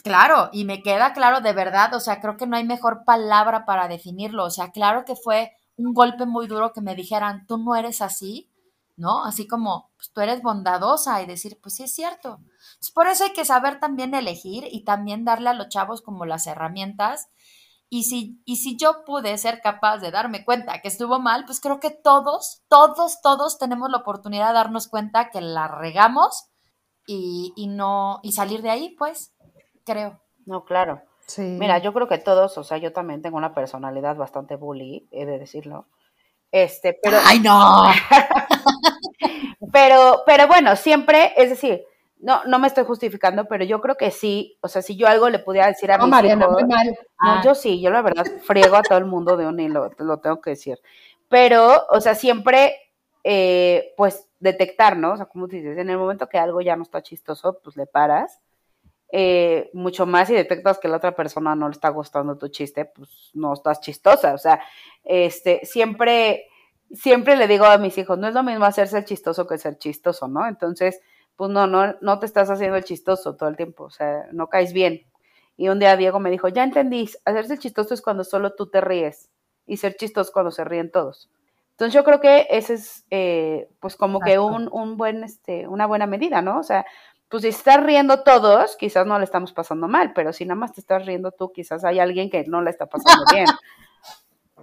Claro, 0.04 0.50
y 0.52 0.66
me 0.66 0.82
queda 0.82 1.14
claro 1.14 1.42
de 1.42 1.54
verdad, 1.54 1.94
o 1.94 2.00
sea, 2.00 2.20
creo 2.20 2.36
que 2.36 2.48
no 2.48 2.58
hay 2.58 2.66
mejor 2.66 3.04
palabra 3.06 3.66
para 3.66 3.88
definirlo, 3.88 4.44
o 4.44 4.50
sea, 4.50 4.72
claro 4.72 5.06
que 5.06 5.16
fue 5.16 5.54
un 5.78 5.94
golpe 5.94 6.26
muy 6.26 6.48
duro 6.48 6.74
que 6.74 6.82
me 6.82 6.96
dijeran, 6.96 7.46
tú 7.48 7.58
no 7.58 7.76
eres 7.76 8.02
así, 8.02 8.50
¿no? 8.96 9.24
Así 9.26 9.48
como, 9.48 9.92
pues 9.96 10.12
tú 10.12 10.22
eres 10.22 10.42
bondadosa 10.42 11.22
y 11.22 11.26
decir, 11.26 11.60
pues 11.62 11.76
sí 11.76 11.84
es 11.84 11.94
cierto. 11.94 12.40
por 12.94 13.08
eso 13.08 13.24
hay 13.24 13.34
que 13.34 13.46
saber 13.46 13.80
también 13.80 14.14
elegir 14.14 14.66
y 14.72 14.84
también 14.84 15.26
darle 15.26 15.50
a 15.50 15.54
los 15.54 15.70
chavos 15.70 16.02
como 16.02 16.26
las 16.26 16.48
herramientas. 16.48 17.30
Y 17.90 18.04
si, 18.04 18.42
y 18.46 18.58
si 18.58 18.76
yo 18.76 19.04
pude 19.06 19.38
ser 19.38 19.62
capaz 19.62 20.00
de 20.00 20.12
darme 20.12 20.44
cuenta 20.46 20.82
que 20.82 20.88
estuvo 20.88 21.20
mal, 21.20 21.46
pues 21.46 21.60
creo 21.60 21.80
que 21.80 21.92
todos, 21.92 22.64
todos, 22.68 23.22
todos 23.22 23.60
tenemos 23.60 23.90
la 23.92 23.98
oportunidad 23.98 24.48
de 24.48 24.54
darnos 24.56 24.88
cuenta 24.88 25.30
que 25.30 25.42
la 25.42 25.68
regamos 25.68 26.50
y, 27.06 27.54
y 27.56 27.68
no, 27.68 28.20
y 28.24 28.32
salir 28.32 28.62
de 28.64 28.72
ahí, 28.72 28.96
pues 28.98 29.36
creo. 29.86 30.22
No, 30.46 30.66
claro. 30.66 31.04
Sí. 31.28 31.42
Mira, 31.42 31.78
yo 31.80 31.94
creo 31.94 32.08
que 32.08 32.18
todos, 32.18 32.58
o 32.58 32.64
sea, 32.64 32.78
yo 32.78 32.92
también 32.92 33.22
tengo 33.22 33.38
una 33.38 33.54
personalidad 33.54 34.16
bastante 34.16 34.56
bully, 34.56 35.08
he 35.12 35.26
de 35.26 35.40
decirlo. 35.40 35.88
Este, 36.52 36.98
pero. 37.02 37.18
¡Ay, 37.26 37.40
no! 37.40 37.84
pero, 39.72 40.24
pero 40.26 40.48
bueno, 40.48 40.76
siempre, 40.76 41.34
es 41.36 41.50
decir, 41.50 41.84
no, 42.20 42.44
no 42.46 42.60
me 42.60 42.68
estoy 42.68 42.86
justificando, 42.86 43.46
pero 43.46 43.66
yo 43.66 43.82
creo 43.82 43.96
que 43.96 44.12
sí, 44.12 44.58
o 44.62 44.68
sea, 44.68 44.82
si 44.82 44.96
yo 44.96 45.08
algo 45.08 45.30
le 45.30 45.40
pudiera 45.40 45.68
decir 45.68 45.92
a 45.92 45.98
mi 45.98 46.10
Mariana, 46.10 46.46
hijos, 46.46 46.64
No, 46.64 46.76
ah. 47.20 47.42
yo 47.44 47.54
sí, 47.54 47.82
yo 47.82 47.90
la 47.90 48.02
verdad 48.02 48.26
friego 48.44 48.76
a 48.76 48.82
todo 48.82 48.98
el 48.98 49.06
mundo 49.06 49.36
de 49.36 49.46
un 49.46 49.60
hilo, 49.60 49.92
lo 49.98 50.20
tengo 50.20 50.40
que 50.40 50.52
decir. 50.52 50.80
Pero, 51.28 51.86
o 51.90 52.00
sea, 52.00 52.16
siempre, 52.16 52.76
eh, 53.24 53.94
pues, 53.98 54.30
detectar, 54.40 54.96
¿no? 54.98 55.14
O 55.14 55.18
sea, 55.18 55.26
como 55.26 55.48
dices, 55.48 55.78
en 55.78 55.90
el 55.90 55.98
momento 55.98 56.30
que 56.30 56.38
algo 56.38 56.62
ya 56.62 56.76
no 56.76 56.84
está 56.84 57.02
chistoso, 57.02 57.60
pues 57.64 57.76
le 57.76 57.88
paras 57.88 58.40
eh, 59.16 59.70
mucho 59.74 60.08
más 60.08 60.28
y 60.32 60.34
detectas 60.34 60.80
que 60.80 60.88
la 60.88 60.98
otra 60.98 61.16
persona 61.16 61.54
no 61.56 61.68
le 61.68 61.74
está 61.74 61.90
gustando 61.90 62.36
tu 62.36 62.48
chiste, 62.48 62.86
pues 62.86 63.30
no 63.36 63.54
estás 63.54 63.80
chistosa. 63.80 64.34
O 64.34 64.40
sea, 64.40 64.60
este, 65.04 65.64
siempre, 65.68 66.48
siempre 66.92 67.36
le 67.36 67.48
digo 67.48 67.66
a 67.66 67.78
mis 67.78 67.96
hijos, 68.00 68.18
no 68.18 68.28
es 68.28 68.34
lo 68.34 68.42
mismo 68.42 68.66
hacerse 68.66 68.98
el 68.98 69.06
chistoso 69.06 69.46
que 69.46 69.60
ser 69.60 69.78
chistoso, 69.78 70.28
¿no? 70.28 70.48
Entonces, 70.48 71.00
pues 71.36 71.52
no, 71.52 71.68
no, 71.68 71.94
no 72.02 72.18
te 72.18 72.26
estás 72.26 72.50
haciendo 72.50 72.76
el 72.76 72.86
chistoso 72.86 73.36
todo 73.36 73.50
el 73.50 73.56
tiempo, 73.56 73.84
o 73.84 73.92
sea, 73.92 74.28
no 74.32 74.48
caes 74.50 74.74
bien. 74.74 75.06
Y 75.58 75.70
un 75.70 75.78
día 75.78 75.96
Diego 75.96 76.20
me 76.20 76.32
dijo, 76.32 76.48
ya 76.48 76.64
entendí, 76.64 77.08
hacerse 77.24 77.54
el 77.54 77.60
chistoso 77.60 77.94
es 77.94 78.02
cuando 78.02 78.24
solo 78.24 78.56
tú 78.56 78.72
te 78.72 78.82
ríes 78.82 79.30
y 79.68 79.78
ser 79.78 79.96
chistoso 79.96 80.30
es 80.30 80.34
cuando 80.34 80.50
se 80.50 80.64
ríen 80.64 80.90
todos. 80.90 81.30
Entonces 81.74 81.94
yo 81.94 82.04
creo 82.04 82.20
que 82.20 82.48
ese 82.50 82.76
es, 82.76 83.06
eh, 83.12 83.68
pues 83.80 83.96
como 83.96 84.20
que 84.20 84.40
un, 84.40 84.70
un, 84.72 84.98
buen, 84.98 85.24
este, 85.24 85.68
una 85.68 85.86
buena 85.86 86.08
medida, 86.08 86.42
¿no? 86.42 86.60
O 86.60 86.64
sea, 86.64 86.86
pues 87.34 87.42
si 87.42 87.50
estás 87.50 87.84
riendo 87.84 88.22
todos, 88.22 88.76
quizás 88.76 89.08
no 89.08 89.18
le 89.18 89.26
estamos 89.26 89.54
pasando 89.54 89.88
mal, 89.88 90.14
pero 90.14 90.32
si 90.34 90.46
nada 90.46 90.54
más 90.54 90.72
te 90.72 90.82
estás 90.82 91.04
riendo 91.04 91.32
tú, 91.32 91.52
quizás 91.52 91.84
hay 91.84 91.98
alguien 91.98 92.30
que 92.30 92.44
no 92.44 92.62
le 92.62 92.70
está 92.70 92.86
pasando 92.86 93.24
bien. 93.34 93.48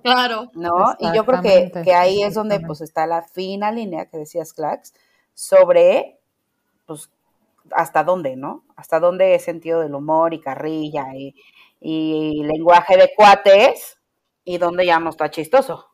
Claro. 0.05 0.51
¿No? 0.55 0.95
Y 1.01 1.15
yo 1.15 1.27
creo 1.27 1.43
que, 1.43 1.71
que 1.85 1.95
ahí 1.95 2.23
es 2.23 2.35
donde 2.35 2.61
pues 2.61 2.81
está 2.81 3.07
la 3.07 3.23
fina 3.23 3.71
línea 3.71 4.07
que 4.07 4.19
decías, 4.19 4.55
Clax, 4.55 4.95
sobre, 5.35 6.21
pues, 6.87 7.11
hasta 7.73 8.05
dónde, 8.05 8.37
¿no? 8.37 8.63
Hasta 8.77 9.01
dónde 9.01 9.35
es 9.35 9.45
sentido 9.45 9.81
del 9.81 9.95
humor 9.95 10.33
y 10.33 10.41
carrilla 10.41 11.09
y, 11.15 11.35
y 11.81 12.45
lenguaje 12.45 12.97
de 12.97 13.11
cuates 13.15 13.99
y 14.45 14.59
dónde 14.59 14.87
ya 14.87 15.01
no 15.01 15.11
está 15.11 15.29
chistoso. 15.29 15.91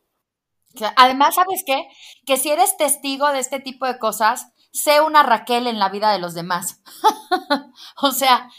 Además, 0.95 1.35
¿sabes 1.35 1.63
qué? 1.65 1.87
Que 2.25 2.37
si 2.37 2.51
eres 2.51 2.77
testigo 2.77 3.27
de 3.33 3.39
este 3.39 3.59
tipo 3.59 3.87
de 3.87 3.97
cosas, 3.97 4.53
sé 4.77 5.01
una 5.01 5.23
Raquel 5.23 5.67
en 5.67 5.79
la 5.79 5.89
vida 5.89 6.11
de 6.11 6.19
los 6.19 6.33
demás. 6.33 6.81
o 8.01 8.11
sea, 8.11 8.49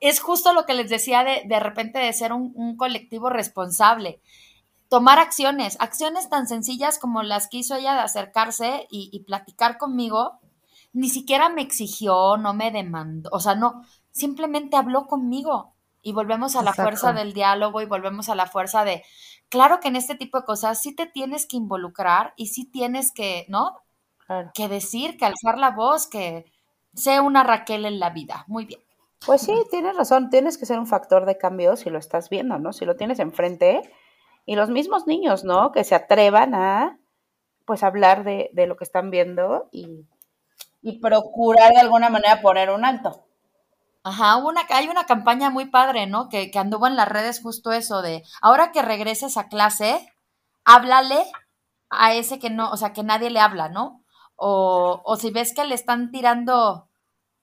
es 0.00 0.20
justo 0.20 0.52
lo 0.52 0.66
que 0.66 0.74
les 0.74 0.90
decía 0.90 1.24
de, 1.24 1.42
de 1.46 1.60
repente 1.60 1.98
de 1.98 2.12
ser 2.12 2.32
un, 2.32 2.76
colectivo 2.76 3.30
responsable. 3.30 4.20
Tomar 4.88 5.18
acciones, 5.18 5.76
acciones 5.80 6.28
tan 6.28 6.46
sencillas 6.46 6.98
como 6.98 7.22
las 7.22 7.48
que 7.48 7.58
hizo 7.58 7.76
ella 7.76 7.94
de 7.94 8.00
acercarse 8.00 8.86
y, 8.90 9.18
platicar 9.26 9.78
conmigo, 9.78 10.40
ni 10.92 11.08
siquiera 11.08 11.48
me 11.48 11.62
exigió, 11.62 12.36
no 12.36 12.52
me 12.52 12.70
demandó, 12.70 13.30
o 13.32 13.40
sea, 13.40 13.54
no, 13.54 13.82
simplemente 14.10 14.76
habló 14.76 15.06
conmigo 15.06 15.74
y 16.02 16.12
volvemos 16.12 16.54
a 16.54 16.62
la 16.62 16.74
fuerza 16.74 17.14
del 17.14 17.32
diálogo 17.32 17.80
y 17.80 17.86
volvemos 17.86 18.28
a 18.28 18.34
la 18.34 18.44
fuerza 18.44 18.84
de, 18.84 19.02
claro 19.48 19.80
que 19.80 19.88
en 19.88 19.96
este 19.96 20.14
tipo 20.14 20.38
de 20.38 20.44
cosas 20.44 20.82
sí 20.82 20.94
te 20.94 21.06
tienes 21.06 21.46
que 21.46 21.56
involucrar 21.56 22.34
y 22.36 22.48
sí 22.48 22.66
tienes 22.66 23.12
que, 23.12 23.46
¿no? 23.48 23.78
Que 24.54 24.68
decir, 24.68 25.16
que 25.16 25.24
alzar 25.24 25.58
la 25.58 25.70
voz, 25.70 26.06
que 26.06 26.44
sea 26.94 27.22
una 27.22 27.42
Raquel 27.42 27.84
en 27.84 27.98
la 27.98 28.10
vida. 28.10 28.44
Muy 28.48 28.64
bien. 28.64 28.80
Pues 29.24 29.42
sí, 29.42 29.54
tienes 29.70 29.96
razón, 29.96 30.30
tienes 30.30 30.58
que 30.58 30.66
ser 30.66 30.78
un 30.78 30.86
factor 30.86 31.26
de 31.26 31.38
cambio 31.38 31.76
si 31.76 31.90
lo 31.90 31.98
estás 31.98 32.28
viendo, 32.28 32.58
¿no? 32.58 32.72
Si 32.72 32.84
lo 32.84 32.96
tienes 32.96 33.18
enfrente. 33.20 33.82
Y 34.44 34.56
los 34.56 34.68
mismos 34.68 35.06
niños, 35.06 35.44
¿no? 35.44 35.70
Que 35.70 35.84
se 35.84 35.94
atrevan 35.94 36.54
a, 36.54 36.98
pues, 37.64 37.84
hablar 37.84 38.24
de, 38.24 38.50
lo 38.66 38.76
que 38.76 38.84
están 38.84 39.10
viendo 39.10 39.68
y, 39.70 40.06
y, 40.80 40.98
procurar 40.98 41.72
de 41.72 41.80
alguna 41.80 42.10
manera 42.10 42.42
poner 42.42 42.70
un 42.70 42.84
alto. 42.84 43.24
Ajá, 44.02 44.36
una, 44.36 44.62
hay 44.70 44.88
una 44.88 45.06
campaña 45.06 45.50
muy 45.50 45.66
padre, 45.66 46.08
¿no? 46.08 46.28
Que, 46.28 46.50
que 46.50 46.58
anduvo 46.58 46.88
en 46.88 46.96
las 46.96 47.08
redes 47.08 47.40
justo 47.40 47.70
eso 47.70 48.02
de, 48.02 48.24
ahora 48.40 48.72
que 48.72 48.82
regreses 48.82 49.36
a 49.36 49.48
clase, 49.48 50.12
háblale 50.64 51.24
a 51.88 52.14
ese 52.14 52.40
que 52.40 52.50
no, 52.50 52.70
o 52.72 52.76
sea, 52.76 52.92
que 52.92 53.04
nadie 53.04 53.30
le 53.30 53.38
habla, 53.38 53.68
¿no? 53.68 54.01
O, 54.36 55.16
si 55.18 55.30
ves 55.30 55.54
que 55.54 55.64
le 55.64 55.74
están 55.74 56.10
tirando 56.10 56.88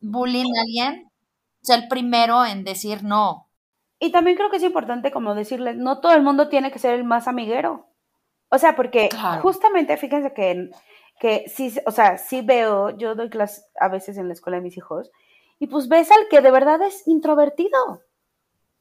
bullying 0.02 0.52
a 0.58 0.62
alguien, 0.62 1.12
sea 1.62 1.78
el 1.78 1.88
primero 1.88 2.46
en 2.46 2.64
decir 2.64 3.04
no. 3.04 3.48
Y 4.00 4.12
también 4.12 4.38
creo 4.38 4.50
que 4.50 4.58
es 4.58 4.64
importante 4.64 5.12
como 5.12 5.36
decirles, 5.36 5.76
no 5.76 6.00
todo 6.00 6.14
el 6.14 6.24
mundo 6.24 6.50
tiene 6.50 6.72
que 6.72 6.80
ser 6.80 6.96
el 6.96 7.04
más 7.04 7.28
amiguero. 7.28 7.88
O 8.50 8.58
sea, 8.58 8.76
porque 8.76 9.10
justamente 9.42 9.98
fíjense 9.98 10.34
que, 10.34 10.70
que 11.20 11.46
sí, 11.48 11.74
o 11.86 11.92
sea, 11.92 12.18
sí 12.18 12.42
veo, 12.42 12.98
yo 12.98 13.16
doy 13.16 13.30
clases 13.30 13.70
a 13.80 13.90
veces 13.90 14.18
en 14.18 14.28
la 14.28 14.34
escuela 14.34 14.58
de 14.58 14.64
mis 14.64 14.78
hijos, 14.78 15.12
y 15.60 15.68
pues 15.68 15.90
ves 15.90 16.10
al 16.12 16.28
que 16.30 16.42
de 16.42 16.52
verdad 16.52 16.82
es 16.82 17.08
introvertido. 17.08 18.02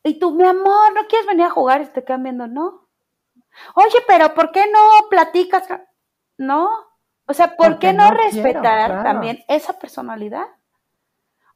Y 0.04 0.18
tú, 0.18 0.30
mi 0.32 0.44
amor, 0.44 0.94
¿no 0.94 1.06
quieres 1.08 1.26
venir 1.26 1.46
a 1.46 1.50
jugar? 1.50 1.82
Y 1.82 1.86
te 1.86 2.04
quedan 2.04 2.22
viendo, 2.22 2.46
no. 2.46 2.88
Oye, 3.74 3.98
pero 4.06 4.32
¿por 4.34 4.52
qué 4.52 4.64
no 4.70 5.08
platicas? 5.10 5.64
No, 6.38 6.70
o 7.28 7.34
sea, 7.34 7.56
¿por 7.56 7.78
qué 7.78 7.92
no, 7.92 8.10
respetar 8.10 9.02
también 9.02 9.44
esa 9.48 9.78
personalidad? 9.78 10.46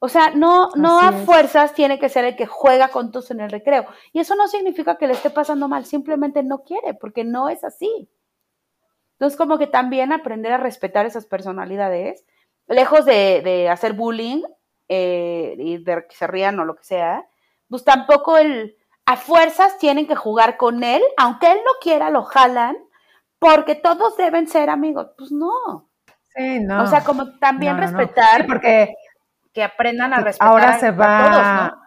O 0.00 0.08
sea, 0.10 0.30
no, 0.30 0.68
no 0.74 1.00
a 1.00 1.12
fuerzas 1.12 1.72
tiene 1.72 1.98
que 1.98 2.10
ser 2.10 2.26
el 2.26 2.36
que 2.36 2.44
juega 2.44 2.88
con 2.88 3.10
tus 3.10 3.30
en 3.30 3.40
el 3.40 3.50
recreo. 3.50 3.86
Y 4.12 4.20
eso 4.20 4.34
no 4.34 4.48
significa 4.48 4.98
que 4.98 5.06
le 5.06 5.14
esté 5.14 5.30
pasando 5.30 5.68
mal, 5.68 5.86
simplemente 5.86 6.42
no 6.42 6.62
quiere, 6.62 6.92
porque 6.92 7.24
no 7.24 7.48
es 7.48 7.64
así. 7.64 8.10
Entonces, 9.12 9.38
como 9.38 9.56
que 9.56 9.66
también 9.66 10.12
aprender 10.12 10.52
a 10.52 10.58
respetar 10.58 11.06
esas 11.06 11.24
personalidades, 11.24 12.26
lejos 12.66 13.06
de, 13.06 13.68
hacer 13.70 13.94
bullying 13.94 14.42
eh, 14.88 15.56
y 15.58 15.78
de 15.78 16.06
que 16.06 16.14
se 16.14 16.26
rían 16.26 16.60
o 16.60 16.66
lo 16.66 16.74
que 16.74 16.84
sea, 16.84 17.26
pues 17.70 17.82
tampoco 17.82 18.36
el, 18.36 18.76
a 19.06 19.16
fuerzas 19.16 19.78
tienen 19.78 20.06
que 20.06 20.16
jugar 20.16 20.58
con 20.58 20.84
él, 20.84 21.02
aunque 21.16 21.50
él 21.50 21.60
no 21.64 21.72
quiera, 21.80 22.10
lo 22.10 22.24
jalan 22.24 22.76
porque 23.42 23.74
todos 23.74 24.16
deben 24.16 24.46
ser 24.46 24.70
amigos. 24.70 25.08
Pues 25.18 25.32
no. 25.32 25.90
Sí, 26.34 26.60
no. 26.60 26.84
O 26.84 26.86
sea, 26.86 27.02
como 27.02 27.38
también 27.38 27.76
respetar. 27.76 28.46
porque 28.46 28.94
que 29.52 29.62
aprendan 29.62 30.14
a 30.14 30.20
respetar 30.20 30.48
ahora 30.48 30.78
se 30.78 30.92
va, 30.92 31.30
todos, 31.30 31.76
¿no? 31.76 31.82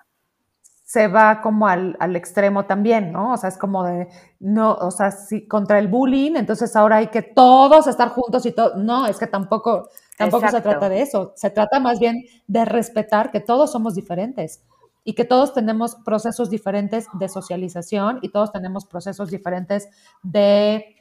Se 0.84 1.08
va 1.08 1.41
como 1.41 1.68
al, 1.68 2.15
extremo 2.15 2.65
también, 2.65 3.12
¿no? 3.12 3.32
O 3.32 3.38
sea, 3.38 3.50
es 3.50 3.58
como 3.58 3.84
de, 3.86 4.08
no, 4.39 4.74
o 4.74 4.91
sea, 4.91 5.12
si 5.12 5.48
contra 5.48 5.80
el 5.80 5.88
bullying, 5.88 6.36
entonces 6.36 6.76
ahora 6.76 6.98
hay 6.98 7.08
que 7.08 7.24
todos 7.24 7.88
estar 7.88 8.10
juntos 8.10 8.46
y 8.46 8.52
todo. 8.52 8.76
No, 8.76 9.08
es 9.08 9.18
que 9.18 9.28
tampoco, 9.28 9.89
tampoco 10.18 10.50
se 10.50 10.62
trata 10.62 10.89
de 10.89 11.02
eso. 11.02 11.34
Se 11.36 11.50
trata 11.50 11.80
más 11.80 12.00
bien 12.00 12.24
de 12.48 12.65
respetar 12.65 13.32
que 13.32 13.39
todos 13.39 13.72
somos 13.72 13.96
diferentes 13.96 14.62
y 15.06 15.13
que 15.13 15.24
todos 15.24 15.54
tenemos 15.54 15.96
procesos 15.96 16.50
diferentes 16.50 17.08
de 17.13 17.30
socialización 17.30 18.20
y 18.22 18.30
todos 18.30 18.52
tenemos 18.52 18.86
procesos 18.86 19.30
diferentes 19.32 19.88
de 20.22 20.94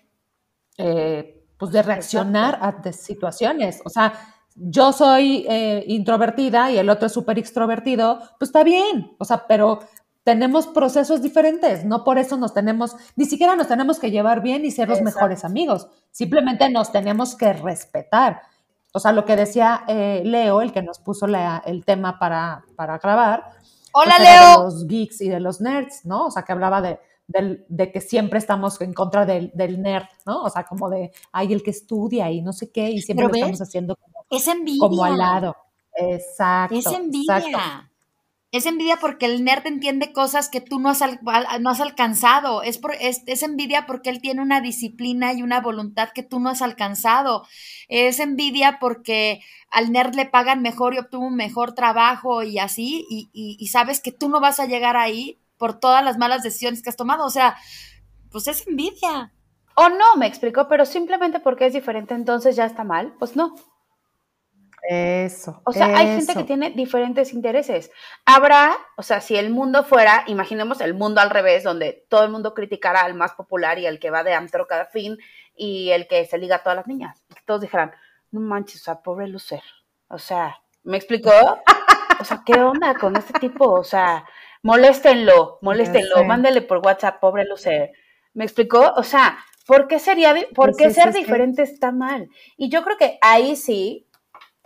eh, 0.78 1.44
pues 1.56 1.72
de 1.72 1.82
reaccionar 1.82 2.58
a 2.60 2.92
situaciones. 2.92 3.80
O 3.84 3.88
sea, 3.88 4.12
yo 4.56 4.92
soy 4.92 5.46
eh, 5.48 5.84
introvertida 5.88 6.70
y 6.70 6.78
el 6.78 6.88
otro 6.88 7.06
es 7.06 7.12
súper 7.12 7.38
extrovertido, 7.38 8.20
pues 8.38 8.48
está 8.48 8.62
bien, 8.62 9.14
o 9.18 9.24
sea, 9.24 9.46
pero 9.46 9.80
tenemos 10.22 10.66
procesos 10.66 11.20
diferentes, 11.20 11.84
no 11.84 12.04
por 12.04 12.18
eso 12.18 12.36
nos 12.36 12.54
tenemos, 12.54 12.96
ni 13.16 13.24
siquiera 13.26 13.56
nos 13.56 13.68
tenemos 13.68 13.98
que 13.98 14.10
llevar 14.10 14.42
bien 14.42 14.64
y 14.64 14.70
ser 14.70 14.88
los 14.88 15.02
mejores 15.02 15.44
amigos, 15.44 15.88
simplemente 16.10 16.70
nos 16.70 16.92
tenemos 16.92 17.36
que 17.36 17.52
respetar. 17.52 18.42
O 18.92 19.00
sea, 19.00 19.10
lo 19.10 19.24
que 19.24 19.34
decía 19.34 19.84
eh, 19.88 20.22
Leo, 20.24 20.62
el 20.62 20.72
que 20.72 20.80
nos 20.80 21.00
puso 21.00 21.26
el 21.26 21.84
tema 21.84 22.18
para, 22.20 22.64
para 22.76 22.98
grabar. 22.98 23.50
Hola, 23.92 24.14
pues 24.16 24.28
Leo. 24.28 24.50
De 24.50 24.64
los 24.64 24.86
geeks 24.86 25.20
y 25.20 25.28
de 25.28 25.40
los 25.40 25.60
nerds, 25.60 26.04
¿no? 26.04 26.26
O 26.26 26.30
sea, 26.30 26.44
que 26.44 26.52
hablaba 26.52 26.80
de, 26.80 27.00
de 27.26 27.92
que 27.92 28.00
siempre 28.00 28.38
estamos 28.38 28.80
en 28.80 28.92
contra 28.92 29.24
del, 29.24 29.52
nerd, 29.80 30.06
¿no? 30.26 30.42
O 30.42 30.50
sea, 30.50 30.64
como 30.64 30.90
de, 30.90 31.10
hay 31.32 31.52
el 31.52 31.62
que 31.62 31.70
estudia 31.70 32.30
y 32.30 32.42
no 32.42 32.52
sé 32.52 32.70
qué, 32.70 32.90
y 32.90 33.00
siempre 33.02 33.26
lo 33.26 33.34
estamos 33.34 33.62
haciendo 33.62 33.96
como 33.96 34.26
Es 34.30 34.46
envidia. 34.48 34.80
Como 34.80 35.04
al 35.04 35.18
lado. 35.18 35.56
Exacto. 35.96 36.76
Es 36.76 36.86
envidia. 36.86 37.90
Es 38.50 38.66
envidia 38.66 38.98
porque 39.00 39.26
el 39.26 39.42
nerd 39.42 39.66
entiende 39.66 40.12
cosas 40.12 40.48
que 40.48 40.60
tú 40.60 40.78
no 40.78 40.90
has, 40.90 41.00
no 41.60 41.70
has 41.70 41.80
alcanzado. 41.80 42.62
Es, 42.62 42.78
por, 42.78 42.94
es, 42.94 43.42
envidia 43.42 43.84
porque 43.84 44.10
él 44.10 44.20
tiene 44.20 44.42
una 44.42 44.60
disciplina 44.60 45.32
y 45.32 45.42
una 45.42 45.60
voluntad 45.60 46.10
que 46.14 46.22
tú 46.22 46.38
no 46.38 46.50
has 46.50 46.62
alcanzado. 46.62 47.44
Es 47.88 48.20
envidia 48.20 48.78
porque 48.80 49.40
al 49.70 49.90
nerd 49.90 50.14
le 50.14 50.26
pagan 50.26 50.62
mejor 50.62 50.94
y 50.94 50.98
obtuvo 50.98 51.26
un 51.26 51.34
mejor 51.34 51.74
trabajo 51.74 52.44
y 52.44 52.60
así, 52.60 53.04
y, 53.10 53.28
y 53.32 53.66
sabes 53.66 54.00
que 54.00 54.12
tú 54.12 54.28
no 54.28 54.40
vas 54.40 54.60
a 54.60 54.66
llegar 54.66 54.96
ahí 54.96 55.40
por 55.58 55.78
todas 55.78 56.04
las 56.04 56.18
malas 56.18 56.42
decisiones 56.42 56.82
que 56.82 56.90
has 56.90 56.96
tomado. 56.96 57.24
O 57.24 57.30
sea, 57.30 57.56
pues 58.30 58.48
es 58.48 58.66
envidia. 58.66 59.32
O 59.76 59.88
no, 59.88 60.16
me 60.16 60.26
explico, 60.26 60.68
pero 60.68 60.84
simplemente 60.84 61.40
porque 61.40 61.66
es 61.66 61.72
diferente, 61.72 62.14
entonces 62.14 62.56
ya 62.56 62.64
está 62.64 62.84
mal. 62.84 63.14
Pues 63.18 63.36
no. 63.36 63.54
Eso. 64.86 65.62
O 65.64 65.72
sea, 65.72 65.86
hay 65.96 66.06
gente 66.08 66.34
que 66.34 66.44
tiene 66.44 66.70
diferentes 66.70 67.32
intereses. 67.32 67.90
Habrá, 68.26 68.76
o 68.96 69.02
sea, 69.02 69.22
si 69.22 69.34
el 69.34 69.50
mundo 69.50 69.82
fuera, 69.82 70.24
imaginemos 70.26 70.82
el 70.82 70.92
mundo 70.92 71.22
al 71.22 71.30
revés, 71.30 71.64
donde 71.64 72.06
todo 72.10 72.22
el 72.22 72.30
mundo 72.30 72.52
criticara 72.52 73.00
al 73.00 73.14
más 73.14 73.32
popular 73.32 73.78
y 73.78 73.86
el 73.86 73.98
que 73.98 74.10
va 74.10 74.22
de 74.22 74.34
antro 74.34 74.66
cada 74.66 74.84
fin 74.84 75.16
y 75.56 75.90
el 75.90 76.06
que 76.06 76.26
se 76.26 76.36
liga 76.36 76.56
a 76.56 76.62
todas 76.62 76.76
las 76.76 76.86
niñas. 76.86 77.24
Y 77.30 77.34
que 77.34 77.40
todos 77.46 77.62
dijeran, 77.62 77.92
no 78.30 78.40
manches, 78.40 78.82
o 78.82 78.84
sea, 78.84 79.00
pobre 79.00 79.26
Lucer. 79.26 79.62
O 80.08 80.18
sea, 80.18 80.60
¿me 80.82 80.96
explicó? 80.96 81.30
O 82.20 82.24
sea, 82.24 82.42
¿qué 82.46 82.54
onda 82.60 82.94
con 82.94 83.16
este 83.16 83.38
tipo? 83.40 83.72
O 83.72 83.82
sea, 83.82 84.24
moléstenlo, 84.64 85.58
moléstenlo, 85.62 86.24
mándele 86.24 86.62
por 86.62 86.78
WhatsApp, 86.78 87.20
pobre 87.20 87.44
Lucer. 87.44 87.92
¿Me 88.32 88.44
explicó? 88.44 88.94
O 88.96 89.04
sea, 89.04 89.38
¿por 89.66 89.86
qué 89.86 90.00
sería, 90.00 90.34
por 90.54 90.74
qué 90.74 90.90
ser 90.90 91.12
diferente 91.12 91.62
está 91.62 91.92
mal? 91.92 92.28
Y 92.56 92.70
yo 92.70 92.82
creo 92.82 92.96
que 92.96 93.18
ahí 93.20 93.54
sí, 93.54 94.08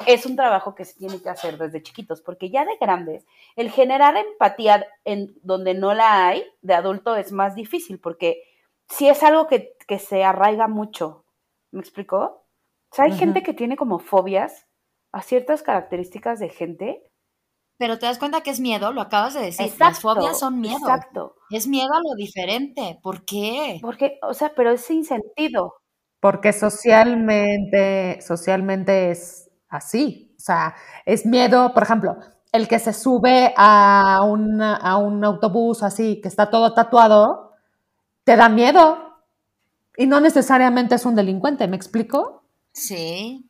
es 0.06 0.24
un 0.24 0.36
trabajo 0.36 0.74
que 0.76 0.84
se 0.84 0.94
tiene 0.94 1.20
que 1.20 1.28
hacer 1.28 1.58
desde 1.58 1.82
chiquitos, 1.82 2.22
porque 2.22 2.50
ya 2.50 2.64
de 2.64 2.76
grandes, 2.80 3.26
el 3.56 3.70
generar 3.70 4.16
empatía 4.16 4.86
en 5.04 5.34
donde 5.42 5.74
no 5.74 5.92
la 5.92 6.28
hay, 6.28 6.44
de 6.62 6.74
adulto 6.74 7.16
es 7.16 7.32
más 7.32 7.56
difícil, 7.56 7.98
porque 7.98 8.44
si 8.88 9.08
es 9.08 9.22
algo 9.22 9.48
que, 9.48 9.74
se 9.98 10.22
arraiga 10.22 10.68
mucho, 10.68 11.24
¿me 11.72 11.80
explicó? 11.80 12.44
O 12.90 12.94
sea, 12.94 13.06
hay 13.06 13.12
gente 13.12 13.42
que 13.42 13.52
tiene 13.52 13.76
como 13.76 13.98
fobias 13.98 14.66
a 15.12 15.22
ciertas 15.22 15.62
características 15.62 16.38
de 16.38 16.48
gente. 16.50 17.10
Pero 17.78 17.98
te 17.98 18.06
das 18.06 18.18
cuenta 18.18 18.40
que 18.40 18.50
es 18.50 18.58
miedo, 18.58 18.92
lo 18.92 19.00
acabas 19.00 19.34
de 19.34 19.40
decir. 19.40 19.72
Las 19.78 20.00
fobias 20.00 20.40
son 20.40 20.60
miedo. 20.60 20.78
Exacto. 20.78 21.36
Es 21.50 21.68
miedo 21.68 21.92
a 21.94 22.00
lo 22.00 22.14
diferente. 22.16 22.98
¿Por 23.02 23.24
qué? 23.24 23.78
Porque, 23.80 24.18
o 24.22 24.34
sea, 24.34 24.52
pero 24.54 24.72
es 24.72 24.80
sin 24.80 25.04
sentido. 25.04 25.74
Porque 26.20 26.52
socialmente, 26.52 28.20
socialmente 28.20 29.12
es 29.12 29.48
así. 29.68 30.34
O 30.36 30.40
sea, 30.40 30.74
es 31.06 31.24
miedo, 31.24 31.72
por 31.72 31.84
ejemplo, 31.84 32.16
el 32.50 32.66
que 32.66 32.80
se 32.80 32.92
sube 32.92 33.54
a 33.56 34.22
un, 34.24 34.60
a 34.60 34.96
un 34.96 35.24
autobús 35.24 35.84
así, 35.84 36.20
que 36.20 36.28
está 36.28 36.50
todo 36.50 36.74
tatuado, 36.74 37.52
te 38.24 38.36
da 38.36 38.48
miedo. 38.48 38.98
Y 39.96 40.06
no 40.06 40.20
necesariamente 40.20 40.96
es 40.96 41.06
un 41.06 41.14
delincuente, 41.14 41.68
¿me 41.68 41.76
explico? 41.76 42.44
Sí. 42.72 43.48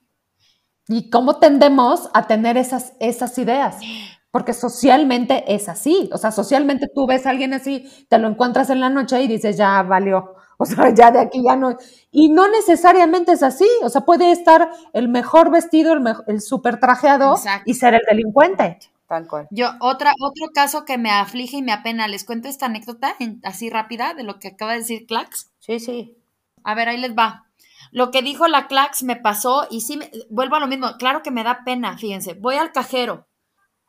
¿Y 0.89 1.11
cómo 1.11 1.39
tendemos 1.39 2.11
a 2.15 2.27
tener 2.27 2.57
esas, 2.57 2.95
esas 3.01 3.39
ideas? 3.39 3.77
Porque 4.31 4.53
socialmente 4.53 5.45
es 5.55 5.69
así. 5.69 6.11
O 6.13 6.19
sea, 6.19 6.31
socialmente 6.31 6.89
tú 6.95 7.07
ves 7.07 7.27
a 7.27 7.31
alguien 7.31 7.55
así, 7.55 7.89
te 8.09 8.19
lo 8.19 8.29
encuentras 8.29 8.71
en 8.71 8.81
la 8.81 8.91
noche 8.91 9.23
y 9.23 9.29
dices, 9.29 9.57
ya 9.57 9.83
valió. 9.83 10.35
O 10.59 10.67
sea, 10.67 10.91
ya 10.95 11.11
de 11.11 11.21
aquí 11.21 11.43
ya 11.43 11.57
no. 11.57 11.77
Y 12.11 12.29
no 12.31 12.49
necesariamente 12.49 13.33
es 13.33 13.43
así. 13.43 13.69
O 13.83 13.89
sea, 13.89 14.03
puede 14.03 14.31
estar 14.33 14.71
el 14.93 15.09
mejor 15.09 15.51
vestido, 15.51 15.93
el, 15.95 16.05
el 16.27 16.41
super 16.41 16.79
trajeado 16.81 17.37
y 17.65 17.75
ser 17.75 17.95
el 17.95 18.03
delincuente. 18.09 18.79
Tal 19.07 19.27
cual. 19.27 19.49
Yo, 19.51 19.71
otra, 19.81 20.13
otro 20.21 20.49
caso 20.53 20.85
que 20.85 20.99
me 20.99 21.11
aflige 21.11 21.57
y 21.57 21.63
me 21.63 21.73
apena, 21.73 22.09
les 22.09 22.25
cuento 22.25 22.49
esta 22.49 22.67
anécdota 22.67 23.15
así 23.43 23.71
rápida 23.71 24.13
de 24.13 24.23
lo 24.23 24.39
que 24.39 24.49
acaba 24.49 24.73
de 24.73 24.81
decir 24.81 25.07
Clax. 25.07 25.51
Sí, 25.61 25.81
sí. 25.81 26.19
A 26.63 26.75
ver, 26.75 26.91
ahí 26.91 26.99
les 26.99 27.17
va. 27.17 27.47
Lo 27.91 28.11
que 28.11 28.21
dijo 28.21 28.49
la 28.49 28.67
Clax 28.67 29.03
me 29.03 29.17
pasó 29.17 29.67
y 29.71 29.81
sí, 29.81 29.97
me, 29.97 30.11
vuelvo 30.29 30.57
a 30.57 30.61
lo 30.61 30.67
mismo. 30.67 30.89
Claro 30.99 31.23
que 31.23 31.31
me 31.31 31.43
da 31.43 31.63
pena, 31.65 31.97
fíjense. 31.97 32.35
Voy 32.35 32.57
al 32.57 32.73
cajero. 32.73 33.28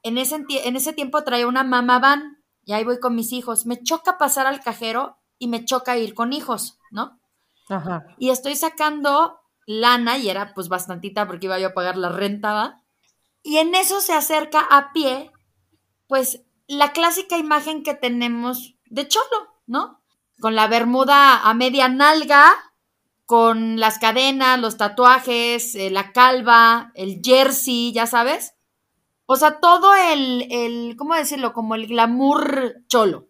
En 0.04 0.18
ese, 0.18 0.46
en 0.50 0.76
ese 0.76 0.94
tiempo 0.94 1.24
traía 1.24 1.48
una 1.48 1.64
mamá 1.64 2.00
van 2.00 2.44
y 2.66 2.74
ahí 2.74 2.84
voy 2.84 3.00
con 3.00 3.16
mis 3.16 3.34
hijos. 3.34 3.66
Me 3.66 3.82
choca 3.82 4.18
pasar 4.18 4.48
al 4.48 4.62
cajero 4.62 5.18
y 5.38 5.48
me 5.48 5.66
choca 5.66 5.98
ir 5.98 6.14
con 6.14 6.34
hijos, 6.34 6.78
¿no? 6.92 7.20
Ajá. 7.70 8.06
Y 8.18 8.30
estoy 8.30 8.56
sacando 8.56 9.40
lana 9.66 10.18
y 10.18 10.30
era 10.30 10.54
pues 10.54 10.68
bastantita 10.68 11.28
porque 11.28 11.46
iba 11.46 11.60
yo 11.60 11.68
a 11.68 11.74
pagar 11.74 11.98
la 11.98 12.10
renta, 12.10 12.54
¿va? 12.54 12.84
Y 13.44 13.58
en 13.58 13.76
eso 13.76 14.02
se 14.02 14.14
acerca 14.14 14.60
a 14.60 14.92
pie, 14.92 15.32
pues 16.08 16.42
la 16.68 16.92
clásica 16.92 17.38
imagen 17.38 17.84
que 17.84 17.94
tenemos 17.94 18.76
de 18.86 19.08
cholo, 19.08 19.56
¿no? 19.66 20.02
Con 20.40 20.56
la 20.56 20.68
bermuda 20.68 21.42
a 21.48 21.54
media 21.54 21.88
nalga, 21.88 22.52
con 23.26 23.80
las 23.80 24.00
cadenas, 24.00 24.60
los 24.60 24.78
tatuajes, 24.78 25.76
eh, 25.76 25.92
la 25.92 26.12
calva, 26.14 26.92
el 26.96 27.22
jersey, 27.24 27.92
ya 27.94 28.08
sabes. 28.08 28.56
O 29.32 29.36
sea, 29.36 29.60
todo 29.60 29.94
el, 29.96 30.48
el, 30.50 30.96
¿cómo 30.98 31.14
decirlo? 31.14 31.54
Como 31.54 31.76
el 31.76 31.86
glamour 31.86 32.78
cholo. 32.88 33.28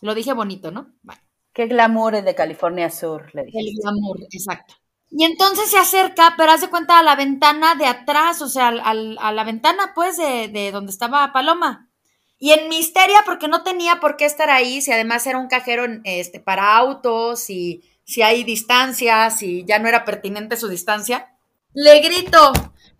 Lo 0.00 0.14
dije 0.14 0.32
bonito, 0.32 0.70
¿no? 0.70 0.92
Vale. 1.02 1.20
Qué 1.52 1.66
glamour 1.66 2.22
de 2.22 2.34
California 2.36 2.88
Sur, 2.90 3.34
le 3.34 3.46
dije. 3.46 3.58
El 3.58 3.74
glamour, 3.82 4.18
exacto. 4.30 4.74
Y 5.10 5.24
entonces 5.24 5.68
se 5.68 5.78
acerca, 5.78 6.34
pero 6.36 6.52
hace 6.52 6.70
cuenta 6.70 7.00
a 7.00 7.02
la 7.02 7.16
ventana 7.16 7.74
de 7.74 7.86
atrás, 7.86 8.40
o 8.40 8.48
sea, 8.48 8.68
a 8.68 9.32
la 9.32 9.44
ventana, 9.44 9.90
pues, 9.96 10.16
de, 10.16 10.46
de, 10.46 10.70
donde 10.70 10.92
estaba 10.92 11.32
Paloma. 11.32 11.90
Y 12.38 12.52
en 12.52 12.68
misteria, 12.68 13.18
porque 13.24 13.48
no 13.48 13.64
tenía 13.64 13.98
por 13.98 14.16
qué 14.16 14.26
estar 14.26 14.48
ahí, 14.48 14.80
si 14.80 14.92
además 14.92 15.26
era 15.26 15.38
un 15.38 15.48
cajero 15.48 15.86
este, 16.04 16.38
para 16.38 16.76
autos, 16.76 17.50
y 17.50 17.82
si 18.04 18.22
hay 18.22 18.44
distancias, 18.44 19.42
y 19.42 19.64
ya 19.64 19.80
no 19.80 19.88
era 19.88 20.04
pertinente 20.04 20.56
su 20.56 20.68
distancia, 20.68 21.36
le 21.74 21.98
grito, 21.98 22.52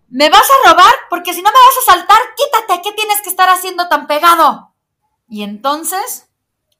¿me 0.09 0.29
vas 0.29 0.47
a 0.49 0.69
robar? 0.69 0.93
Porque 1.09 1.33
si 1.33 1.41
no 1.41 1.49
me 1.49 1.53
vas 1.53 1.77
a 1.81 1.91
saltar, 1.91 2.19
quítate, 2.35 2.81
¿qué 2.81 2.91
tienes 2.93 3.21
que 3.21 3.29
estar 3.29 3.49
haciendo 3.49 3.87
tan 3.87 4.07
pegado? 4.07 4.73
Y 5.29 5.43
entonces, 5.43 6.29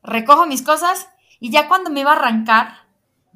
recojo 0.04 0.46
mis 0.46 0.62
cosas 0.62 1.10
y 1.40 1.52
ya 1.52 1.68
cuando 1.68 1.90
me 1.90 2.02
iba 2.02 2.12
a 2.12 2.16
arrancar, 2.16 2.88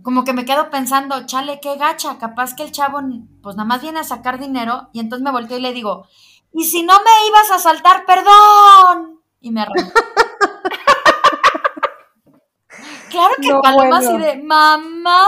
como 0.04 0.24
que 0.24 0.34
me 0.34 0.46
quedo 0.46 0.70
pensando, 0.70 1.26
chale, 1.26 1.60
qué 1.62 1.76
gacha, 1.76 2.18
capaz 2.18 2.56
que 2.56 2.64
el 2.64 2.72
chavo 2.72 3.00
pues 3.44 3.56
nada 3.56 3.68
más 3.68 3.82
viene 3.82 4.00
a 4.00 4.04
sacar 4.04 4.40
dinero 4.40 4.90
y 4.94 5.00
entonces 5.00 5.24
me 5.24 5.32
volteo 5.32 5.58
y 5.58 5.62
le 5.62 5.74
digo, 5.74 6.08
y 6.54 6.66
si 6.66 6.84
no 6.84 6.94
me 7.00 7.28
ibas 7.28 7.52
a 7.52 7.60
saltar, 7.60 8.06
perdón. 8.06 9.22
Y 9.40 9.52
me 9.52 9.62
arranco. 9.62 9.82
claro 13.10 13.34
que 13.42 13.54
Paloma 13.62 13.98
así 13.98 14.18
de, 14.18 14.44
mamá 14.44 15.28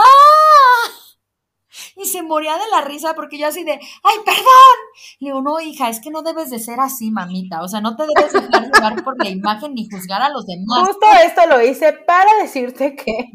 y 1.96 2.06
se 2.06 2.22
moría 2.22 2.54
de 2.54 2.68
la 2.70 2.80
risa 2.82 3.14
porque 3.14 3.38
yo 3.38 3.46
así 3.46 3.64
de, 3.64 3.72
ay, 3.72 4.16
perdón. 4.24 4.76
Le 5.20 5.28
digo, 5.28 5.42
no, 5.42 5.60
hija, 5.60 5.88
es 5.88 6.00
que 6.00 6.10
no 6.10 6.22
debes 6.22 6.50
de 6.50 6.58
ser 6.58 6.80
así, 6.80 7.10
mamita. 7.10 7.62
O 7.62 7.68
sea, 7.68 7.80
no 7.80 7.96
te 7.96 8.04
debes 8.06 8.32
dejar 8.32 8.70
llevar 8.72 9.04
por 9.04 9.22
la 9.22 9.30
imagen 9.30 9.74
ni 9.74 9.88
juzgar 9.88 10.22
a 10.22 10.30
los 10.30 10.46
demás. 10.46 10.88
Justo 10.88 11.06
esto 11.24 11.46
lo 11.46 11.62
hice 11.62 11.92
para 11.92 12.30
decirte 12.42 12.96
que... 12.96 13.12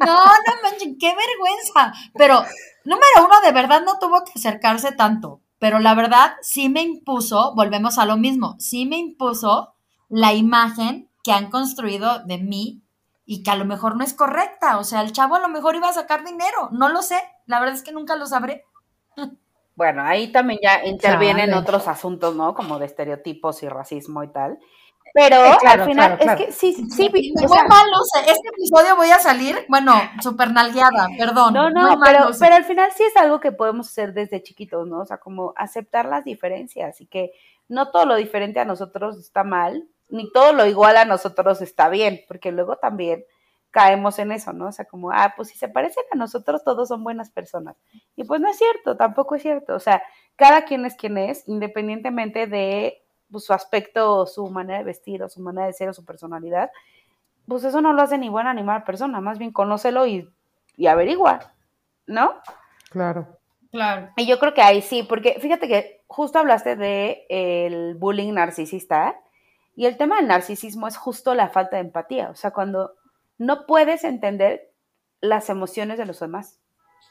No, 0.00 0.14
no 0.14 0.62
manchen, 0.62 0.96
qué 0.96 1.08
vergüenza. 1.08 1.92
Pero, 2.14 2.44
número 2.84 3.26
uno, 3.26 3.40
de 3.42 3.52
verdad 3.52 3.82
no 3.84 3.98
tuvo 3.98 4.22
que 4.24 4.32
acercarse 4.36 4.92
tanto. 4.92 5.40
Pero 5.58 5.80
la 5.80 5.94
verdad 5.94 6.34
sí 6.40 6.68
me 6.68 6.82
impuso, 6.82 7.52
volvemos 7.56 7.98
a 7.98 8.06
lo 8.06 8.16
mismo, 8.16 8.54
sí 8.58 8.86
me 8.86 8.96
impuso 8.96 9.74
la 10.08 10.32
imagen 10.32 11.10
que 11.24 11.32
han 11.32 11.50
construido 11.50 12.20
de 12.24 12.38
mí 12.38 12.82
y 13.30 13.42
que 13.42 13.50
a 13.50 13.56
lo 13.56 13.66
mejor 13.66 13.94
no 13.94 14.04
es 14.04 14.14
correcta. 14.14 14.78
O 14.78 14.84
sea, 14.84 15.02
el 15.02 15.12
chavo 15.12 15.34
a 15.34 15.40
lo 15.40 15.50
mejor 15.50 15.76
iba 15.76 15.86
a 15.86 15.92
sacar 15.92 16.24
dinero, 16.24 16.70
no 16.72 16.88
lo 16.88 17.02
sé. 17.02 17.20
La 17.44 17.60
verdad 17.60 17.74
es 17.74 17.82
que 17.82 17.92
nunca 17.92 18.16
lo 18.16 18.26
sabré. 18.26 18.64
Bueno, 19.76 20.02
ahí 20.02 20.32
también 20.32 20.58
ya 20.62 20.84
intervienen 20.84 21.52
otros 21.52 21.86
asuntos, 21.88 22.34
¿no? 22.34 22.54
Como 22.54 22.78
de 22.78 22.86
estereotipos 22.86 23.62
y 23.62 23.68
racismo 23.68 24.24
y 24.24 24.28
tal. 24.28 24.58
Pero 25.12 25.36
al 25.64 25.84
final, 25.84 26.18
es 26.18 26.36
que 26.36 26.52
sí, 26.52 26.72
sí. 26.88 27.10
Me 27.12 27.46
fue 27.46 27.68
mal, 27.68 27.86
este 28.26 28.48
episodio 28.48 28.96
voy 28.96 29.10
a 29.10 29.18
salir, 29.18 29.66
bueno, 29.68 29.92
súper 30.22 30.50
nalgueada, 30.50 31.08
perdón. 31.18 31.52
No, 31.52 31.70
no, 31.70 32.00
pero, 32.02 32.30
pero 32.40 32.54
al 32.56 32.64
final 32.64 32.90
sí 32.96 33.04
es 33.04 33.16
algo 33.16 33.40
que 33.40 33.52
podemos 33.52 33.88
hacer 33.88 34.14
desde 34.14 34.42
chiquitos, 34.42 34.86
¿no? 34.86 35.00
O 35.00 35.06
sea, 35.06 35.18
como 35.18 35.52
aceptar 35.54 36.06
las 36.06 36.24
diferencias 36.24 37.00
y 37.02 37.06
que 37.06 37.32
no 37.68 37.90
todo 37.90 38.06
lo 38.06 38.16
diferente 38.16 38.58
a 38.58 38.64
nosotros 38.64 39.18
está 39.18 39.44
mal, 39.44 39.86
ni 40.08 40.30
todo 40.32 40.52
lo 40.52 40.66
igual 40.66 40.96
a 40.96 41.04
nosotros 41.04 41.60
está 41.60 41.88
bien, 41.88 42.20
porque 42.28 42.52
luego 42.52 42.76
también 42.76 43.24
caemos 43.70 44.18
en 44.18 44.32
eso, 44.32 44.52
¿no? 44.52 44.68
O 44.68 44.72
sea, 44.72 44.86
como, 44.86 45.10
ah, 45.12 45.34
pues 45.36 45.48
si 45.48 45.58
se 45.58 45.68
parecen 45.68 46.04
a 46.12 46.16
nosotros, 46.16 46.64
todos 46.64 46.88
son 46.88 47.04
buenas 47.04 47.30
personas. 47.30 47.76
Y 48.16 48.24
pues 48.24 48.40
no 48.40 48.48
es 48.48 48.56
cierto, 48.56 48.96
tampoco 48.96 49.34
es 49.34 49.42
cierto. 49.42 49.74
O 49.74 49.80
sea, 49.80 50.02
cada 50.36 50.64
quien 50.64 50.86
es 50.86 50.96
quien 50.96 51.18
es, 51.18 51.46
independientemente 51.46 52.46
de 52.46 53.02
pues, 53.30 53.44
su 53.44 53.52
aspecto, 53.52 54.26
su 54.26 54.48
manera 54.48 54.78
de 54.78 54.84
vestir, 54.84 55.22
o 55.22 55.28
su 55.28 55.40
manera 55.40 55.66
de 55.66 55.72
ser, 55.74 55.88
o 55.90 55.92
su 55.92 56.04
personalidad. 56.04 56.70
Pues 57.46 57.64
eso 57.64 57.80
no 57.80 57.92
lo 57.92 58.02
hace 58.02 58.18
ni 58.18 58.28
buena 58.28 58.54
ni 58.54 58.62
mala 58.62 58.84
persona, 58.84 59.20
más 59.20 59.38
bien 59.38 59.52
conócelo 59.52 60.06
y, 60.06 60.30
y 60.76 60.86
averigua, 60.86 61.52
¿no? 62.06 62.34
Claro. 62.90 63.38
Claro. 63.70 64.08
Y 64.16 64.26
yo 64.26 64.38
creo 64.38 64.54
que 64.54 64.62
ahí 64.62 64.80
sí, 64.80 65.02
porque 65.02 65.38
fíjate 65.40 65.68
que 65.68 66.02
justo 66.06 66.38
hablaste 66.38 66.74
de 66.74 67.26
el 67.28 67.96
bullying 67.96 68.32
narcisista 68.32 69.20
y 69.78 69.86
el 69.86 69.96
tema 69.96 70.16
del 70.16 70.26
narcisismo 70.26 70.88
es 70.88 70.96
justo 70.96 71.36
la 71.36 71.50
falta 71.50 71.76
de 71.76 71.82
empatía, 71.82 72.30
o 72.30 72.34
sea, 72.34 72.50
cuando 72.50 72.96
no 73.38 73.64
puedes 73.64 74.02
entender 74.02 74.72
las 75.20 75.50
emociones 75.50 75.98
de 75.98 76.04
los 76.04 76.18
demás, 76.18 76.58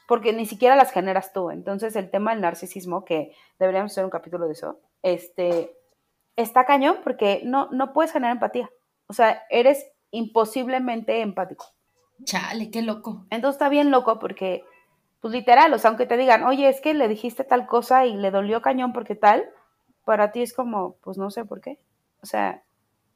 porque 0.06 0.34
ni 0.34 0.44
siquiera 0.44 0.76
las 0.76 0.92
generas 0.92 1.32
tú. 1.32 1.50
Entonces, 1.50 1.96
el 1.96 2.10
tema 2.10 2.32
del 2.32 2.42
narcisismo, 2.42 3.06
que 3.06 3.34
deberíamos 3.58 3.92
hacer 3.92 4.04
un 4.04 4.10
capítulo 4.10 4.44
de 4.44 4.52
eso, 4.52 4.80
este, 5.02 5.78
está 6.36 6.66
cañón 6.66 6.98
porque 7.02 7.40
no, 7.42 7.70
no 7.70 7.94
puedes 7.94 8.12
generar 8.12 8.36
empatía. 8.36 8.68
O 9.06 9.14
sea, 9.14 9.44
eres 9.48 9.86
imposiblemente 10.10 11.22
empático. 11.22 11.64
Chale, 12.24 12.70
qué 12.70 12.82
loco. 12.82 13.24
Entonces 13.30 13.54
está 13.54 13.70
bien 13.70 13.90
loco 13.90 14.18
porque, 14.18 14.62
pues 15.22 15.32
literal, 15.32 15.72
o 15.72 15.78
sea, 15.78 15.88
aunque 15.88 16.04
te 16.04 16.18
digan, 16.18 16.44
oye, 16.44 16.68
es 16.68 16.82
que 16.82 16.92
le 16.92 17.08
dijiste 17.08 17.44
tal 17.44 17.66
cosa 17.66 18.04
y 18.04 18.14
le 18.14 18.30
dolió 18.30 18.60
cañón 18.60 18.92
porque 18.92 19.14
tal, 19.14 19.48
para 20.04 20.32
ti 20.32 20.42
es 20.42 20.52
como, 20.52 20.96
pues 20.96 21.16
no 21.16 21.30
sé 21.30 21.46
por 21.46 21.62
qué. 21.62 21.78
O 22.22 22.26
sea, 22.26 22.62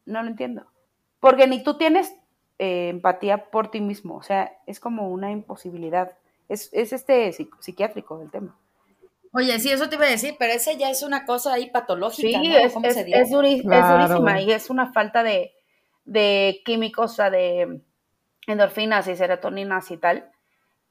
no 0.06 0.22
lo 0.22 0.28
entiendo. 0.28 0.66
Porque 1.20 1.46
ni 1.46 1.62
tú 1.62 1.76
tienes 1.76 2.14
eh, 2.58 2.88
empatía 2.88 3.50
por 3.50 3.70
ti 3.70 3.80
mismo, 3.80 4.16
o 4.16 4.22
sea, 4.22 4.52
es 4.66 4.80
como 4.80 5.10
una 5.10 5.30
imposibilidad. 5.30 6.12
Es, 6.48 6.68
es 6.72 6.92
este 6.92 7.32
psiquiátrico 7.32 8.20
el 8.20 8.30
tema. 8.30 8.56
Oye, 9.32 9.58
sí, 9.60 9.70
eso 9.70 9.88
te 9.88 9.96
iba 9.96 10.04
a 10.04 10.10
decir, 10.10 10.36
pero 10.38 10.52
ese 10.52 10.76
ya 10.76 10.90
es 10.90 11.02
una 11.02 11.24
cosa 11.24 11.54
ahí 11.54 11.70
patológica, 11.70 12.38
sí, 12.38 12.48
¿no? 12.48 12.56
Es, 12.56 12.76
es, 12.82 12.96
es, 13.08 13.30
durísima 13.30 14.40
y 14.42 14.52
es 14.52 14.68
una 14.68 14.92
falta 14.92 15.22
de, 15.22 15.54
de 16.04 16.60
químicos, 16.66 17.12
o 17.12 17.14
sea, 17.14 17.30
de 17.30 17.80
endorfinas 18.46 19.08
y 19.08 19.16
serotoninas 19.16 19.90
y 19.90 19.96
tal, 19.96 20.30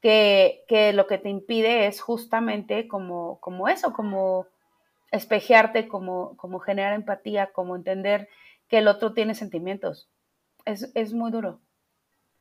que, 0.00 0.64
que, 0.66 0.92
lo 0.92 1.06
que 1.06 1.18
te 1.18 1.28
impide 1.28 1.86
es 1.86 2.00
justamente 2.00 2.88
como, 2.88 3.38
como 3.38 3.68
eso, 3.68 3.92
como 3.92 4.48
espejearte, 5.12 5.86
como, 5.86 6.36
como 6.36 6.58
generar 6.58 6.94
empatía, 6.94 7.52
como 7.52 7.76
entender 7.76 8.28
que 8.68 8.78
el 8.78 8.88
otro 8.88 9.14
tiene 9.14 9.34
sentimientos. 9.34 10.10
Es, 10.64 10.90
es 10.94 11.12
muy 11.12 11.30
duro, 11.30 11.60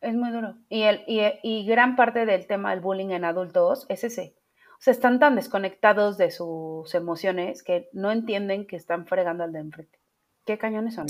es 0.02 0.16
muy 0.16 0.32
duro. 0.32 0.56
Y, 0.70 0.84
el, 0.84 1.04
y, 1.08 1.22
y 1.44 1.66
gran 1.66 1.96
parte 1.96 2.26
del 2.26 2.48
tema 2.48 2.72
del 2.72 2.82
bullying 2.82 3.12
en 3.12 3.26
adultos 3.26 3.86
es 3.90 4.04
ese 4.04 4.36
o 4.82 4.84
sea, 4.84 4.94
están 4.94 5.20
tan 5.20 5.36
desconectados 5.36 6.18
de 6.18 6.32
sus 6.32 6.96
emociones 6.96 7.62
que 7.62 7.88
no 7.94 8.12
entienden 8.12 8.66
que 8.66 8.76
están 8.76 9.06
fregando 9.06 9.44
al 9.44 9.54
de 9.54 9.60
enfrente. 9.60 10.00
¿Qué 10.44 10.58
cañones 10.58 10.96
son? 10.96 11.06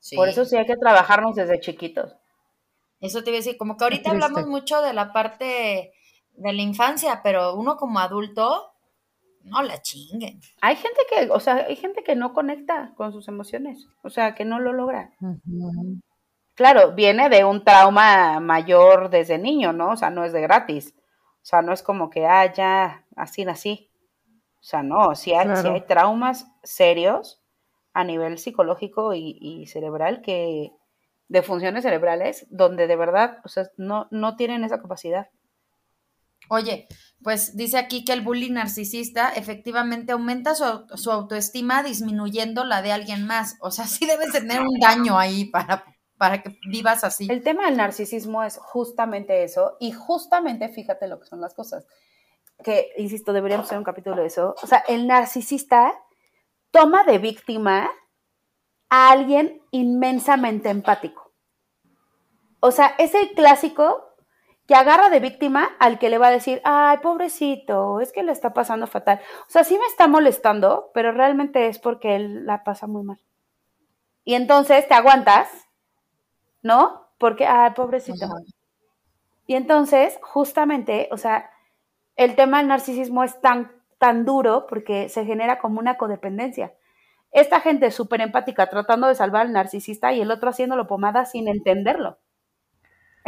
Sí. 0.00 0.16
Por 0.16 0.28
eso 0.28 0.44
sí 0.44 0.56
hay 0.56 0.66
que 0.66 0.76
trabajarnos 0.76 1.36
desde 1.36 1.60
chiquitos. 1.60 2.16
Eso 3.00 3.22
te 3.22 3.30
iba 3.30 3.36
a 3.36 3.38
decir, 3.38 3.56
como 3.56 3.76
que 3.76 3.84
ahorita 3.84 4.10
hablamos 4.10 4.48
mucho 4.48 4.82
de 4.82 4.92
la 4.92 5.12
parte 5.12 5.92
de 6.32 6.52
la 6.52 6.60
infancia, 6.60 7.20
pero 7.22 7.54
uno 7.54 7.76
como 7.76 8.00
adulto, 8.00 8.69
no 9.42 9.62
la 9.62 9.80
chinguen. 9.80 10.40
Hay 10.60 10.76
gente 10.76 11.00
que, 11.08 11.30
o 11.30 11.40
sea, 11.40 11.66
hay 11.68 11.76
gente 11.76 12.02
que 12.02 12.16
no 12.16 12.32
conecta 12.32 12.92
con 12.96 13.12
sus 13.12 13.28
emociones, 13.28 13.86
o 14.02 14.10
sea, 14.10 14.34
que 14.34 14.44
no 14.44 14.58
lo 14.58 14.72
logra. 14.72 15.12
Claro, 16.54 16.92
viene 16.92 17.28
de 17.30 17.44
un 17.44 17.64
trauma 17.64 18.38
mayor 18.40 19.10
desde 19.10 19.38
niño, 19.38 19.72
¿no? 19.72 19.92
O 19.92 19.96
sea, 19.96 20.10
no 20.10 20.24
es 20.24 20.32
de 20.32 20.42
gratis. 20.42 20.94
O 21.42 21.44
sea, 21.44 21.62
no 21.62 21.72
es 21.72 21.82
como 21.82 22.10
que, 22.10 22.26
ah, 22.26 22.52
ya, 22.52 23.06
así 23.16 23.44
nací. 23.44 23.90
O 24.60 24.62
sea, 24.62 24.82
no, 24.82 25.14
si 25.14 25.32
hay, 25.32 25.48
hay 25.48 25.80
traumas 25.86 26.46
serios 26.62 27.40
a 27.94 28.04
nivel 28.04 28.38
psicológico 28.38 29.14
y, 29.14 29.66
cerebral 29.66 30.20
que 30.20 30.72
de 31.28 31.42
funciones 31.42 31.84
cerebrales 31.84 32.46
donde 32.50 32.86
de 32.86 32.96
verdad, 32.96 33.38
o 33.44 33.48
sea, 33.48 33.68
no, 33.76 34.08
no 34.10 34.36
tienen 34.36 34.64
esa 34.64 34.80
capacidad. 34.80 35.28
Oye, 36.52 36.88
pues 37.22 37.56
dice 37.56 37.78
aquí 37.78 38.04
que 38.04 38.12
el 38.12 38.22
bullying 38.22 38.54
narcisista 38.54 39.30
efectivamente 39.30 40.10
aumenta 40.10 40.56
su, 40.56 41.10
autoestima 41.10 41.84
disminuyendo 41.84 42.64
la 42.64 42.82
de 42.82 42.90
alguien 42.90 43.24
más. 43.24 43.56
O 43.60 43.70
sea, 43.70 43.84
sí 43.86 44.04
debes 44.04 44.32
tener 44.32 44.60
un 44.60 44.78
daño 44.80 45.18
ahí 45.18 45.44
para 45.44 45.84
para 46.18 46.42
que 46.42 46.58
vivas 46.68 47.02
así. 47.02 47.28
El 47.30 47.42
tema 47.42 47.64
del 47.64 47.78
narcisismo 47.78 48.42
es 48.42 48.58
justamente 48.58 49.42
eso 49.42 49.78
y 49.80 49.92
justamente 49.92 50.68
fíjate 50.68 51.08
lo 51.08 51.18
que 51.18 51.26
son 51.26 51.40
las 51.40 51.54
cosas. 51.54 51.86
Que, 52.62 52.92
insisto, 52.98 53.32
deberíamos 53.32 53.64
hacer 53.64 53.78
un 53.78 53.84
capítulo 53.84 54.16
de 54.16 54.26
eso. 54.26 54.54
O 54.62 54.66
sea, 54.66 54.84
el 54.86 55.06
narcisista 55.06 55.94
toma 56.72 57.04
de 57.04 57.16
víctima 57.16 57.90
a 58.90 59.10
alguien 59.10 59.62
inmensamente 59.70 60.68
empático. 60.68 61.32
O 62.60 62.70
sea, 62.70 62.94
es 62.98 63.14
el 63.14 63.30
clásico 63.30 64.09
que 64.70 64.76
agarra 64.76 65.10
de 65.10 65.18
víctima 65.18 65.68
al 65.80 65.98
que 65.98 66.10
le 66.10 66.18
va 66.18 66.28
a 66.28 66.30
decir, 66.30 66.60
ay, 66.62 66.98
pobrecito, 66.98 68.00
es 68.00 68.12
que 68.12 68.22
le 68.22 68.30
está 68.30 68.54
pasando 68.54 68.86
fatal. 68.86 69.20
O 69.48 69.50
sea, 69.50 69.64
sí 69.64 69.76
me 69.76 69.84
está 69.86 70.06
molestando, 70.06 70.92
pero 70.94 71.10
realmente 71.10 71.66
es 71.66 71.80
porque 71.80 72.14
él 72.14 72.46
la 72.46 72.62
pasa 72.62 72.86
muy 72.86 73.02
mal. 73.02 73.18
Y 74.22 74.34
entonces 74.34 74.86
te 74.86 74.94
aguantas 74.94 75.48
¿no? 76.62 77.08
Porque, 77.18 77.46
ay, 77.46 77.72
pobrecito. 77.72 78.28
Y 79.48 79.56
entonces, 79.56 80.20
justamente, 80.22 81.08
o 81.10 81.16
sea, 81.16 81.50
el 82.14 82.36
tema 82.36 82.58
del 82.58 82.68
narcisismo 82.68 83.24
es 83.24 83.40
tan, 83.40 83.72
tan 83.98 84.24
duro 84.24 84.68
porque 84.68 85.08
se 85.08 85.24
genera 85.24 85.58
como 85.58 85.80
una 85.80 85.96
codependencia. 85.96 86.74
Esta 87.32 87.58
gente 87.58 87.90
súper 87.90 88.20
empática 88.20 88.70
tratando 88.70 89.08
de 89.08 89.16
salvar 89.16 89.46
al 89.46 89.52
narcisista 89.52 90.12
y 90.12 90.20
el 90.20 90.30
otro 90.30 90.50
haciéndolo 90.50 90.86
pomada 90.86 91.24
sin 91.24 91.48
entenderlo. 91.48 92.18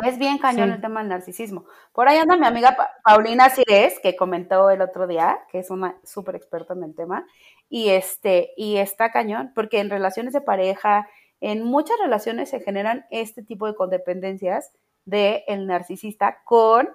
Es 0.03 0.19
bien 0.19 0.39
cañón 0.39 0.71
el 0.71 0.81
tema 0.81 1.01
del 1.01 1.09
narcisismo. 1.11 1.65
Por 1.93 2.09
ahí 2.09 2.19
anda 2.19 2.37
mi 2.37 2.47
amiga 2.47 2.77
Paulina 3.05 3.51
Cires, 3.51 4.01
que 4.01 4.17
comentó 4.17 4.71
el 4.71 4.83
otro 4.83 5.07
día, 5.07 5.41
que 5.51 5.61
es 5.61 5.71
una 5.71 5.97
súper 6.05 6.35
experta 6.35 6.75
en 6.75 6.83
el 6.83 6.95
tema, 6.95 7.27
y 7.69 7.91
este, 7.91 8.53
y 8.57 8.77
está 8.79 9.13
cañón, 9.13 9.53
porque 9.55 9.79
en 9.79 9.91
relaciones 9.91 10.33
de 10.33 10.41
pareja, 10.41 11.09
en 11.41 11.65
muchas 11.65 11.97
relaciones 12.01 12.51
se 12.51 12.61
generan 12.61 13.07
este 13.11 13.43
tipo 13.43 13.67
de 13.67 13.75
codependencias 13.75 14.73
del 15.05 15.43
el 15.47 15.67
narcisista 15.67 16.43
con 16.45 16.89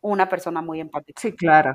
una 0.00 0.28
persona 0.28 0.62
muy 0.62 0.80
empática. 0.80 1.20
Sí, 1.20 1.32
claro. 1.32 1.74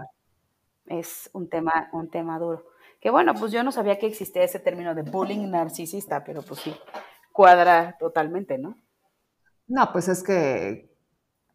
Es 0.86 1.30
un 1.34 1.50
tema, 1.50 1.90
un 1.92 2.10
tema 2.10 2.40
duro. 2.40 2.66
Que 3.00 3.10
bueno, 3.10 3.34
pues 3.36 3.52
yo 3.52 3.64
no 3.64 3.72
sabía 3.72 4.00
que 4.00 4.08
existía 4.08 4.44
ese 4.44 4.60
término 4.60 4.96
de 4.96 5.04
bullying 5.04 5.50
narcisista, 5.50 6.24
pero 6.24 6.42
pues 6.42 6.62
sí, 6.62 6.76
cuadra 7.32 7.96
totalmente, 8.00 8.58
¿no? 8.58 8.76
No, 9.68 9.92
pues 9.92 10.08
es 10.08 10.24
que 10.24 10.96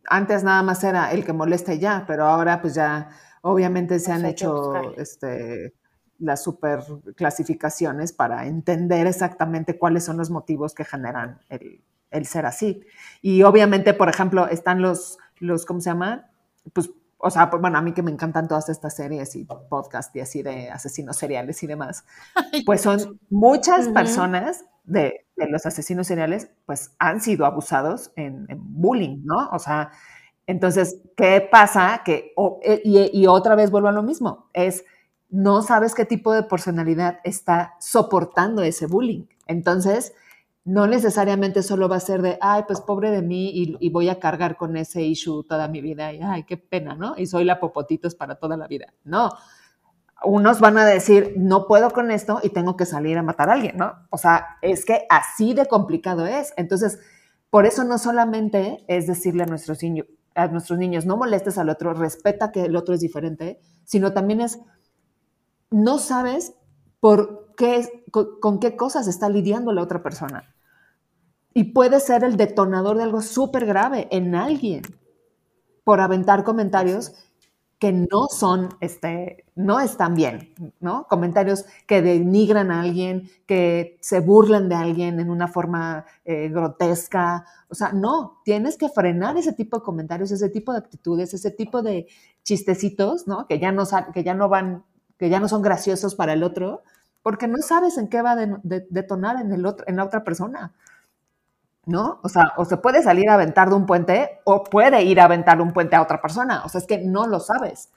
antes 0.08 0.44
nada 0.44 0.62
más 0.62 0.84
era 0.84 1.12
el 1.12 1.24
que 1.24 1.32
molesta 1.32 1.74
ya, 1.74 2.04
pero 2.06 2.24
ahora 2.24 2.60
pues 2.60 2.74
ya 2.74 3.08
obviamente 3.42 3.98
se 3.98 4.06
pues 4.10 4.18
han 4.18 4.26
hecho 4.26 4.96
este 4.96 5.74
las 6.18 6.42
super 6.42 6.80
clasificaciones 7.16 8.12
para 8.12 8.46
entender 8.46 9.06
exactamente 9.06 9.76
cuáles 9.76 10.04
son 10.04 10.16
los 10.16 10.30
motivos 10.30 10.72
que 10.74 10.84
generan 10.84 11.40
el, 11.48 12.26
ser 12.26 12.46
así. 12.46 12.82
Y 13.22 13.42
obviamente, 13.42 13.92
por 13.92 14.08
ejemplo, 14.08 14.46
están 14.46 14.80
los, 14.80 15.18
los, 15.40 15.66
¿cómo 15.66 15.80
se 15.80 15.90
llama? 15.90 16.30
Pues, 16.72 16.90
o 17.24 17.30
sea, 17.30 17.48
pues, 17.50 17.60
bueno, 17.60 17.78
a 17.78 17.82
mí 17.82 17.92
que 17.92 18.02
me 18.02 18.10
encantan 18.10 18.48
todas 18.48 18.68
estas 18.68 18.96
series 18.96 19.36
y 19.36 19.44
podcasts 19.44 20.14
y 20.16 20.20
así 20.20 20.42
de 20.42 20.70
asesinos 20.70 21.16
seriales 21.16 21.62
y 21.62 21.68
demás, 21.68 22.04
pues 22.66 22.80
son 22.80 23.20
muchas 23.30 23.88
personas 23.88 24.64
de, 24.84 25.24
los 25.36 25.64
asesinos 25.64 26.08
seriales, 26.08 26.50
pues 26.66 26.94
han 26.98 27.20
sido 27.20 27.46
abusados 27.46 28.12
en, 28.16 28.46
bullying, 28.50 29.22
¿no? 29.24 29.48
O 29.52 29.58
sea, 29.60 29.90
entonces, 30.48 31.00
¿qué 31.16 31.46
pasa? 31.48 32.02
Que, 32.04 32.34
eh, 32.62 32.82
y, 32.84 33.20
y 33.20 33.26
otra 33.28 33.54
vez 33.54 33.70
vuelvo 33.70 33.88
a 33.88 33.92
lo 33.92 34.02
mismo, 34.02 34.48
es 34.52 34.84
no 35.30 35.62
sabes 35.62 35.94
qué 35.94 36.04
tipo 36.04 36.32
de 36.32 36.42
personalidad 36.42 37.20
está 37.22 37.76
soportando 37.78 38.62
ese 38.62 38.86
bullying. 38.86 39.26
Entonces, 39.46 40.12
no 40.64 40.86
necesariamente 40.86 41.62
solo 41.62 41.88
va 41.88 41.96
a 41.96 42.00
ser 42.00 42.22
de, 42.22 42.38
ay, 42.40 42.62
pues 42.66 42.80
pobre 42.80 43.10
de 43.10 43.22
mí 43.22 43.50
y, 43.80 43.90
voy 43.90 44.08
a 44.08 44.20
cargar 44.20 44.56
con 44.56 44.76
ese 44.76 45.02
issue 45.02 45.44
toda 45.44 45.66
mi 45.66 45.80
vida 45.80 46.12
y, 46.12 46.20
ay, 46.22 46.44
qué 46.44 46.56
pena, 46.56 46.94
¿no? 46.94 47.14
Y 47.16 47.26
soy 47.26 47.44
la 47.44 47.58
popotitos 47.58 48.14
para 48.14 48.36
toda 48.36 48.56
la 48.56 48.68
vida. 48.68 48.92
No. 49.04 49.30
Unos 50.24 50.60
van 50.60 50.78
a 50.78 50.86
decir, 50.86 51.34
no 51.36 51.66
puedo 51.66 51.90
con 51.90 52.12
esto 52.12 52.38
y 52.44 52.50
tengo 52.50 52.76
que 52.76 52.86
salir 52.86 53.18
a 53.18 53.24
matar 53.24 53.50
a 53.50 53.54
alguien, 53.54 53.76
¿no? 53.76 53.92
O 54.10 54.18
sea, 54.18 54.58
es 54.62 54.84
que 54.84 55.04
así 55.10 55.52
de 55.52 55.66
complicado 55.66 56.26
es. 56.26 56.54
Entonces, 56.56 57.00
por 57.50 57.66
eso 57.66 57.82
no 57.82 57.98
solamente 57.98 58.84
es 58.86 59.08
decirle 59.08 59.42
a 59.42 59.46
nuestros, 59.46 59.80
a 60.36 60.46
nuestros 60.46 60.78
niños, 60.78 61.06
no 61.06 61.16
molestes 61.16 61.58
al 61.58 61.70
otro, 61.70 61.92
respeta 61.92 62.52
que 62.52 62.66
el 62.66 62.76
otro 62.76 62.94
es 62.94 63.00
diferente, 63.00 63.58
sino 63.84 64.12
también 64.12 64.40
es 64.40 64.60
no 65.72 65.98
sabes 65.98 66.54
por 67.00 67.41
qué, 67.56 68.04
con, 68.10 68.60
qué 68.60 68.76
cosas 68.76 69.08
está 69.08 69.28
lidiando 69.28 69.72
la 69.72 69.82
otra 69.82 70.02
persona. 70.02 70.54
Y 71.54 71.64
puede 71.72 72.00
ser 72.00 72.24
el 72.24 72.36
detonador 72.36 72.96
de 72.96 73.04
algo 73.04 73.20
súper 73.20 73.66
grave 73.66 74.08
en 74.10 74.34
alguien 74.34 74.82
por 75.84 76.00
aventar 76.00 76.44
comentarios 76.44 77.12
que 77.82 77.92
no 77.92 78.28
son, 78.28 78.68
este, 78.80 79.44
no 79.56 79.80
están 79.80 80.14
bien, 80.14 80.54
¿no? 80.78 81.08
Comentarios 81.08 81.64
que 81.88 82.00
denigran 82.00 82.70
a 82.70 82.80
alguien, 82.80 83.28
que 83.44 83.98
se 84.00 84.20
burlan 84.20 84.68
de 84.68 84.76
alguien 84.76 85.18
en 85.18 85.28
una 85.28 85.48
forma 85.48 86.06
eh, 86.24 86.48
grotesca. 86.48 87.44
O 87.68 87.74
sea, 87.74 87.90
no, 87.92 88.40
tienes 88.44 88.78
que 88.78 88.88
frenar 88.88 89.36
ese 89.36 89.52
tipo 89.52 89.78
de 89.78 89.82
comentarios, 89.82 90.30
ese 90.30 90.48
tipo 90.48 90.70
de 90.70 90.78
actitudes, 90.78 91.34
ese 91.34 91.50
tipo 91.50 91.82
de 91.82 92.06
chistecitos, 92.44 93.26
¿no? 93.26 93.48
Que 93.48 93.58
ya 93.58 93.72
no, 93.72 93.82
que 94.14 94.22
ya 94.22 94.34
no 94.34 94.48
van, 94.48 94.84
que 95.18 95.28
ya 95.28 95.40
no 95.40 95.48
son 95.48 95.62
graciosos 95.62 96.14
para 96.14 96.34
el 96.34 96.44
otro, 96.44 96.84
porque 97.22 97.48
no 97.48 97.58
sabes 97.58 97.98
en 97.98 98.08
qué 98.08 98.22
va 98.22 98.32
a 98.32 98.36
detonar 98.64 99.40
en, 99.40 99.52
el 99.52 99.64
otro, 99.66 99.86
en 99.88 99.96
la 99.96 100.04
otra 100.04 100.24
persona. 100.24 100.72
¿no? 101.86 102.20
O 102.22 102.28
sea, 102.28 102.52
o 102.56 102.64
se 102.64 102.76
puede 102.76 103.02
salir 103.02 103.28
a 103.28 103.34
aventar 103.34 103.68
de 103.68 103.74
un 103.74 103.86
puente 103.86 104.40
o 104.44 104.62
puede 104.64 105.02
ir 105.02 105.20
a 105.20 105.24
aventar 105.24 105.60
un 105.60 105.72
puente 105.72 105.96
a 105.96 106.02
otra 106.02 106.20
persona. 106.20 106.62
O 106.64 106.68
sea, 106.68 106.80
es 106.80 106.86
que 106.86 106.98
no 106.98 107.26
lo 107.26 107.40
sabes. 107.40 107.90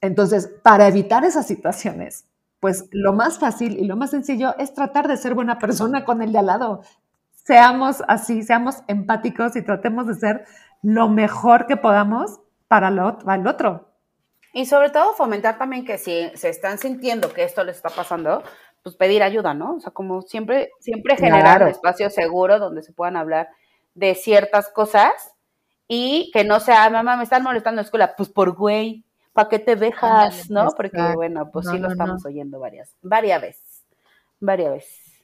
Entonces, 0.00 0.48
para 0.62 0.88
evitar 0.88 1.24
esas 1.24 1.46
situaciones, 1.46 2.26
pues 2.60 2.88
lo 2.90 3.12
más 3.12 3.38
fácil 3.38 3.78
y 3.78 3.84
lo 3.84 3.96
más 3.96 4.10
sencillo 4.10 4.56
es 4.58 4.74
tratar 4.74 5.08
de 5.08 5.16
ser 5.16 5.34
buena 5.34 5.58
persona 5.58 6.04
con 6.04 6.22
el 6.22 6.32
de 6.32 6.38
al 6.38 6.46
lado. 6.46 6.82
Seamos 7.32 8.02
así, 8.08 8.42
seamos 8.42 8.82
empáticos 8.88 9.54
y 9.56 9.62
tratemos 9.62 10.06
de 10.08 10.14
ser 10.14 10.44
lo 10.82 11.08
mejor 11.08 11.66
que 11.66 11.76
podamos 11.76 12.40
para 12.68 12.88
el 12.88 13.46
otro. 13.46 13.95
Y 14.56 14.64
sobre 14.64 14.88
todo 14.88 15.12
fomentar 15.12 15.58
también 15.58 15.84
que 15.84 15.98
si 15.98 16.30
se 16.34 16.48
están 16.48 16.78
sintiendo 16.78 17.30
que 17.30 17.44
esto 17.44 17.62
les 17.62 17.76
está 17.76 17.90
pasando, 17.90 18.42
pues 18.82 18.96
pedir 18.96 19.22
ayuda, 19.22 19.52
¿no? 19.52 19.74
O 19.74 19.80
sea, 19.80 19.92
como 19.92 20.22
siempre, 20.22 20.70
siempre 20.80 21.14
generar 21.14 21.62
un 21.62 21.68
espacio 21.68 22.08
seguro 22.08 22.58
donde 22.58 22.82
se 22.82 22.94
puedan 22.94 23.18
hablar 23.18 23.50
de 23.92 24.14
ciertas 24.14 24.70
cosas 24.70 25.12
y 25.86 26.30
que 26.32 26.42
no 26.42 26.58
sea, 26.58 26.88
mamá, 26.88 27.18
me 27.18 27.24
están 27.24 27.42
molestando 27.42 27.80
en 27.80 27.82
la 27.82 27.86
escuela, 27.86 28.16
pues 28.16 28.30
por 28.30 28.52
güey, 28.56 29.04
¿para 29.34 29.50
qué 29.50 29.58
te 29.58 29.76
dejas, 29.76 30.48
no? 30.48 30.70
Porque, 30.74 31.02
bueno, 31.14 31.50
pues 31.52 31.68
sí 31.68 31.76
lo 31.76 31.88
estamos 31.88 32.24
oyendo 32.24 32.58
varias, 32.58 32.96
varias 33.02 33.42
veces, 33.42 33.84
varias 34.40 34.70
veces. 34.70 35.22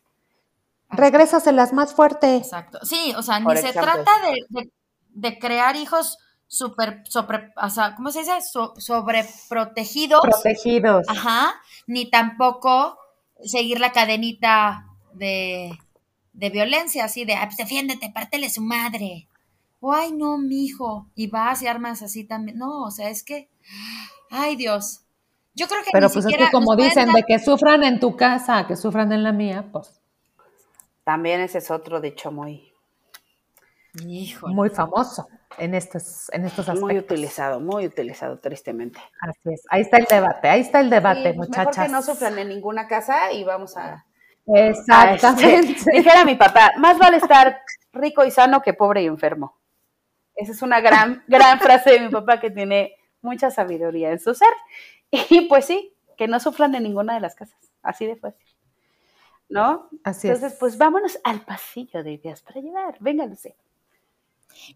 Regrésaselas 0.90 1.72
más 1.72 1.94
fuerte. 1.94 2.36
Exacto. 2.36 2.80
Sí, 2.82 3.14
o 3.16 3.22
sea, 3.22 3.40
ni 3.40 3.56
se 3.56 3.72
trata 3.72 4.10
de, 5.14 5.38
crear 5.38 5.74
hijos 5.76 6.18
súper, 6.52 7.02
sobre, 7.08 7.50
o 7.56 7.70
sea, 7.70 7.94
¿cómo 7.96 8.10
se 8.10 8.18
dice? 8.20 8.32
sobreprotegidos. 8.42 10.20
Protegidos. 10.20 11.08
Ajá. 11.08 11.54
Ni 11.86 12.10
tampoco 12.10 12.98
seguir 13.42 13.80
la 13.80 13.92
cadenita 13.92 14.86
de, 15.14 15.78
de 16.34 16.50
violencia, 16.50 17.06
así 17.06 17.24
de, 17.24 17.38
pues 17.42 17.56
defiéndete, 17.56 18.10
pártele 18.10 18.50
su 18.50 18.60
madre. 18.60 19.28
O, 19.80 19.94
ay, 19.94 20.12
no, 20.12 20.36
mijo. 20.36 21.06
Y 21.14 21.28
vas 21.28 21.62
y 21.62 21.68
armas 21.68 22.02
así 22.02 22.24
también. 22.24 22.58
No, 22.58 22.82
o 22.82 22.90
sea, 22.90 23.08
es 23.08 23.22
que, 23.22 23.48
ay, 24.30 24.54
Dios. 24.56 25.00
Yo 25.54 25.66
creo 25.68 25.82
que 25.82 25.90
Pero 25.90 26.10
pues 26.10 26.26
es 26.26 26.36
que 26.36 26.50
como 26.50 26.76
dicen, 26.76 27.12
de 27.14 27.22
que 27.22 27.38
sufran 27.38 27.82
en 27.82 27.98
tu 27.98 28.14
casa, 28.14 28.66
que 28.66 28.76
sufran 28.76 29.10
en 29.12 29.22
la 29.22 29.32
mía, 29.32 29.70
pues. 29.72 30.02
También 31.02 31.40
ese 31.40 31.58
es 31.58 31.70
otro 31.70 32.00
dicho 32.00 32.30
muy, 32.30 32.72
muy 34.42 34.68
famoso 34.68 35.26
en 35.58 35.74
estos, 35.74 36.30
en 36.32 36.44
estos 36.44 36.68
aspectos. 36.68 36.82
Muy 36.82 36.98
utilizado, 36.98 37.60
muy 37.60 37.86
utilizado, 37.86 38.38
tristemente. 38.38 39.00
Así 39.20 39.54
es. 39.54 39.62
Ahí 39.68 39.82
está 39.82 39.98
el 39.98 40.06
debate, 40.06 40.48
ahí 40.48 40.60
está 40.60 40.80
el 40.80 40.90
debate, 40.90 41.32
muchachas. 41.32 41.78
Mejor 41.78 41.86
que 41.86 41.92
no 41.92 42.02
sufran 42.02 42.38
en 42.38 42.48
ninguna 42.48 42.88
casa 42.88 43.32
y 43.32 43.44
vamos 43.44 43.76
a. 43.76 44.04
Exactamente. 44.46 45.72
Este, 45.72 45.92
dijera 45.96 46.24
mi 46.24 46.34
papá, 46.34 46.72
más 46.78 46.98
vale 46.98 47.18
estar 47.18 47.62
rico 47.92 48.24
y 48.24 48.30
sano 48.30 48.62
que 48.62 48.74
pobre 48.74 49.02
y 49.02 49.06
enfermo. 49.06 49.58
Esa 50.34 50.52
es 50.52 50.62
una 50.62 50.80
gran, 50.80 51.22
gran 51.28 51.60
frase 51.60 51.92
de 51.92 52.00
mi 52.00 52.08
papá 52.08 52.40
que 52.40 52.50
tiene 52.50 52.96
mucha 53.20 53.50
sabiduría 53.50 54.10
en 54.10 54.20
su 54.20 54.34
ser. 54.34 54.52
Y 55.28 55.42
pues 55.42 55.66
sí, 55.66 55.94
que 56.16 56.26
no 56.26 56.40
sufran 56.40 56.74
en 56.74 56.84
ninguna 56.84 57.12
de 57.12 57.20
las 57.20 57.34
casas. 57.34 57.58
Así 57.82 58.06
de 58.06 58.16
fácil. 58.16 58.46
¿No? 59.50 59.90
Así 60.04 60.28
Entonces, 60.28 60.56
pues 60.58 60.78
vámonos 60.78 61.18
al 61.22 61.44
pasillo 61.44 62.02
de 62.02 62.12
ideas 62.12 62.40
para 62.40 62.62
llevar. 62.62 62.96
Venga, 62.98 63.26
Lucía. 63.26 63.54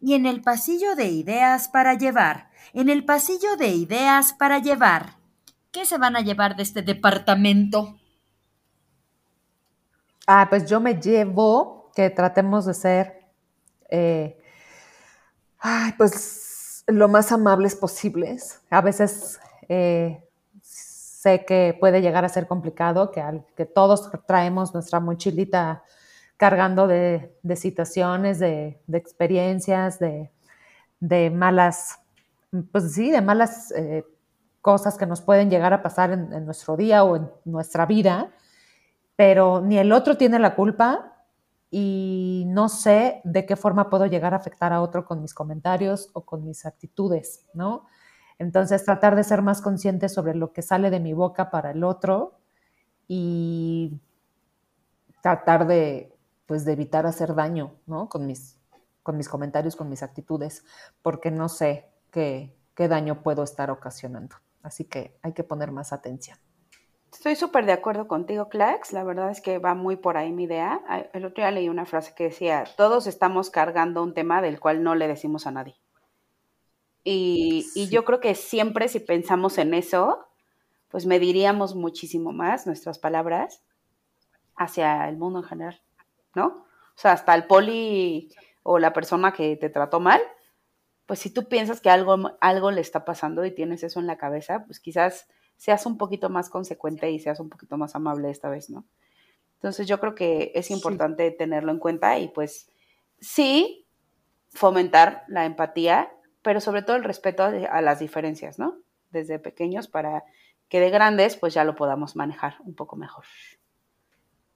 Y 0.00 0.14
en 0.14 0.26
el 0.26 0.42
pasillo 0.42 0.94
de 0.94 1.06
ideas 1.06 1.68
para 1.68 1.94
llevar, 1.94 2.50
en 2.72 2.88
el 2.88 3.04
pasillo 3.04 3.56
de 3.56 3.68
ideas 3.68 4.32
para 4.32 4.58
llevar, 4.58 5.14
¿qué 5.70 5.84
se 5.84 5.98
van 5.98 6.16
a 6.16 6.20
llevar 6.20 6.56
de 6.56 6.62
este 6.62 6.82
departamento? 6.82 7.96
Ah, 10.26 10.46
pues 10.48 10.68
yo 10.68 10.80
me 10.80 10.94
llevo 10.94 11.90
que 11.94 12.10
tratemos 12.10 12.66
de 12.66 12.74
ser, 12.74 13.26
eh, 13.88 14.38
pues 15.96 16.84
lo 16.86 17.08
más 17.08 17.32
amables 17.32 17.74
posibles. 17.74 18.60
A 18.70 18.80
veces 18.80 19.40
eh, 19.68 20.22
sé 20.60 21.44
que 21.44 21.76
puede 21.78 22.02
llegar 22.02 22.24
a 22.24 22.28
ser 22.28 22.46
complicado, 22.46 23.10
que, 23.10 23.22
que 23.56 23.64
todos 23.64 24.10
traemos 24.26 24.74
nuestra 24.74 25.00
mochilita 25.00 25.82
cargando 26.36 26.86
de, 26.86 27.32
situaciones, 27.54 28.38
de, 28.38 28.80
experiencias, 28.92 29.98
de, 29.98 31.30
malas, 31.30 32.00
pues 32.72 32.92
sí, 32.94 33.10
de 33.10 33.22
malas 33.22 33.72
eh, 33.72 34.04
cosas 34.60 34.98
que 34.98 35.06
nos 35.06 35.20
pueden 35.20 35.50
llegar 35.50 35.72
a 35.72 35.82
pasar 35.82 36.10
en, 36.10 36.44
nuestro 36.44 36.76
día 36.76 37.04
o 37.04 37.16
en 37.16 37.30
nuestra 37.44 37.86
vida, 37.86 38.32
pero 39.14 39.60
ni 39.60 39.78
el 39.78 39.92
otro 39.92 40.16
tiene 40.16 40.38
la 40.38 40.54
culpa 40.54 41.24
y 41.70 42.44
no 42.48 42.68
sé 42.68 43.20
de 43.24 43.46
qué 43.46 43.56
forma 43.56 43.88
puedo 43.90 44.06
llegar 44.06 44.34
a 44.34 44.38
afectar 44.38 44.72
a 44.72 44.82
otro 44.82 45.04
con 45.04 45.22
mis 45.22 45.34
comentarios 45.34 46.10
o 46.12 46.22
con 46.22 46.44
mis 46.44 46.66
actitudes, 46.66 47.46
¿no? 47.54 47.86
Entonces, 48.38 48.84
tratar 48.84 49.16
de 49.16 49.24
ser 49.24 49.40
más 49.40 49.62
consciente 49.62 50.10
sobre 50.10 50.34
lo 50.34 50.52
que 50.52 50.60
sale 50.60 50.90
de 50.90 51.00
mi 51.00 51.14
boca 51.14 51.50
para 51.50 51.70
el 51.70 51.82
otro 51.82 52.38
y 53.08 53.98
tratar 55.22 55.66
de, 55.66 56.15
pues 56.46 56.64
de 56.64 56.72
evitar 56.72 57.06
hacer 57.06 57.34
daño, 57.34 57.74
¿no? 57.86 58.08
Con 58.08 58.26
mis, 58.26 58.58
con 59.02 59.16
mis 59.16 59.28
comentarios, 59.28 59.76
con 59.76 59.88
mis 59.88 60.02
actitudes, 60.02 60.64
porque 61.02 61.30
no 61.30 61.48
sé 61.48 61.90
qué, 62.10 62.56
qué 62.74 62.88
daño 62.88 63.22
puedo 63.22 63.42
estar 63.42 63.70
ocasionando. 63.70 64.36
Así 64.62 64.84
que 64.84 65.18
hay 65.22 65.32
que 65.32 65.44
poner 65.44 65.70
más 65.70 65.92
atención. 65.92 66.38
Estoy 67.12 67.36
súper 67.36 67.66
de 67.66 67.72
acuerdo 67.72 68.08
contigo, 68.08 68.48
Clax. 68.48 68.92
La 68.92 69.04
verdad 69.04 69.30
es 69.30 69.40
que 69.40 69.58
va 69.58 69.74
muy 69.74 69.96
por 69.96 70.16
ahí 70.16 70.32
mi 70.32 70.44
idea. 70.44 71.08
El 71.12 71.24
otro 71.24 71.42
día 71.42 71.50
leí 71.50 71.68
una 71.68 71.86
frase 71.86 72.14
que 72.14 72.24
decía, 72.24 72.64
todos 72.76 73.06
estamos 73.06 73.50
cargando 73.50 74.02
un 74.02 74.12
tema 74.12 74.42
del 74.42 74.60
cual 74.60 74.82
no 74.82 74.94
le 74.94 75.08
decimos 75.08 75.46
a 75.46 75.50
nadie. 75.50 75.76
Y, 77.04 77.66
y 77.74 77.88
yo 77.88 78.04
creo 78.04 78.20
que 78.20 78.34
siempre 78.34 78.88
si 78.88 79.00
pensamos 79.00 79.58
en 79.58 79.72
eso, 79.72 80.26
pues 80.88 81.06
mediríamos 81.06 81.74
muchísimo 81.74 82.32
más 82.32 82.66
nuestras 82.66 82.98
palabras 82.98 83.62
hacia 84.56 85.08
el 85.08 85.16
mundo 85.16 85.38
en 85.38 85.44
general. 85.44 85.85
¿No? 86.36 86.46
O 86.46 86.98
sea, 86.98 87.12
hasta 87.12 87.34
el 87.34 87.46
poli 87.46 88.30
o 88.62 88.78
la 88.78 88.92
persona 88.92 89.32
que 89.32 89.56
te 89.56 89.68
trató 89.68 89.98
mal, 89.98 90.20
pues 91.06 91.18
si 91.18 91.30
tú 91.30 91.48
piensas 91.48 91.80
que 91.80 91.90
algo, 91.90 92.36
algo 92.40 92.70
le 92.70 92.80
está 92.80 93.04
pasando 93.04 93.44
y 93.44 93.54
tienes 93.54 93.82
eso 93.82 93.98
en 93.98 94.06
la 94.06 94.18
cabeza, 94.18 94.64
pues 94.66 94.78
quizás 94.78 95.28
seas 95.56 95.86
un 95.86 95.98
poquito 95.98 96.28
más 96.28 96.50
consecuente 96.50 97.10
y 97.10 97.18
seas 97.18 97.40
un 97.40 97.48
poquito 97.48 97.76
más 97.76 97.94
amable 97.96 98.30
esta 98.30 98.48
vez, 98.48 98.70
¿no? 98.70 98.84
Entonces 99.54 99.86
yo 99.86 99.98
creo 99.98 100.14
que 100.14 100.52
es 100.54 100.70
importante 100.70 101.30
tenerlo 101.30 101.72
en 101.72 101.78
cuenta 101.78 102.18
y 102.18 102.28
pues 102.28 102.70
sí 103.20 103.86
fomentar 104.50 105.24
la 105.28 105.46
empatía, 105.46 106.12
pero 106.42 106.60
sobre 106.60 106.82
todo 106.82 106.96
el 106.96 107.04
respeto 107.04 107.44
a 107.44 107.80
las 107.80 107.98
diferencias, 107.98 108.58
¿no? 108.58 108.78
Desde 109.10 109.38
pequeños 109.38 109.88
para 109.88 110.24
que 110.68 110.80
de 110.80 110.90
grandes 110.90 111.36
pues 111.36 111.54
ya 111.54 111.64
lo 111.64 111.74
podamos 111.74 112.16
manejar 112.16 112.56
un 112.60 112.74
poco 112.74 112.96
mejor. 112.96 113.24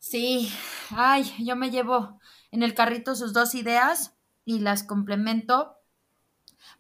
Sí, 0.01 0.51
ay, 0.97 1.31
yo 1.45 1.57
me 1.57 1.71
llevo 1.71 2.19
en 2.51 2.63
el 2.63 2.75
carrito 2.75 3.15
sus 3.15 3.35
dos 3.35 3.55
ideas 3.55 4.17
y 4.47 4.61
las 4.61 4.83
complemento, 4.83 5.77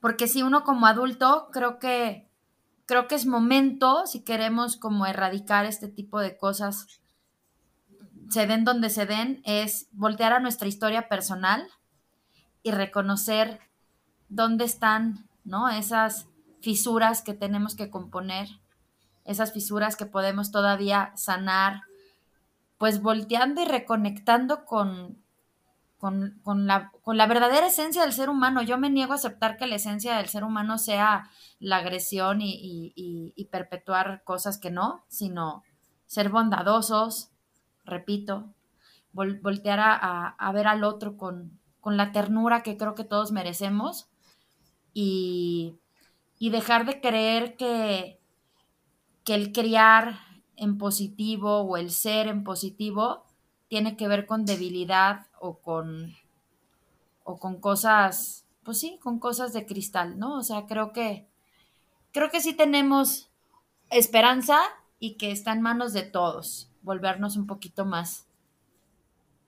porque 0.00 0.26
si 0.26 0.42
uno 0.42 0.64
como 0.64 0.86
adulto 0.86 1.48
creo 1.52 1.78
que 1.78 2.30
creo 2.86 3.08
que 3.08 3.14
es 3.14 3.26
momento, 3.26 4.06
si 4.06 4.24
queremos 4.24 4.76
como 4.78 5.04
erradicar 5.04 5.66
este 5.66 5.86
tipo 5.86 6.18
de 6.18 6.38
cosas, 6.38 7.02
se 8.30 8.46
den 8.46 8.64
donde 8.64 8.88
se 8.88 9.04
den, 9.04 9.42
es 9.44 9.88
voltear 9.92 10.32
a 10.32 10.40
nuestra 10.40 10.66
historia 10.66 11.06
personal 11.06 11.68
y 12.62 12.70
reconocer 12.70 13.60
dónde 14.30 14.64
están, 14.64 15.28
¿no? 15.44 15.68
Esas 15.68 16.26
fisuras 16.62 17.20
que 17.20 17.34
tenemos 17.34 17.76
que 17.76 17.90
componer, 17.90 18.48
esas 19.26 19.52
fisuras 19.52 19.94
que 19.94 20.06
podemos 20.06 20.50
todavía 20.50 21.12
sanar, 21.16 21.82
pues 22.80 23.02
volteando 23.02 23.60
y 23.60 23.66
reconectando 23.66 24.64
con, 24.64 25.22
con, 25.98 26.40
la, 26.66 26.90
con, 27.02 27.18
la, 27.18 27.26
verdadera 27.26 27.66
esencia 27.66 28.00
del 28.00 28.14
ser 28.14 28.30
humano. 28.30 28.62
Yo 28.62 28.78
me 28.78 28.88
niego 28.88 29.12
a 29.12 29.16
aceptar 29.16 29.58
que 29.58 29.66
la 29.66 29.74
esencia 29.74 30.16
del 30.16 30.30
ser 30.30 30.44
humano 30.44 30.78
sea 30.78 31.28
la 31.58 31.76
agresión 31.76 32.38
y, 32.40 33.46
perpetuar 33.52 34.22
cosas 34.24 34.56
que 34.56 34.70
no, 34.70 35.04
sino 35.08 35.62
ser 36.06 36.30
bondadosos, 36.30 37.28
repito, 37.84 38.48
voltear 39.12 39.78
a, 39.82 40.52
ver 40.54 40.66
al 40.66 40.82
otro 40.82 41.18
con, 41.18 41.60
con, 41.82 41.98
la 41.98 42.12
ternura 42.12 42.62
que 42.62 42.78
creo 42.78 42.94
que 42.94 43.04
todos 43.04 43.30
merecemos 43.30 44.08
y, 44.94 45.76
dejar 46.38 46.86
de 46.86 47.02
creer 47.02 47.58
que, 47.58 48.18
que 49.22 49.34
el 49.34 49.52
criar 49.52 50.29
en 50.60 50.78
positivo 50.78 51.62
o 51.62 51.76
el 51.76 51.90
ser 51.90 52.28
en 52.28 52.44
positivo 52.44 53.24
tiene 53.68 53.96
que 53.96 54.06
ver 54.06 54.26
con 54.26 54.44
debilidad 54.44 55.26
o 55.40 55.58
con, 55.58 56.14
o 57.24 57.38
con 57.38 57.60
cosas, 57.60 58.44
pues 58.62 58.78
sí, 58.78 58.98
con 59.02 59.18
cosas 59.18 59.52
de 59.52 59.66
cristal, 59.66 60.18
¿no? 60.18 60.36
O 60.38 60.42
sea, 60.42 60.66
creo 60.66 60.92
que, 60.92 61.26
creo 62.12 62.30
que 62.30 62.40
sí 62.40 62.52
tenemos 62.52 63.30
esperanza 63.90 64.60
y 64.98 65.14
que 65.14 65.32
está 65.32 65.52
en 65.52 65.62
manos 65.62 65.92
de 65.92 66.02
todos 66.02 66.70
volvernos 66.82 67.36
un 67.36 67.46
poquito 67.46 67.84
más, 67.84 68.26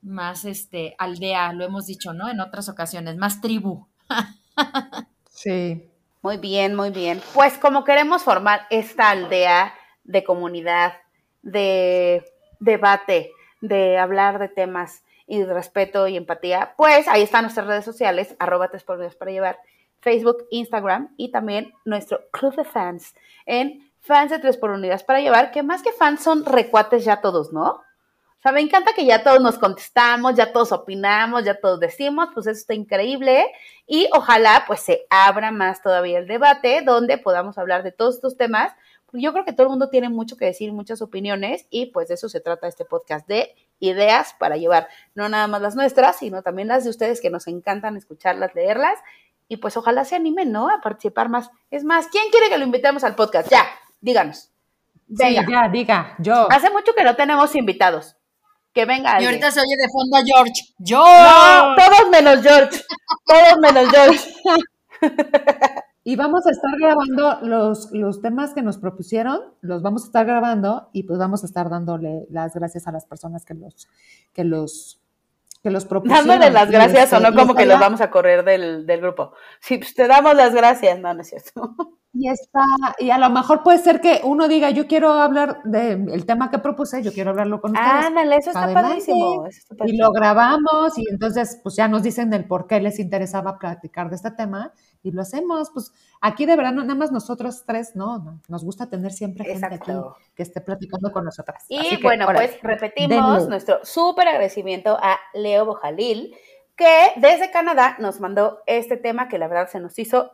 más 0.01 0.45
este, 0.45 0.95
aldea, 0.97 1.53
lo 1.53 1.63
hemos 1.63 1.85
dicho, 1.85 2.13
¿no? 2.13 2.29
En 2.29 2.39
otras 2.39 2.69
ocasiones, 2.69 3.17
más 3.17 3.41
tribu. 3.41 3.85
sí. 5.29 5.89
Muy 6.21 6.37
bien, 6.37 6.75
muy 6.75 6.89
bien. 6.89 7.21
Pues 7.33 7.57
como 7.57 7.83
queremos 7.83 8.23
formar 8.23 8.61
esta 8.69 9.09
aldea 9.09 9.73
de 10.05 10.23
comunidad, 10.23 10.93
de 11.43 12.25
debate, 12.59 13.31
de 13.61 13.97
hablar 13.97 14.39
de 14.39 14.49
temas 14.49 15.03
y 15.27 15.39
de 15.39 15.53
respeto 15.53 16.07
y 16.07 16.17
empatía, 16.17 16.73
pues 16.75 17.07
ahí 17.07 17.21
están 17.21 17.43
nuestras 17.43 17.67
redes 17.67 17.85
sociales, 17.85 18.35
arroba 18.39 18.69
tres 18.69 18.83
por 18.83 19.15
para 19.17 19.31
llevar, 19.31 19.59
Facebook, 20.01 20.47
Instagram 20.51 21.13
y 21.15 21.31
también 21.31 21.73
nuestro 21.85 22.19
club 22.31 22.55
de 22.55 22.65
fans 22.65 23.15
en 23.45 23.89
fans 24.01 24.31
de 24.31 24.39
tres 24.39 24.57
por 24.57 24.71
unidades 24.71 25.03
para 25.03 25.21
llevar, 25.21 25.51
que 25.51 25.63
más 25.63 25.81
que 25.81 25.93
fans 25.93 26.21
son 26.21 26.45
recuates 26.45 27.05
ya 27.05 27.21
todos, 27.21 27.53
¿no? 27.53 27.69
O 27.69 28.41
sea, 28.43 28.51
me 28.51 28.59
encanta 28.59 28.91
que 28.93 29.05
ya 29.05 29.23
todos 29.23 29.41
nos 29.41 29.57
contestamos, 29.57 30.35
ya 30.35 30.51
todos 30.51 30.73
opinamos, 30.73 31.45
ya 31.45 31.61
todos 31.61 31.79
decimos, 31.79 32.27
pues 32.33 32.45
eso 32.45 32.59
está 32.59 32.73
increíble 32.73 33.45
y 33.87 34.09
ojalá 34.11 34.65
pues 34.67 34.81
se 34.81 35.05
abra 35.09 35.51
más 35.51 35.81
todavía 35.81 36.19
el 36.19 36.27
debate 36.27 36.81
donde 36.81 37.17
podamos 37.17 37.57
hablar 37.57 37.83
de 37.83 37.93
todos 37.93 38.15
estos 38.15 38.35
temas 38.35 38.73
yo 39.13 39.31
creo 39.31 39.45
que 39.45 39.53
todo 39.53 39.63
el 39.67 39.69
mundo 39.69 39.89
tiene 39.89 40.09
mucho 40.09 40.37
que 40.37 40.45
decir, 40.45 40.73
muchas 40.73 41.01
opiniones 41.01 41.67
y 41.69 41.87
pues 41.87 42.07
de 42.07 42.15
eso 42.15 42.29
se 42.29 42.39
trata 42.39 42.67
este 42.67 42.85
podcast, 42.85 43.27
de 43.27 43.55
ideas 43.79 44.35
para 44.39 44.57
llevar, 44.57 44.87
no 45.15 45.29
nada 45.29 45.47
más 45.47 45.61
las 45.61 45.75
nuestras, 45.75 46.17
sino 46.17 46.41
también 46.41 46.67
las 46.67 46.83
de 46.83 46.89
ustedes 46.89 47.21
que 47.21 47.29
nos 47.29 47.47
encantan 47.47 47.97
escucharlas, 47.97 48.55
leerlas 48.55 48.99
y 49.47 49.57
pues 49.57 49.77
ojalá 49.77 50.05
se 50.05 50.15
animen, 50.15 50.51
¿no? 50.51 50.69
A 50.69 50.81
participar 50.81 51.29
más. 51.29 51.51
Es 51.69 51.83
más, 51.83 52.07
¿quién 52.07 52.29
quiere 52.31 52.49
que 52.49 52.57
lo 52.57 52.63
invitemos 52.63 53.03
al 53.03 53.15
podcast? 53.15 53.51
Ya, 53.51 53.65
díganos. 54.01 54.49
Venga. 55.07 55.43
Sí, 55.45 55.51
ya, 55.51 55.69
diga, 55.69 56.15
yo. 56.19 56.47
Hace 56.49 56.71
mucho 56.71 56.93
que 56.95 57.03
no 57.03 57.15
tenemos 57.15 57.53
invitados. 57.55 58.15
Que 58.73 58.85
venga. 58.85 59.21
Y 59.21 59.25
ahorita 59.25 59.51
se 59.51 59.59
oye 59.59 59.75
de 59.77 59.87
fondo 59.89 60.17
a 60.17 60.23
George. 60.25 60.73
¡Yo! 60.79 60.97
No, 60.97 61.75
todos 61.75 62.09
menos 62.09 62.41
George. 62.41 62.81
Todos 63.25 63.59
menos 63.59 63.89
George. 63.91 64.33
Y 66.05 66.17
vamos 66.17 66.45
a 66.45 66.51
estar 66.51 66.71
grabando 66.77 67.39
los, 67.41 67.91
los 67.91 68.21
temas 68.21 68.53
que 68.53 68.61
nos 68.61 68.77
propusieron, 68.77 69.39
los 69.61 69.81
vamos 69.81 70.03
a 70.03 70.05
estar 70.07 70.25
grabando 70.25 70.89
y 70.91 71.03
pues 71.03 71.17
vamos 71.17 71.43
a 71.43 71.45
estar 71.45 71.69
dándole 71.69 72.25
las 72.29 72.53
gracias 72.53 72.87
a 72.87 72.91
las 72.91 73.05
personas 73.05 73.45
que 73.45 73.53
los, 73.53 73.87
que 74.33 74.43
los, 74.43 75.01
que 75.61 75.71
los 75.71 75.85
propusieron. 75.85 76.27
Dándole 76.27 76.51
las 76.51 76.69
gracias 76.69 77.13
o 77.13 77.21
no 77.21 77.33
como 77.33 77.55
que 77.55 77.65
los 77.65 77.79
vamos 77.79 78.01
a 78.01 78.11
correr 78.11 78.43
del, 78.43 78.85
del 78.85 78.99
grupo. 78.99 79.31
Si 79.61 79.77
pues, 79.77 79.95
te 79.95 80.07
damos 80.07 80.35
las 80.35 80.53
gracias, 80.53 80.99
no, 80.99 81.13
no 81.13 81.21
es 81.21 81.29
cierto. 81.29 81.73
Y 82.15 82.29
está, 82.29 82.61
y 82.99 83.09
a 83.09 83.17
lo 83.17 83.31
mejor 83.31 83.63
puede 83.63 83.79
ser 83.79 83.99
que 83.99 84.21
uno 84.23 84.47
diga, 84.47 84.69
yo 84.69 84.85
quiero 84.85 85.13
hablar 85.13 85.63
del 85.63 86.27
tema 86.27 86.51
que 86.51 86.59
propuse, 86.59 87.01
yo 87.01 87.11
quiero 87.11 87.31
hablarlo 87.31 87.59
con 87.59 87.71
ustedes. 87.71 88.05
Ándale, 88.05 88.35
eso 88.35 88.51
está 88.51 88.71
padrísimo. 88.71 89.47
Y 89.85 89.97
lo 89.97 90.11
grabamos 90.11 90.95
y 90.97 91.09
entonces 91.09 91.59
pues 91.63 91.75
ya 91.75 91.87
nos 91.87 92.03
dicen 92.03 92.31
el 92.33 92.45
por 92.45 92.67
qué 92.67 92.79
les 92.81 92.99
interesaba 92.99 93.57
platicar 93.57 94.09
de 94.09 94.17
este 94.17 94.29
tema 94.29 94.73
y 95.03 95.11
lo 95.11 95.21
hacemos. 95.21 95.69
Pues 95.71 95.93
aquí 96.21 96.45
de 96.45 96.55
verdad, 96.55 96.71
nada 96.71 96.95
más 96.95 97.11
nosotros 97.11 97.63
tres, 97.65 97.95
no, 97.95 98.39
nos 98.47 98.63
gusta 98.63 98.89
tener 98.89 99.11
siempre 99.11 99.45
gente 99.45 99.65
aquí 99.75 99.91
que 100.33 100.43
esté 100.43 100.61
platicando 100.61 101.11
con 101.11 101.25
nosotras. 101.25 101.65
Y 101.67 102.01
bueno, 102.01 102.25
pues 102.33 102.59
repetimos 102.61 103.47
nuestro 103.47 103.79
súper 103.83 104.27
agradecimiento 104.29 104.97
a 104.99 105.19
Leo 105.33 105.65
Bojalil, 105.65 106.35
que 106.75 107.11
desde 107.17 107.51
Canadá 107.51 107.97
nos 107.99 108.19
mandó 108.19 108.61
este 108.65 108.97
tema 108.97 109.27
que 109.27 109.37
la 109.37 109.47
verdad 109.47 109.69
se 109.69 109.79
nos 109.79 109.99
hizo 109.99 110.31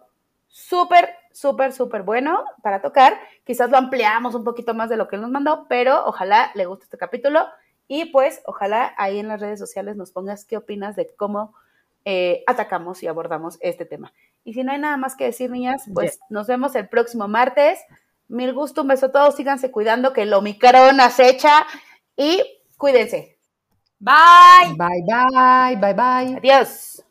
súper, 0.47 1.09
súper, 1.33 1.73
súper 1.73 2.03
bueno 2.03 2.43
para 2.61 2.81
tocar. 2.81 3.19
Quizás 3.43 3.69
lo 3.69 3.77
ampliamos 3.77 4.35
un 4.35 4.43
poquito 4.43 4.73
más 4.73 4.89
de 4.89 4.97
lo 4.97 5.07
que 5.07 5.15
él 5.15 5.21
nos 5.21 5.31
mandó, 5.31 5.65
pero 5.67 6.05
ojalá 6.05 6.51
le 6.55 6.65
guste 6.65 6.85
este 6.85 6.97
capítulo. 6.97 7.47
Y 7.87 8.05
pues 8.05 8.41
ojalá 8.45 8.93
ahí 8.97 9.17
en 9.17 9.27
las 9.27 9.41
redes 9.41 9.59
sociales 9.59 9.95
nos 9.95 10.11
pongas 10.11 10.45
qué 10.45 10.57
opinas 10.57 10.95
de 10.95 11.07
cómo 11.15 11.55
eh, 12.05 12.43
atacamos 12.47 13.03
y 13.03 13.07
abordamos 13.07 13.57
este 13.61 13.85
tema. 13.85 14.13
Y 14.49 14.53
si 14.53 14.63
no 14.63 14.71
hay 14.71 14.79
nada 14.79 14.97
más 14.97 15.15
que 15.15 15.25
decir, 15.25 15.51
niñas, 15.51 15.83
pues 15.93 16.19
nos 16.31 16.47
vemos 16.47 16.73
el 16.73 16.89
próximo 16.89 17.27
martes. 17.27 17.77
Mil 18.27 18.51
gusto, 18.51 18.81
un 18.81 18.87
beso 18.87 19.05
a 19.05 19.11
todos, 19.11 19.35
síganse 19.35 19.69
cuidando 19.69 20.11
que 20.11 20.23
el 20.23 20.33
Omicron 20.33 20.99
acecha 20.99 21.67
y 22.17 22.41
cuídense. 22.75 23.37
Bye. 23.99 24.75
Bye, 24.75 25.03
bye, 25.05 25.75
bye, 25.75 25.93
bye. 25.93 26.37
Adiós. 26.37 27.05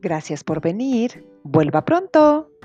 Gracias 0.00 0.42
por 0.44 0.62
venir. 0.62 1.26
Vuelva 1.42 1.84
pronto. 1.84 2.55